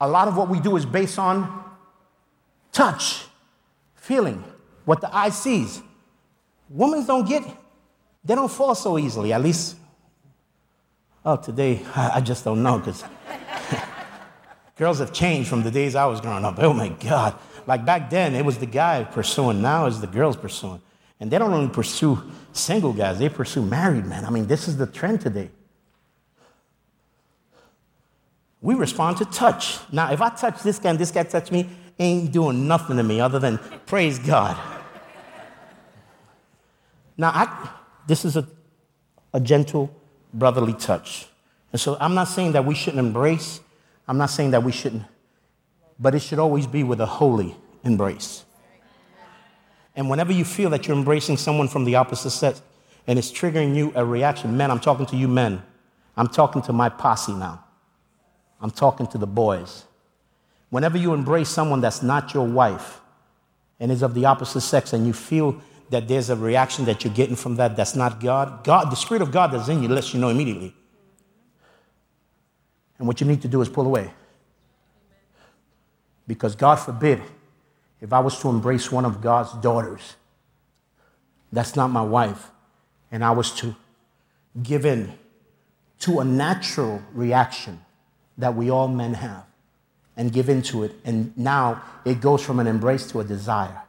A 0.00 0.08
lot 0.08 0.26
of 0.28 0.36
what 0.36 0.48
we 0.48 0.58
do 0.60 0.76
is 0.76 0.84
based 0.84 1.18
on 1.18 1.67
touch, 2.78 3.24
feeling, 3.96 4.44
what 4.84 5.00
the 5.00 5.14
eye 5.14 5.30
sees. 5.30 5.82
Women 6.70 7.04
don't 7.04 7.28
get, 7.28 7.42
they 8.24 8.36
don't 8.36 8.50
fall 8.50 8.76
so 8.76 8.96
easily, 8.98 9.32
at 9.32 9.42
least. 9.42 9.76
Oh, 11.24 11.36
today, 11.36 11.84
I 11.96 12.20
just 12.20 12.44
don't 12.44 12.62
know 12.62 12.78
because 12.78 13.02
girls 14.76 15.00
have 15.00 15.12
changed 15.12 15.48
from 15.48 15.64
the 15.64 15.72
days 15.72 15.96
I 15.96 16.06
was 16.06 16.20
growing 16.20 16.44
up. 16.44 16.54
Oh 16.58 16.72
my 16.72 16.90
God. 16.90 17.36
Like 17.66 17.84
back 17.84 18.10
then, 18.10 18.36
it 18.36 18.44
was 18.44 18.58
the 18.58 18.66
guy 18.66 19.02
pursuing, 19.02 19.60
now 19.60 19.86
it's 19.86 19.98
the 19.98 20.06
girls 20.06 20.36
pursuing. 20.36 20.80
And 21.18 21.32
they 21.32 21.38
don't 21.38 21.52
only 21.52 21.74
pursue 21.74 22.22
single 22.52 22.92
guys, 22.92 23.18
they 23.18 23.28
pursue 23.28 23.62
married 23.62 24.06
men. 24.06 24.24
I 24.24 24.30
mean, 24.30 24.46
this 24.46 24.68
is 24.68 24.76
the 24.76 24.86
trend 24.86 25.20
today. 25.20 25.50
We 28.60 28.76
respond 28.76 29.16
to 29.16 29.24
touch. 29.24 29.78
Now, 29.90 30.12
if 30.12 30.20
I 30.20 30.30
touch 30.30 30.62
this 30.62 30.78
guy 30.78 30.90
and 30.90 30.98
this 30.98 31.10
guy 31.10 31.24
touch 31.24 31.50
me, 31.50 31.68
ain't 31.98 32.32
doing 32.32 32.68
nothing 32.68 32.96
to 32.96 33.02
me 33.02 33.20
other 33.20 33.38
than 33.38 33.58
praise 33.86 34.18
God. 34.18 34.56
Now, 37.16 37.30
I, 37.30 37.70
this 38.06 38.24
is 38.24 38.36
a, 38.36 38.46
a 39.32 39.40
gentle 39.40 39.90
brotherly 40.32 40.74
touch. 40.74 41.26
And 41.72 41.80
so 41.80 41.96
I'm 42.00 42.14
not 42.14 42.28
saying 42.28 42.52
that 42.52 42.64
we 42.64 42.74
shouldn't 42.74 43.04
embrace, 43.04 43.60
I'm 44.06 44.18
not 44.18 44.30
saying 44.30 44.52
that 44.52 44.62
we 44.62 44.72
shouldn't, 44.72 45.02
but 45.98 46.14
it 46.14 46.20
should 46.20 46.38
always 46.38 46.66
be 46.66 46.84
with 46.84 47.00
a 47.00 47.06
holy 47.06 47.56
embrace. 47.84 48.44
And 49.96 50.08
whenever 50.08 50.32
you 50.32 50.44
feel 50.44 50.70
that 50.70 50.86
you're 50.86 50.96
embracing 50.96 51.36
someone 51.36 51.66
from 51.66 51.84
the 51.84 51.96
opposite 51.96 52.30
sex 52.30 52.62
and 53.08 53.18
it's 53.18 53.32
triggering 53.32 53.74
you 53.74 53.90
a 53.96 54.04
reaction, 54.04 54.56
men, 54.56 54.70
I'm 54.70 54.78
talking 54.78 55.06
to 55.06 55.16
you 55.16 55.26
men. 55.26 55.60
I'm 56.16 56.28
talking 56.28 56.62
to 56.62 56.72
my 56.72 56.88
posse 56.88 57.32
now. 57.32 57.64
I'm 58.60 58.70
talking 58.70 59.08
to 59.08 59.18
the 59.18 59.26
boys. 59.26 59.84
Whenever 60.70 60.98
you 60.98 61.14
embrace 61.14 61.48
someone 61.48 61.80
that's 61.80 62.02
not 62.02 62.34
your 62.34 62.46
wife 62.46 63.00
and 63.80 63.90
is 63.90 64.02
of 64.02 64.14
the 64.14 64.24
opposite 64.24 64.60
sex 64.60 64.92
and 64.92 65.06
you 65.06 65.12
feel 65.12 65.60
that 65.90 66.06
there's 66.08 66.28
a 66.28 66.36
reaction 66.36 66.84
that 66.84 67.04
you're 67.04 67.14
getting 67.14 67.36
from 67.36 67.56
that 67.56 67.76
that's 67.76 67.96
not 67.96 68.20
God, 68.20 68.62
God, 68.64 68.90
the 68.90 68.96
Spirit 68.96 69.22
of 69.22 69.30
God 69.30 69.52
that's 69.52 69.68
in 69.68 69.82
you 69.82 69.88
lets 69.88 70.12
you 70.12 70.20
know 70.20 70.28
immediately. 70.28 70.74
And 72.98 73.06
what 73.06 73.20
you 73.20 73.26
need 73.26 73.40
to 73.42 73.48
do 73.48 73.62
is 73.62 73.68
pull 73.68 73.86
away. 73.86 74.12
Because 76.26 76.54
God 76.54 76.76
forbid 76.76 77.22
if 78.00 78.12
I 78.12 78.20
was 78.20 78.38
to 78.40 78.48
embrace 78.48 78.92
one 78.92 79.06
of 79.06 79.22
God's 79.22 79.52
daughters, 79.54 80.16
that's 81.50 81.74
not 81.74 81.88
my 81.90 82.02
wife, 82.02 82.50
and 83.10 83.24
I 83.24 83.30
was 83.30 83.52
to 83.52 83.74
give 84.62 84.84
in 84.84 85.14
to 86.00 86.20
a 86.20 86.24
natural 86.24 87.02
reaction 87.14 87.80
that 88.36 88.54
we 88.54 88.70
all 88.70 88.88
men 88.88 89.14
have 89.14 89.47
and 90.18 90.32
give 90.32 90.48
into 90.48 90.82
it, 90.82 90.92
and 91.04 91.32
now 91.38 91.80
it 92.04 92.20
goes 92.20 92.44
from 92.44 92.58
an 92.58 92.66
embrace 92.66 93.10
to 93.12 93.20
a 93.20 93.24
desire 93.24 93.80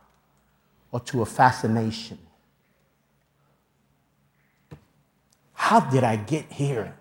or 0.92 1.00
to 1.02 1.24
a 1.24 1.26
fascination. 1.26 2.20
How 5.54 5.80
did 5.80 6.04
I 6.04 6.16
get 6.16 6.46
here? 6.52 6.96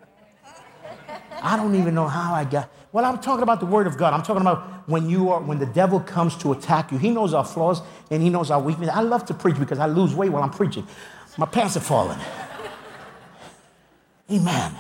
I 1.42 1.56
don't 1.56 1.74
even 1.74 1.94
know 1.94 2.08
how 2.08 2.34
I 2.34 2.44
got. 2.44 2.70
Well, 2.90 3.04
I'm 3.04 3.18
talking 3.18 3.42
about 3.42 3.60
the 3.60 3.66
Word 3.66 3.86
of 3.86 3.98
God. 3.98 4.14
I'm 4.14 4.22
talking 4.22 4.40
about 4.40 4.88
when 4.88 5.08
you 5.08 5.30
are, 5.30 5.40
when 5.40 5.58
the 5.58 5.66
devil 5.66 6.00
comes 6.00 6.34
to 6.38 6.52
attack 6.52 6.90
you. 6.90 6.96
He 6.98 7.10
knows 7.10 7.34
our 7.34 7.44
flaws 7.44 7.82
and 8.10 8.22
he 8.22 8.30
knows 8.30 8.50
our 8.50 8.60
weakness. 8.60 8.88
I 8.88 9.02
love 9.02 9.26
to 9.26 9.34
preach 9.34 9.58
because 9.58 9.78
I 9.78 9.86
lose 9.86 10.14
weight 10.14 10.30
while 10.30 10.42
I'm 10.42 10.50
preaching. 10.50 10.86
My 11.36 11.46
pants 11.46 11.76
are 11.76 11.80
falling. 11.80 12.18
Amen. 14.30 14.74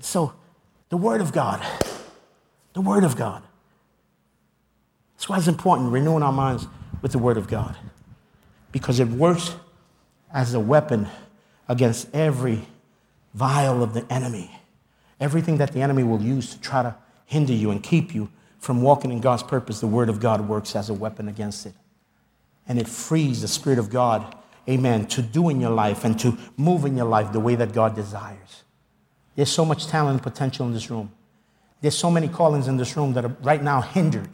So, 0.00 0.32
the 0.88 0.96
Word 0.96 1.20
of 1.20 1.32
God, 1.32 1.64
the 2.72 2.80
Word 2.80 3.04
of 3.04 3.16
God. 3.16 3.42
That's 5.14 5.28
why 5.28 5.38
it's 5.38 5.48
important 5.48 5.92
renewing 5.92 6.22
our 6.22 6.32
minds 6.32 6.66
with 7.02 7.12
the 7.12 7.18
Word 7.18 7.36
of 7.36 7.46
God 7.46 7.76
because 8.72 9.00
it 9.00 9.08
works 9.08 9.54
as 10.32 10.54
a 10.54 10.60
weapon 10.60 11.08
against 11.68 12.12
every 12.14 12.62
vial 13.34 13.82
of 13.82 13.94
the 13.94 14.10
enemy. 14.12 14.50
Everything 15.20 15.58
that 15.58 15.72
the 15.72 15.82
enemy 15.82 16.02
will 16.02 16.22
use 16.22 16.54
to 16.54 16.60
try 16.60 16.82
to 16.82 16.94
hinder 17.26 17.52
you 17.52 17.70
and 17.70 17.82
keep 17.82 18.14
you 18.14 18.30
from 18.58 18.82
walking 18.82 19.12
in 19.12 19.20
God's 19.20 19.42
purpose, 19.42 19.80
the 19.80 19.86
Word 19.86 20.08
of 20.08 20.20
God 20.20 20.48
works 20.48 20.74
as 20.74 20.90
a 20.90 20.94
weapon 20.94 21.28
against 21.28 21.66
it. 21.66 21.74
And 22.66 22.78
it 22.78 22.88
frees 22.88 23.42
the 23.42 23.48
Spirit 23.48 23.78
of 23.78 23.90
God, 23.90 24.36
amen, 24.68 25.06
to 25.06 25.22
do 25.22 25.48
in 25.48 25.60
your 25.60 25.70
life 25.70 26.04
and 26.04 26.18
to 26.20 26.36
move 26.56 26.84
in 26.84 26.96
your 26.96 27.06
life 27.06 27.32
the 27.32 27.40
way 27.40 27.54
that 27.54 27.72
God 27.72 27.94
desires. 27.94 28.64
There's 29.36 29.50
so 29.50 29.64
much 29.64 29.86
talent 29.86 30.14
and 30.14 30.22
potential 30.22 30.66
in 30.66 30.72
this 30.72 30.90
room. 30.90 31.12
There's 31.80 31.96
so 31.96 32.10
many 32.10 32.28
callings 32.28 32.68
in 32.68 32.76
this 32.76 32.96
room 32.96 33.14
that 33.14 33.24
are 33.24 33.36
right 33.42 33.62
now 33.62 33.80
hindered. 33.80 34.28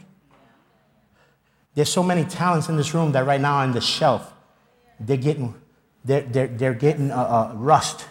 There's 1.75 1.89
so 1.89 2.03
many 2.03 2.25
talents 2.25 2.69
in 2.69 2.75
this 2.75 2.93
room 2.93 3.11
that 3.11 3.25
right 3.25 3.39
now 3.39 3.57
are 3.57 3.63
on 3.63 3.71
the 3.71 3.81
shelf. 3.81 4.33
They're 4.99 5.17
getting 5.17 5.53
they're, 6.07 6.21
they're, 6.21 6.47
they're 6.47 6.73
getting 6.73 7.11
uh, 7.11 7.15
uh, 7.15 7.55
rust. 7.55 8.05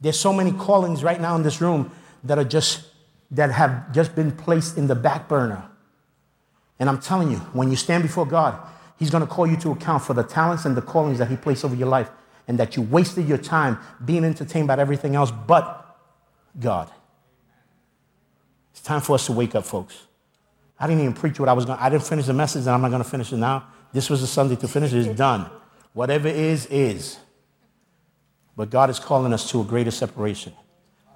There's 0.00 0.18
so 0.18 0.32
many 0.32 0.52
callings 0.52 1.02
right 1.02 1.20
now 1.20 1.34
in 1.34 1.42
this 1.42 1.60
room 1.60 1.90
that 2.22 2.38
are 2.38 2.44
just 2.44 2.84
that 3.32 3.50
have 3.50 3.92
just 3.92 4.14
been 4.14 4.30
placed 4.30 4.78
in 4.78 4.86
the 4.86 4.94
back 4.94 5.28
burner. 5.28 5.68
And 6.78 6.88
I'm 6.88 7.00
telling 7.00 7.30
you, 7.30 7.38
when 7.52 7.70
you 7.70 7.76
stand 7.76 8.04
before 8.04 8.24
God, 8.24 8.58
He's 8.98 9.10
going 9.10 9.20
to 9.20 9.26
call 9.26 9.46
you 9.46 9.56
to 9.58 9.72
account 9.72 10.02
for 10.04 10.14
the 10.14 10.22
talents 10.22 10.64
and 10.64 10.76
the 10.76 10.82
callings 10.82 11.18
that 11.18 11.28
He 11.28 11.36
placed 11.36 11.64
over 11.64 11.74
your 11.74 11.88
life, 11.88 12.08
and 12.48 12.58
that 12.58 12.76
you 12.76 12.82
wasted 12.82 13.28
your 13.28 13.38
time 13.38 13.78
being 14.04 14.24
entertained 14.24 14.66
by 14.66 14.76
everything 14.78 15.14
else 15.14 15.30
but 15.30 15.96
God. 16.58 16.90
It's 18.72 18.80
time 18.80 19.02
for 19.02 19.14
us 19.14 19.26
to 19.26 19.32
wake 19.32 19.54
up, 19.54 19.64
folks. 19.64 20.06
I 20.80 20.86
didn't 20.86 21.02
even 21.02 21.14
preach 21.14 21.38
what 21.38 21.48
I 21.48 21.52
was 21.52 21.66
going. 21.66 21.78
to. 21.78 21.84
I 21.84 21.90
didn't 21.90 22.04
finish 22.04 22.26
the 22.26 22.32
message, 22.32 22.62
and 22.62 22.70
I'm 22.70 22.80
not 22.80 22.90
going 22.90 23.02
to 23.02 23.08
finish 23.08 23.32
it 23.32 23.36
now. 23.36 23.66
This 23.92 24.08
was 24.08 24.22
a 24.22 24.26
Sunday 24.26 24.56
to 24.56 24.68
finish. 24.68 24.92
It's 24.92 25.16
done. 25.16 25.50
Whatever 25.92 26.28
is, 26.28 26.66
is. 26.66 27.18
But 28.56 28.70
God 28.70 28.88
is 28.88 28.98
calling 28.98 29.32
us 29.32 29.50
to 29.50 29.60
a 29.60 29.64
greater 29.64 29.90
separation. 29.90 30.52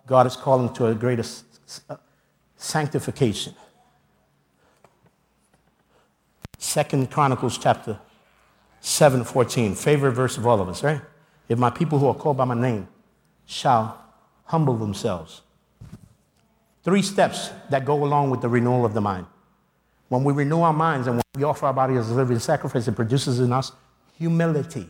God 0.07 0.27
is 0.27 0.37
calling 0.37 0.73
to 0.75 0.87
a 0.87 0.95
greater 0.95 1.25
uh, 1.89 1.97
sanctification. 2.57 3.55
Second 6.59 7.11
Chronicles 7.11 7.59
chapter 7.59 7.99
7, 8.81 9.25
14. 9.25 9.75
Favorite 9.75 10.13
verse 10.13 10.37
of 10.37 10.47
all 10.47 10.61
of 10.61 10.69
us, 10.69 10.83
right? 10.83 11.01
If 11.53 11.59
my 11.59 11.69
people 11.69 11.99
who 11.99 12.09
are 12.09 12.15
called 12.15 12.39
by 12.39 12.47
my 12.47 12.55
name 12.55 12.89
shall 13.45 14.03
humble 14.47 14.75
themselves. 14.75 15.43
Three 16.83 17.03
steps 17.03 17.51
that 17.69 17.85
go 17.85 18.03
along 18.03 18.31
with 18.31 18.41
the 18.41 18.49
renewal 18.49 18.87
of 18.87 18.95
the 18.95 19.03
mind. 19.03 19.27
When 20.09 20.25
we 20.25 20.33
renew 20.33 20.63
our 20.63 20.73
minds 20.73 21.09
and 21.09 21.17
when 21.17 21.25
we 21.37 21.43
offer 21.43 21.67
our 21.67 21.75
body 21.75 21.97
as 21.97 22.11
a 22.11 22.15
living 22.15 22.39
sacrifice, 22.39 22.89
it 22.89 22.93
produces 22.93 23.39
in 23.39 23.53
us 23.53 23.71
humility. 24.17 24.89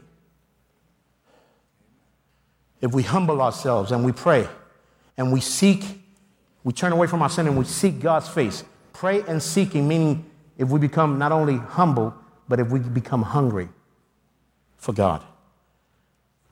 If 2.81 2.93
we 2.93 3.03
humble 3.03 3.43
ourselves 3.43 3.91
and 3.91 4.05
we 4.05 4.13
pray 4.13 4.47
and 5.17 5.33
we 5.33 5.41
seek, 5.41 5.83
we 6.63 6.73
turn 6.73 6.93
away 6.93 7.09
from 7.09 7.23
our 7.23 7.29
sin 7.29 7.49
and 7.49 7.59
we 7.59 7.65
seek 7.65 7.99
God's 7.99 8.29
face. 8.29 8.63
Pray 8.93 9.23
and 9.23 9.43
seeking, 9.43 9.89
meaning 9.89 10.31
if 10.59 10.69
we 10.69 10.79
become 10.79 11.19
not 11.19 11.33
only 11.33 11.57
humble, 11.57 12.15
but 12.49 12.61
if 12.61 12.71
we 12.71 12.79
become 12.79 13.23
hungry 13.23 13.69
for 14.77 14.93
God. 14.93 15.25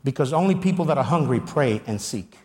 Because 0.03 0.32
only 0.32 0.55
people 0.55 0.84
that 0.86 0.98
are 0.98 1.05
hungry 1.05 1.40
pray 1.40 1.82
and 1.86 2.01
seek. 2.01 2.36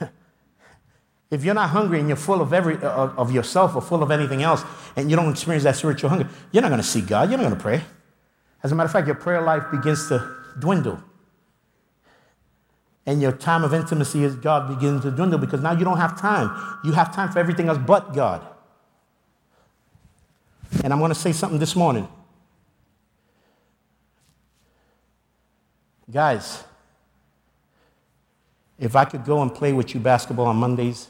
if 1.30 1.44
you're 1.44 1.54
not 1.54 1.70
hungry 1.70 1.98
and 1.98 2.08
you're 2.08 2.16
full 2.16 2.40
of, 2.40 2.52
every, 2.52 2.76
uh, 2.76 3.08
of 3.16 3.32
yourself 3.32 3.74
or 3.74 3.82
full 3.82 4.02
of 4.02 4.10
anything 4.10 4.42
else 4.42 4.64
and 4.96 5.10
you 5.10 5.16
don't 5.16 5.30
experience 5.30 5.64
that 5.64 5.76
spiritual 5.76 6.10
hunger, 6.10 6.28
you're 6.52 6.62
not 6.62 6.68
going 6.68 6.80
to 6.80 6.86
seek 6.86 7.06
God. 7.06 7.30
You're 7.30 7.38
not 7.38 7.44
going 7.44 7.56
to 7.56 7.62
pray. 7.62 7.82
As 8.62 8.72
a 8.72 8.74
matter 8.74 8.86
of 8.86 8.92
fact, 8.92 9.06
your 9.06 9.16
prayer 9.16 9.40
life 9.40 9.64
begins 9.70 10.08
to 10.08 10.36
dwindle. 10.58 11.02
And 13.06 13.22
your 13.22 13.32
time 13.32 13.64
of 13.64 13.72
intimacy 13.72 14.20
with 14.20 14.42
God 14.42 14.68
begins 14.68 15.02
to 15.02 15.10
dwindle 15.10 15.38
because 15.38 15.62
now 15.62 15.72
you 15.72 15.84
don't 15.84 15.96
have 15.96 16.20
time. 16.20 16.78
You 16.84 16.92
have 16.92 17.14
time 17.14 17.30
for 17.32 17.38
everything 17.38 17.68
else 17.68 17.78
but 17.78 18.12
God. 18.12 18.46
And 20.84 20.92
I'm 20.92 20.98
going 20.98 21.10
to 21.10 21.14
say 21.14 21.32
something 21.32 21.58
this 21.58 21.74
morning. 21.74 22.06
Guys, 26.10 26.64
if 28.78 28.96
I 28.96 29.04
could 29.04 29.24
go 29.24 29.42
and 29.42 29.54
play 29.54 29.72
with 29.72 29.94
you 29.94 30.00
basketball 30.00 30.46
on 30.46 30.56
Mondays, 30.56 31.08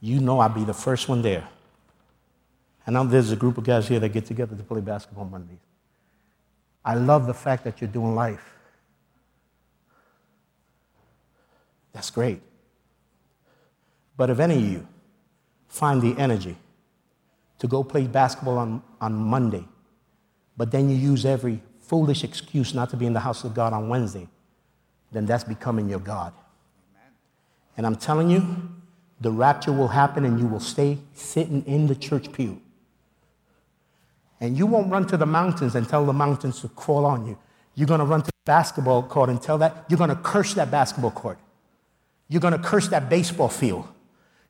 you 0.00 0.20
know 0.20 0.40
I'd 0.40 0.54
be 0.54 0.64
the 0.64 0.74
first 0.74 1.08
one 1.08 1.22
there. 1.22 1.48
And 2.84 2.94
now 2.94 3.04
there's 3.04 3.30
a 3.30 3.36
group 3.36 3.58
of 3.58 3.64
guys 3.64 3.86
here 3.86 4.00
that 4.00 4.08
get 4.08 4.26
together 4.26 4.56
to 4.56 4.62
play 4.62 4.80
basketball 4.80 5.24
on 5.24 5.30
Mondays. 5.30 5.58
I 6.84 6.94
love 6.94 7.26
the 7.26 7.34
fact 7.34 7.62
that 7.64 7.80
you're 7.80 7.90
doing 7.90 8.14
life. 8.14 8.56
That's 11.92 12.10
great. 12.10 12.40
But 14.16 14.30
if 14.30 14.40
any 14.40 14.56
of 14.56 14.64
you 14.64 14.88
find 15.68 16.02
the 16.02 16.18
energy 16.18 16.56
to 17.58 17.68
go 17.68 17.84
play 17.84 18.06
basketball 18.06 18.58
on, 18.58 18.82
on 19.00 19.14
Monday, 19.14 19.64
but 20.56 20.72
then 20.72 20.90
you 20.90 20.96
use 20.96 21.24
every 21.24 21.62
foolish 21.92 22.24
excuse 22.24 22.72
not 22.72 22.88
to 22.88 22.96
be 22.96 23.04
in 23.04 23.12
the 23.12 23.20
house 23.20 23.44
of 23.44 23.52
God 23.52 23.74
on 23.74 23.86
Wednesday, 23.86 24.26
then 25.12 25.26
that's 25.26 25.44
becoming 25.44 25.90
your 25.90 25.98
God. 25.98 26.32
And 27.76 27.84
I'm 27.84 27.96
telling 27.96 28.30
you, 28.30 28.70
the 29.20 29.30
rapture 29.30 29.72
will 29.72 29.88
happen 29.88 30.24
and 30.24 30.40
you 30.40 30.46
will 30.46 30.58
stay 30.58 30.96
sitting 31.12 31.62
in 31.66 31.88
the 31.88 31.94
church 31.94 32.32
pew. 32.32 32.62
And 34.40 34.56
you 34.56 34.64
won't 34.64 34.90
run 34.90 35.06
to 35.08 35.18
the 35.18 35.26
mountains 35.26 35.74
and 35.74 35.86
tell 35.86 36.06
the 36.06 36.14
mountains 36.14 36.62
to 36.62 36.68
crawl 36.70 37.04
on 37.04 37.26
you. 37.26 37.36
You're 37.74 37.88
going 37.88 38.00
to 38.00 38.06
run 38.06 38.22
to 38.22 38.30
the 38.30 38.46
basketball 38.46 39.02
court 39.02 39.28
and 39.28 39.42
tell 39.42 39.58
that, 39.58 39.84
you're 39.90 39.98
going 39.98 40.08
to 40.08 40.16
curse 40.16 40.54
that 40.54 40.70
basketball 40.70 41.10
court. 41.10 41.38
You're 42.26 42.40
going 42.40 42.54
to 42.54 42.58
curse 42.58 42.88
that 42.88 43.10
baseball 43.10 43.50
field. 43.50 43.86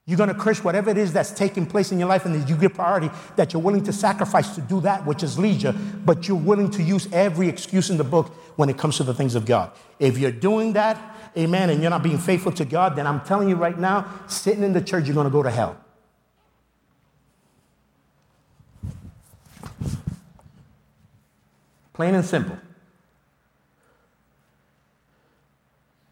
You're 0.04 0.16
going 0.16 0.30
to 0.30 0.34
curse 0.34 0.64
whatever 0.64 0.90
it 0.90 0.98
is 0.98 1.12
that's 1.12 1.30
taking 1.30 1.64
place 1.64 1.92
in 1.92 1.98
your 1.98 2.08
life, 2.08 2.26
and 2.26 2.48
you 2.48 2.56
give 2.56 2.74
priority 2.74 3.08
that 3.36 3.52
you're 3.52 3.62
willing 3.62 3.84
to 3.84 3.92
sacrifice 3.92 4.52
to 4.56 4.60
do 4.60 4.80
that 4.80 5.06
which 5.06 5.22
is 5.22 5.38
leisure, 5.38 5.72
but 6.04 6.26
you're 6.26 6.36
willing 6.36 6.70
to 6.70 6.82
use 6.82 7.08
every 7.12 7.48
excuse 7.48 7.88
in 7.88 7.98
the 7.98 8.04
book 8.04 8.28
when 8.56 8.68
it 8.68 8.76
comes 8.76 8.96
to 8.96 9.04
the 9.04 9.14
things 9.14 9.36
of 9.36 9.46
God. 9.46 9.70
If 10.00 10.18
you're 10.18 10.32
doing 10.32 10.72
that, 10.72 10.98
amen, 11.38 11.70
and 11.70 11.80
you're 11.80 11.90
not 11.90 12.02
being 12.02 12.18
faithful 12.18 12.50
to 12.52 12.64
God, 12.64 12.96
then 12.96 13.06
I'm 13.06 13.20
telling 13.20 13.48
you 13.48 13.54
right 13.54 13.78
now, 13.78 14.12
sitting 14.26 14.64
in 14.64 14.72
the 14.72 14.80
church, 14.80 15.06
you're 15.06 15.14
going 15.14 15.26
to 15.26 15.30
go 15.30 15.44
to 15.44 15.50
hell. 15.50 15.76
Plain 21.92 22.16
and 22.16 22.24
simple. 22.24 22.58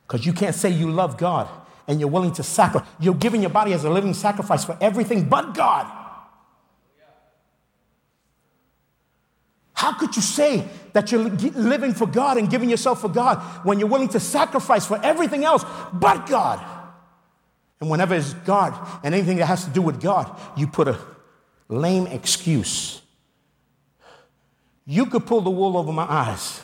Because 0.07 0.25
you 0.25 0.33
can't 0.33 0.55
say 0.55 0.71
you 0.71 0.91
love 0.91 1.17
God 1.17 1.49
and 1.91 1.99
you're 1.99 2.09
willing 2.09 2.33
to 2.33 2.45
sacrifice. 2.45 2.89
You're 3.01 3.15
giving 3.15 3.41
your 3.41 3.51
body 3.51 3.73
as 3.73 3.83
a 3.83 3.91
living 3.91 4.15
sacrifice 4.15 4.65
for 4.65 4.79
everything 4.81 5.29
but 5.29 5.55
God. 5.55 5.91
How 9.73 9.93
could 9.95 10.15
you 10.15 10.23
say 10.23 10.69
that 10.93 11.11
you're 11.11 11.25
living 11.25 11.93
for 11.93 12.07
God 12.07 12.37
and 12.37 12.49
giving 12.49 12.71
yourself 12.71 13.01
for 13.01 13.09
God 13.09 13.39
when 13.65 13.81
you're 13.81 13.89
willing 13.89 14.11
to 14.11 14.21
sacrifice 14.21 14.87
for 14.87 15.05
everything 15.05 15.45
else 15.45 15.65
but 15.93 16.29
God? 16.29 16.65
And 17.81 17.91
whenever 17.91 18.15
it's 18.15 18.35
God 18.35 18.73
and 19.03 19.13
anything 19.13 19.39
that 19.39 19.47
has 19.47 19.65
to 19.65 19.71
do 19.71 19.83
with 19.83 20.01
God, 20.01 20.39
you 20.57 20.69
put 20.69 20.87
a 20.87 20.97
lame 21.69 22.07
excuse. 22.07 23.03
You 24.87 25.07
could 25.07 25.27
pull 25.27 25.41
the 25.41 25.51
wool 25.51 25.77
over 25.77 25.93
my 25.93 26.05
eyes 26.09 26.61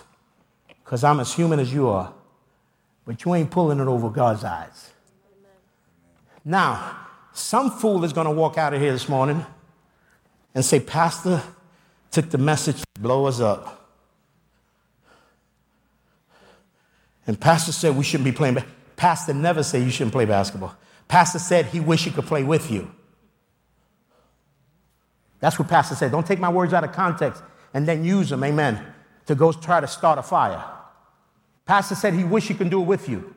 because 0.84 1.02
I'm 1.02 1.18
as 1.18 1.32
human 1.34 1.58
as 1.58 1.72
you 1.72 1.88
are, 1.88 2.14
but 3.04 3.24
you 3.24 3.34
ain't 3.34 3.50
pulling 3.50 3.80
it 3.80 3.88
over 3.88 4.08
God's 4.08 4.44
eyes. 4.44 4.92
Now, 6.48 6.96
some 7.32 7.72
fool 7.72 8.04
is 8.04 8.12
going 8.12 8.26
to 8.26 8.30
walk 8.30 8.56
out 8.56 8.72
of 8.72 8.80
here 8.80 8.92
this 8.92 9.08
morning 9.08 9.44
and 10.54 10.64
say, 10.64 10.78
Pastor 10.78 11.42
took 12.12 12.30
the 12.30 12.38
message 12.38 12.80
to 12.80 13.00
blow 13.00 13.26
us 13.26 13.40
up. 13.40 13.90
And 17.26 17.38
Pastor 17.38 17.72
said 17.72 17.96
we 17.96 18.04
shouldn't 18.04 18.26
be 18.26 18.32
playing. 18.32 18.58
Pastor 18.94 19.34
never 19.34 19.64
said 19.64 19.82
you 19.82 19.90
shouldn't 19.90 20.12
play 20.12 20.24
basketball. 20.24 20.76
Pastor 21.08 21.40
said 21.40 21.66
he 21.66 21.80
wished 21.80 22.04
he 22.04 22.12
could 22.12 22.26
play 22.26 22.44
with 22.44 22.70
you. 22.70 22.92
That's 25.40 25.58
what 25.58 25.68
Pastor 25.68 25.96
said. 25.96 26.12
Don't 26.12 26.26
take 26.26 26.38
my 26.38 26.48
words 26.48 26.72
out 26.72 26.84
of 26.84 26.92
context 26.92 27.42
and 27.74 27.88
then 27.88 28.04
use 28.04 28.30
them, 28.30 28.44
amen, 28.44 28.80
to 29.26 29.34
go 29.34 29.50
try 29.50 29.80
to 29.80 29.88
start 29.88 30.20
a 30.20 30.22
fire. 30.22 30.64
Pastor 31.66 31.96
said 31.96 32.14
he 32.14 32.22
wished 32.22 32.46
he 32.46 32.54
could 32.54 32.70
do 32.70 32.80
it 32.80 32.86
with 32.86 33.08
you. 33.08 33.35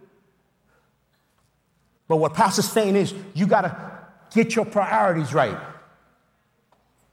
But 2.09 2.17
what 2.17 2.33
Pastor's 2.33 2.67
saying 2.67 2.95
is, 2.97 3.13
you 3.35 3.45
got 3.45 3.61
to 3.61 3.99
get 4.33 4.55
your 4.55 4.65
priorities 4.65 5.33
right. 5.33 5.57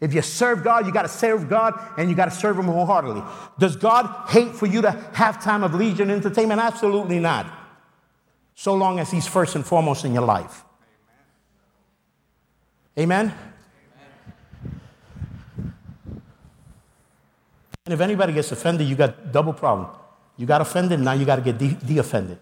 If 0.01 0.15
you 0.15 0.23
serve 0.23 0.65
God, 0.65 0.87
you 0.87 0.93
got 0.93 1.03
to 1.03 1.09
serve 1.09 1.49
God 1.49 1.79
and 1.99 2.09
you 2.09 2.17
got 2.17 2.25
to 2.25 2.31
serve 2.31 2.59
Him 2.59 2.65
wholeheartedly. 2.65 3.23
Does 3.59 3.77
God 3.77 4.29
hate 4.31 4.53
for 4.53 4.67
you 4.67 4.83
to 4.83 4.91
have 5.13 5.43
time 5.43 5.63
of 5.63 5.75
leisure 5.75 6.03
and 6.03 6.13
entertainment? 6.13 6.61
Absolutely 6.61 7.21
not. 7.21 7.47
So 8.55 8.75
long 8.75 8.99
as 8.99 9.11
He's 9.11 9.27
first 9.27 9.55
and 9.55 9.65
foremost 9.65 10.07
in 10.07 10.15
your 10.15 10.25
life. 10.25 10.65
Amen? 12.99 13.35
And 17.85 17.93
if 17.93 18.01
anybody 18.01 18.33
gets 18.33 18.51
offended, 18.51 18.89
you 18.89 18.97
got 18.97 19.31
double 19.31 19.53
problem. 19.53 19.91
You 20.39 20.47
got 20.47 20.63
offended, 20.63 21.01
now 21.01 21.13
you 21.13 21.27
got 21.27 21.37
to 21.37 21.43
get 21.43 21.59
de 21.59 21.99
offended 21.99 22.39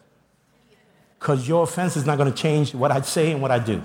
because 1.25 1.49
your 1.49 1.63
offense 1.63 1.97
is 1.97 2.05
not 2.05 2.19
going 2.19 2.31
to 2.31 2.37
change 2.37 2.75
what 2.75 2.91
I 2.91 3.01
say 3.01 3.33
and 3.33 3.41
what 3.41 3.51
I 3.51 3.59
do. 3.59 3.83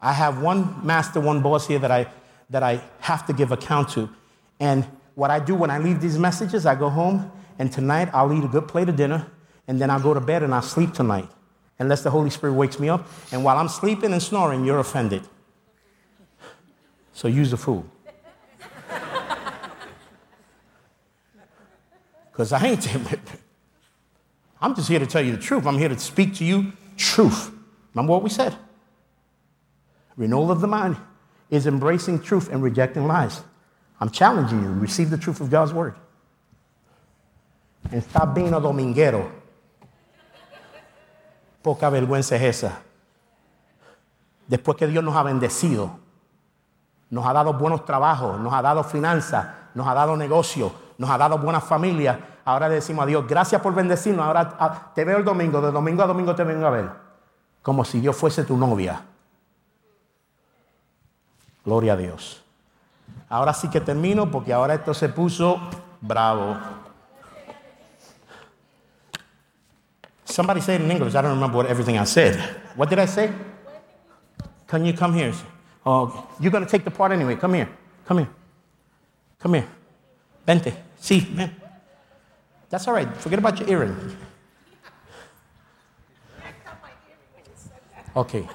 I 0.00 0.12
have 0.12 0.40
one 0.40 0.86
master, 0.86 1.18
one 1.18 1.42
boss 1.42 1.66
here 1.66 1.80
that 1.80 1.90
I, 1.90 2.06
that 2.48 2.62
I 2.62 2.80
have 3.00 3.26
to 3.26 3.32
give 3.32 3.50
account 3.50 3.88
to. 3.94 4.08
And 4.60 4.84
what 5.16 5.32
I 5.32 5.40
do 5.40 5.56
when 5.56 5.68
I 5.68 5.78
leave 5.78 6.00
these 6.00 6.16
messages, 6.16 6.64
I 6.64 6.76
go 6.76 6.90
home, 6.90 7.32
and 7.58 7.72
tonight 7.72 8.08
I'll 8.12 8.32
eat 8.32 8.44
a 8.44 8.46
good 8.46 8.68
plate 8.68 8.88
of 8.88 8.94
dinner, 8.94 9.26
and 9.66 9.80
then 9.80 9.90
I'll 9.90 9.98
go 9.98 10.14
to 10.14 10.20
bed 10.20 10.44
and 10.44 10.54
I'll 10.54 10.62
sleep 10.62 10.94
tonight, 10.94 11.28
unless 11.80 12.04
the 12.04 12.10
Holy 12.10 12.30
Spirit 12.30 12.52
wakes 12.52 12.78
me 12.78 12.88
up. 12.88 13.04
And 13.32 13.42
while 13.42 13.58
I'm 13.58 13.68
sleeping 13.68 14.12
and 14.12 14.22
snoring, 14.22 14.64
you're 14.64 14.78
offended. 14.78 15.22
So 17.14 17.26
use 17.26 17.50
the 17.50 17.56
fool. 17.56 17.84
Because 22.30 22.52
I 22.52 22.64
ain't. 22.64 22.86
I'm 24.66 24.74
just 24.74 24.88
here 24.88 24.98
to 24.98 25.06
tell 25.06 25.22
you 25.22 25.30
the 25.30 25.40
truth. 25.40 25.64
I'm 25.64 25.78
here 25.78 25.88
to 25.88 25.96
speak 25.96 26.34
to 26.34 26.44
you 26.44 26.72
truth. 26.96 27.52
Remember 27.94 28.14
what 28.14 28.24
we 28.24 28.30
said? 28.30 28.52
Renewal 30.16 30.50
of 30.50 30.60
the 30.60 30.66
mind 30.66 30.96
is 31.50 31.68
embracing 31.68 32.20
truth 32.20 32.50
and 32.50 32.60
rejecting 32.60 33.06
lies. 33.06 33.42
I'm 34.00 34.10
challenging 34.10 34.60
you. 34.64 34.70
Receive 34.70 35.08
the 35.08 35.18
truth 35.18 35.40
of 35.40 35.50
God's 35.52 35.72
word. 35.72 35.94
And 37.92 38.02
stop 38.02 38.34
being 38.34 38.52
a 38.54 38.60
dominguero. 38.60 39.30
Poca 41.62 41.88
vergüenza 41.88 42.34
es 42.34 42.42
esa. 42.42 42.82
Después 44.50 44.76
que 44.76 44.88
Dios 44.88 45.04
nos 45.04 45.14
ha 45.14 45.22
bendecido, 45.22 45.96
nos 47.08 47.24
ha 47.24 47.32
dado 47.32 47.52
buenos 47.52 47.84
trabajos, 47.84 48.40
nos 48.40 48.52
ha 48.52 48.62
dado 48.62 48.82
finanzas, 48.82 49.46
nos 49.76 49.86
ha 49.86 49.94
dado 49.94 50.16
negocios, 50.16 50.72
nos 50.98 51.08
ha 51.08 51.16
dado 51.16 51.38
buena 51.38 51.60
familia, 51.60 52.18
Ahora 52.46 52.68
decimos 52.68 53.02
a 53.02 53.06
Dios, 53.06 53.26
gracias 53.26 53.60
por 53.60 53.74
bendecirnos. 53.74 54.24
Ahora 54.24 54.54
ah, 54.60 54.92
te 54.94 55.04
veo 55.04 55.18
el 55.18 55.24
domingo, 55.24 55.60
de 55.60 55.72
domingo 55.72 56.04
a 56.04 56.06
domingo 56.06 56.32
te 56.36 56.44
vengo 56.44 56.64
a 56.64 56.70
ver. 56.70 56.88
Como 57.60 57.84
si 57.84 57.98
Dios 57.98 58.16
fuese 58.16 58.44
tu 58.44 58.56
novia. 58.56 59.02
Gloria 61.64 61.94
a 61.94 61.96
Dios. 61.96 62.44
Ahora 63.28 63.52
sí 63.52 63.68
que 63.68 63.80
termino 63.80 64.30
porque 64.30 64.52
ahora 64.52 64.74
esto 64.74 64.94
se 64.94 65.08
puso 65.08 65.60
bravo. 66.00 66.56
Somebody 70.24 70.60
said 70.60 70.80
in 70.80 70.88
English, 70.88 71.16
I 71.16 71.22
don't 71.22 71.34
remember 71.34 71.56
what 71.56 71.66
everything 71.68 71.98
I 71.98 72.06
said. 72.06 72.38
What 72.76 72.88
did 72.88 73.00
I 73.00 73.06
say? 73.06 73.32
Can 74.68 74.84
you 74.84 74.92
come 74.92 75.14
here? 75.14 75.34
Oh, 75.84 76.28
you're 76.38 76.52
going 76.52 76.64
to 76.64 76.70
take 76.70 76.84
the 76.84 76.92
part 76.92 77.10
anyway. 77.10 77.34
Come 77.34 77.54
here. 77.54 77.68
Come 78.06 78.18
here. 78.18 78.28
Come 79.40 79.54
here. 79.54 79.66
Vente. 80.46 80.72
Sí, 81.00 81.26
ven. 81.34 81.65
That's 82.68 82.86
all 82.88 82.94
right. 82.94 83.14
Forget 83.16 83.38
about 83.38 83.58
your 83.60 83.68
earring. 83.68 84.16
Okay. 88.16 88.48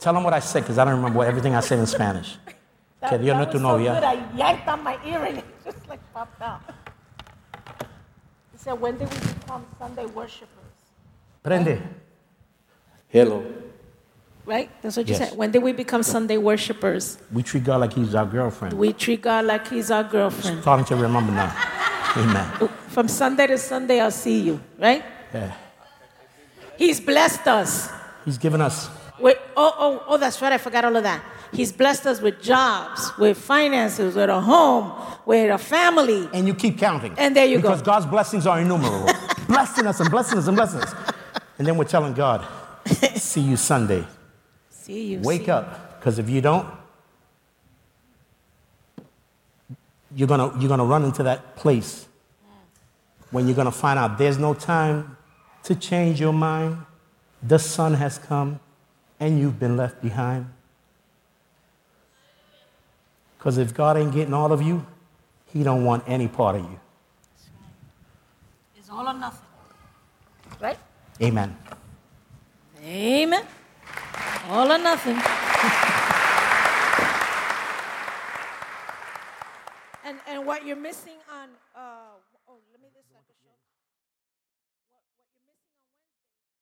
Tell 0.00 0.12
them 0.12 0.24
what 0.24 0.34
I 0.34 0.40
said 0.40 0.60
because 0.60 0.78
I 0.78 0.84
don't 0.84 0.96
remember 0.96 1.24
everything 1.24 1.54
I 1.54 1.60
said 1.60 1.78
in 1.78 1.86
Spanish. 1.86 2.36
That, 3.00 3.10
que 3.10 3.18
Dios 3.18 3.36
no 3.36 3.42
es 3.44 3.52
tu 3.52 3.58
novia. 3.58 4.00
So 4.00 4.06
I 4.06 4.36
yanked 4.36 4.68
on 4.68 4.82
my 4.82 4.98
earring. 5.04 5.36
It 5.66 5.74
just 5.74 5.88
like 5.88 6.00
popped 6.12 6.42
out. 6.42 6.62
He 8.52 8.58
said, 8.58 8.80
when 8.80 8.98
did 8.98 9.08
we 9.10 9.18
become 9.18 9.64
Sunday 9.78 10.06
worshipers? 10.06 10.48
Prende. 11.44 11.80
Hello. 13.08 13.44
Right? 14.44 14.70
That's 14.82 14.96
what 14.96 15.06
you 15.06 15.14
yes. 15.14 15.30
said. 15.30 15.38
When 15.38 15.50
did 15.50 15.62
we 15.62 15.72
become 15.72 16.02
Sunday 16.02 16.38
worshipers? 16.38 17.18
We 17.30 17.42
treat 17.42 17.64
God 17.64 17.80
like 17.80 17.92
He's 17.92 18.14
our 18.14 18.26
girlfriend. 18.26 18.74
We 18.74 18.92
treat 18.92 19.22
God 19.22 19.44
like 19.44 19.68
He's 19.68 19.90
our 19.90 20.02
girlfriend. 20.02 20.56
I'm 20.56 20.62
Starting 20.62 20.86
to 20.86 20.96
remember 20.96 21.32
now. 21.32 21.54
Amen. 22.16 22.68
From 22.88 23.08
Sunday 23.08 23.46
to 23.46 23.58
Sunday, 23.58 24.00
I'll 24.00 24.10
see 24.10 24.40
you, 24.40 24.60
right? 24.78 25.04
Yeah. 25.32 25.52
He's 26.76 27.00
blessed 27.00 27.46
us. 27.46 27.90
He's 28.24 28.38
given 28.38 28.60
us 28.60 28.90
Wait, 29.20 29.36
oh, 29.56 29.74
oh, 29.78 30.04
oh, 30.08 30.16
that's 30.16 30.40
right. 30.40 30.52
I 30.52 30.58
forgot 30.58 30.84
all 30.84 30.96
of 30.96 31.02
that. 31.02 31.22
He's 31.52 31.72
blessed 31.72 32.06
us 32.06 32.20
with 32.20 32.40
jobs, 32.40 33.12
with 33.18 33.36
finances, 33.36 34.14
with 34.14 34.30
a 34.30 34.40
home, 34.40 34.92
with 35.26 35.50
a 35.50 35.58
family. 35.58 36.28
And 36.32 36.46
you 36.46 36.54
keep 36.54 36.78
counting. 36.78 37.14
And 37.18 37.36
there 37.36 37.44
you 37.44 37.56
because 37.56 37.80
go. 37.80 37.84
Because 37.84 37.86
God's 37.86 38.06
blessings 38.06 38.46
are 38.46 38.60
innumerable. 38.60 39.12
blessing 39.46 39.86
us 39.86 40.00
and 40.00 40.10
blessing 40.10 40.38
us 40.38 40.46
and 40.46 40.56
blessing 40.56 40.80
us. 40.80 40.94
And 41.58 41.66
then 41.66 41.76
we're 41.76 41.84
telling 41.84 42.14
God, 42.14 42.46
see 43.16 43.42
you 43.42 43.56
Sunday. 43.56 44.06
See 44.70 45.12
you. 45.12 45.20
Wake 45.20 45.44
see 45.44 45.50
up. 45.50 45.98
Because 45.98 46.18
if 46.18 46.30
you 46.30 46.40
don't, 46.40 46.66
you're 50.14 50.28
going 50.28 50.60
you're 50.60 50.68
gonna 50.68 50.84
run 50.84 51.04
into 51.04 51.22
that 51.22 51.56
place 51.56 52.08
when 53.30 53.46
you're 53.46 53.54
going 53.54 53.66
to 53.66 53.72
find 53.72 53.98
out 53.98 54.18
there's 54.18 54.38
no 54.38 54.54
time 54.54 55.16
to 55.64 55.74
change 55.74 56.20
your 56.20 56.32
mind. 56.32 56.78
The 57.42 57.58
sun 57.58 57.94
has 57.94 58.18
come 58.18 58.60
and 59.18 59.38
you've 59.38 59.58
been 59.58 59.76
left 59.76 60.02
behind. 60.02 60.46
Because 63.38 63.56
if 63.56 63.72
God 63.72 63.96
ain't 63.96 64.12
getting 64.12 64.34
all 64.34 64.52
of 64.52 64.60
you, 64.60 64.84
he 65.52 65.62
don't 65.62 65.84
want 65.84 66.04
any 66.06 66.28
part 66.28 66.56
of 66.56 66.62
you. 66.62 66.80
It's 68.76 68.90
all 68.90 69.08
or 69.08 69.14
nothing. 69.14 69.46
Right? 70.60 70.78
Amen. 71.22 71.56
Amen. 72.84 73.44
All 74.48 74.70
or 74.70 74.78
nothing. 74.78 76.16
and, 80.10 80.18
and 80.26 80.46
what 80.46 80.66
you're 80.66 80.76
missing 80.76 81.18
on 81.32 81.48
uh, 81.76 82.09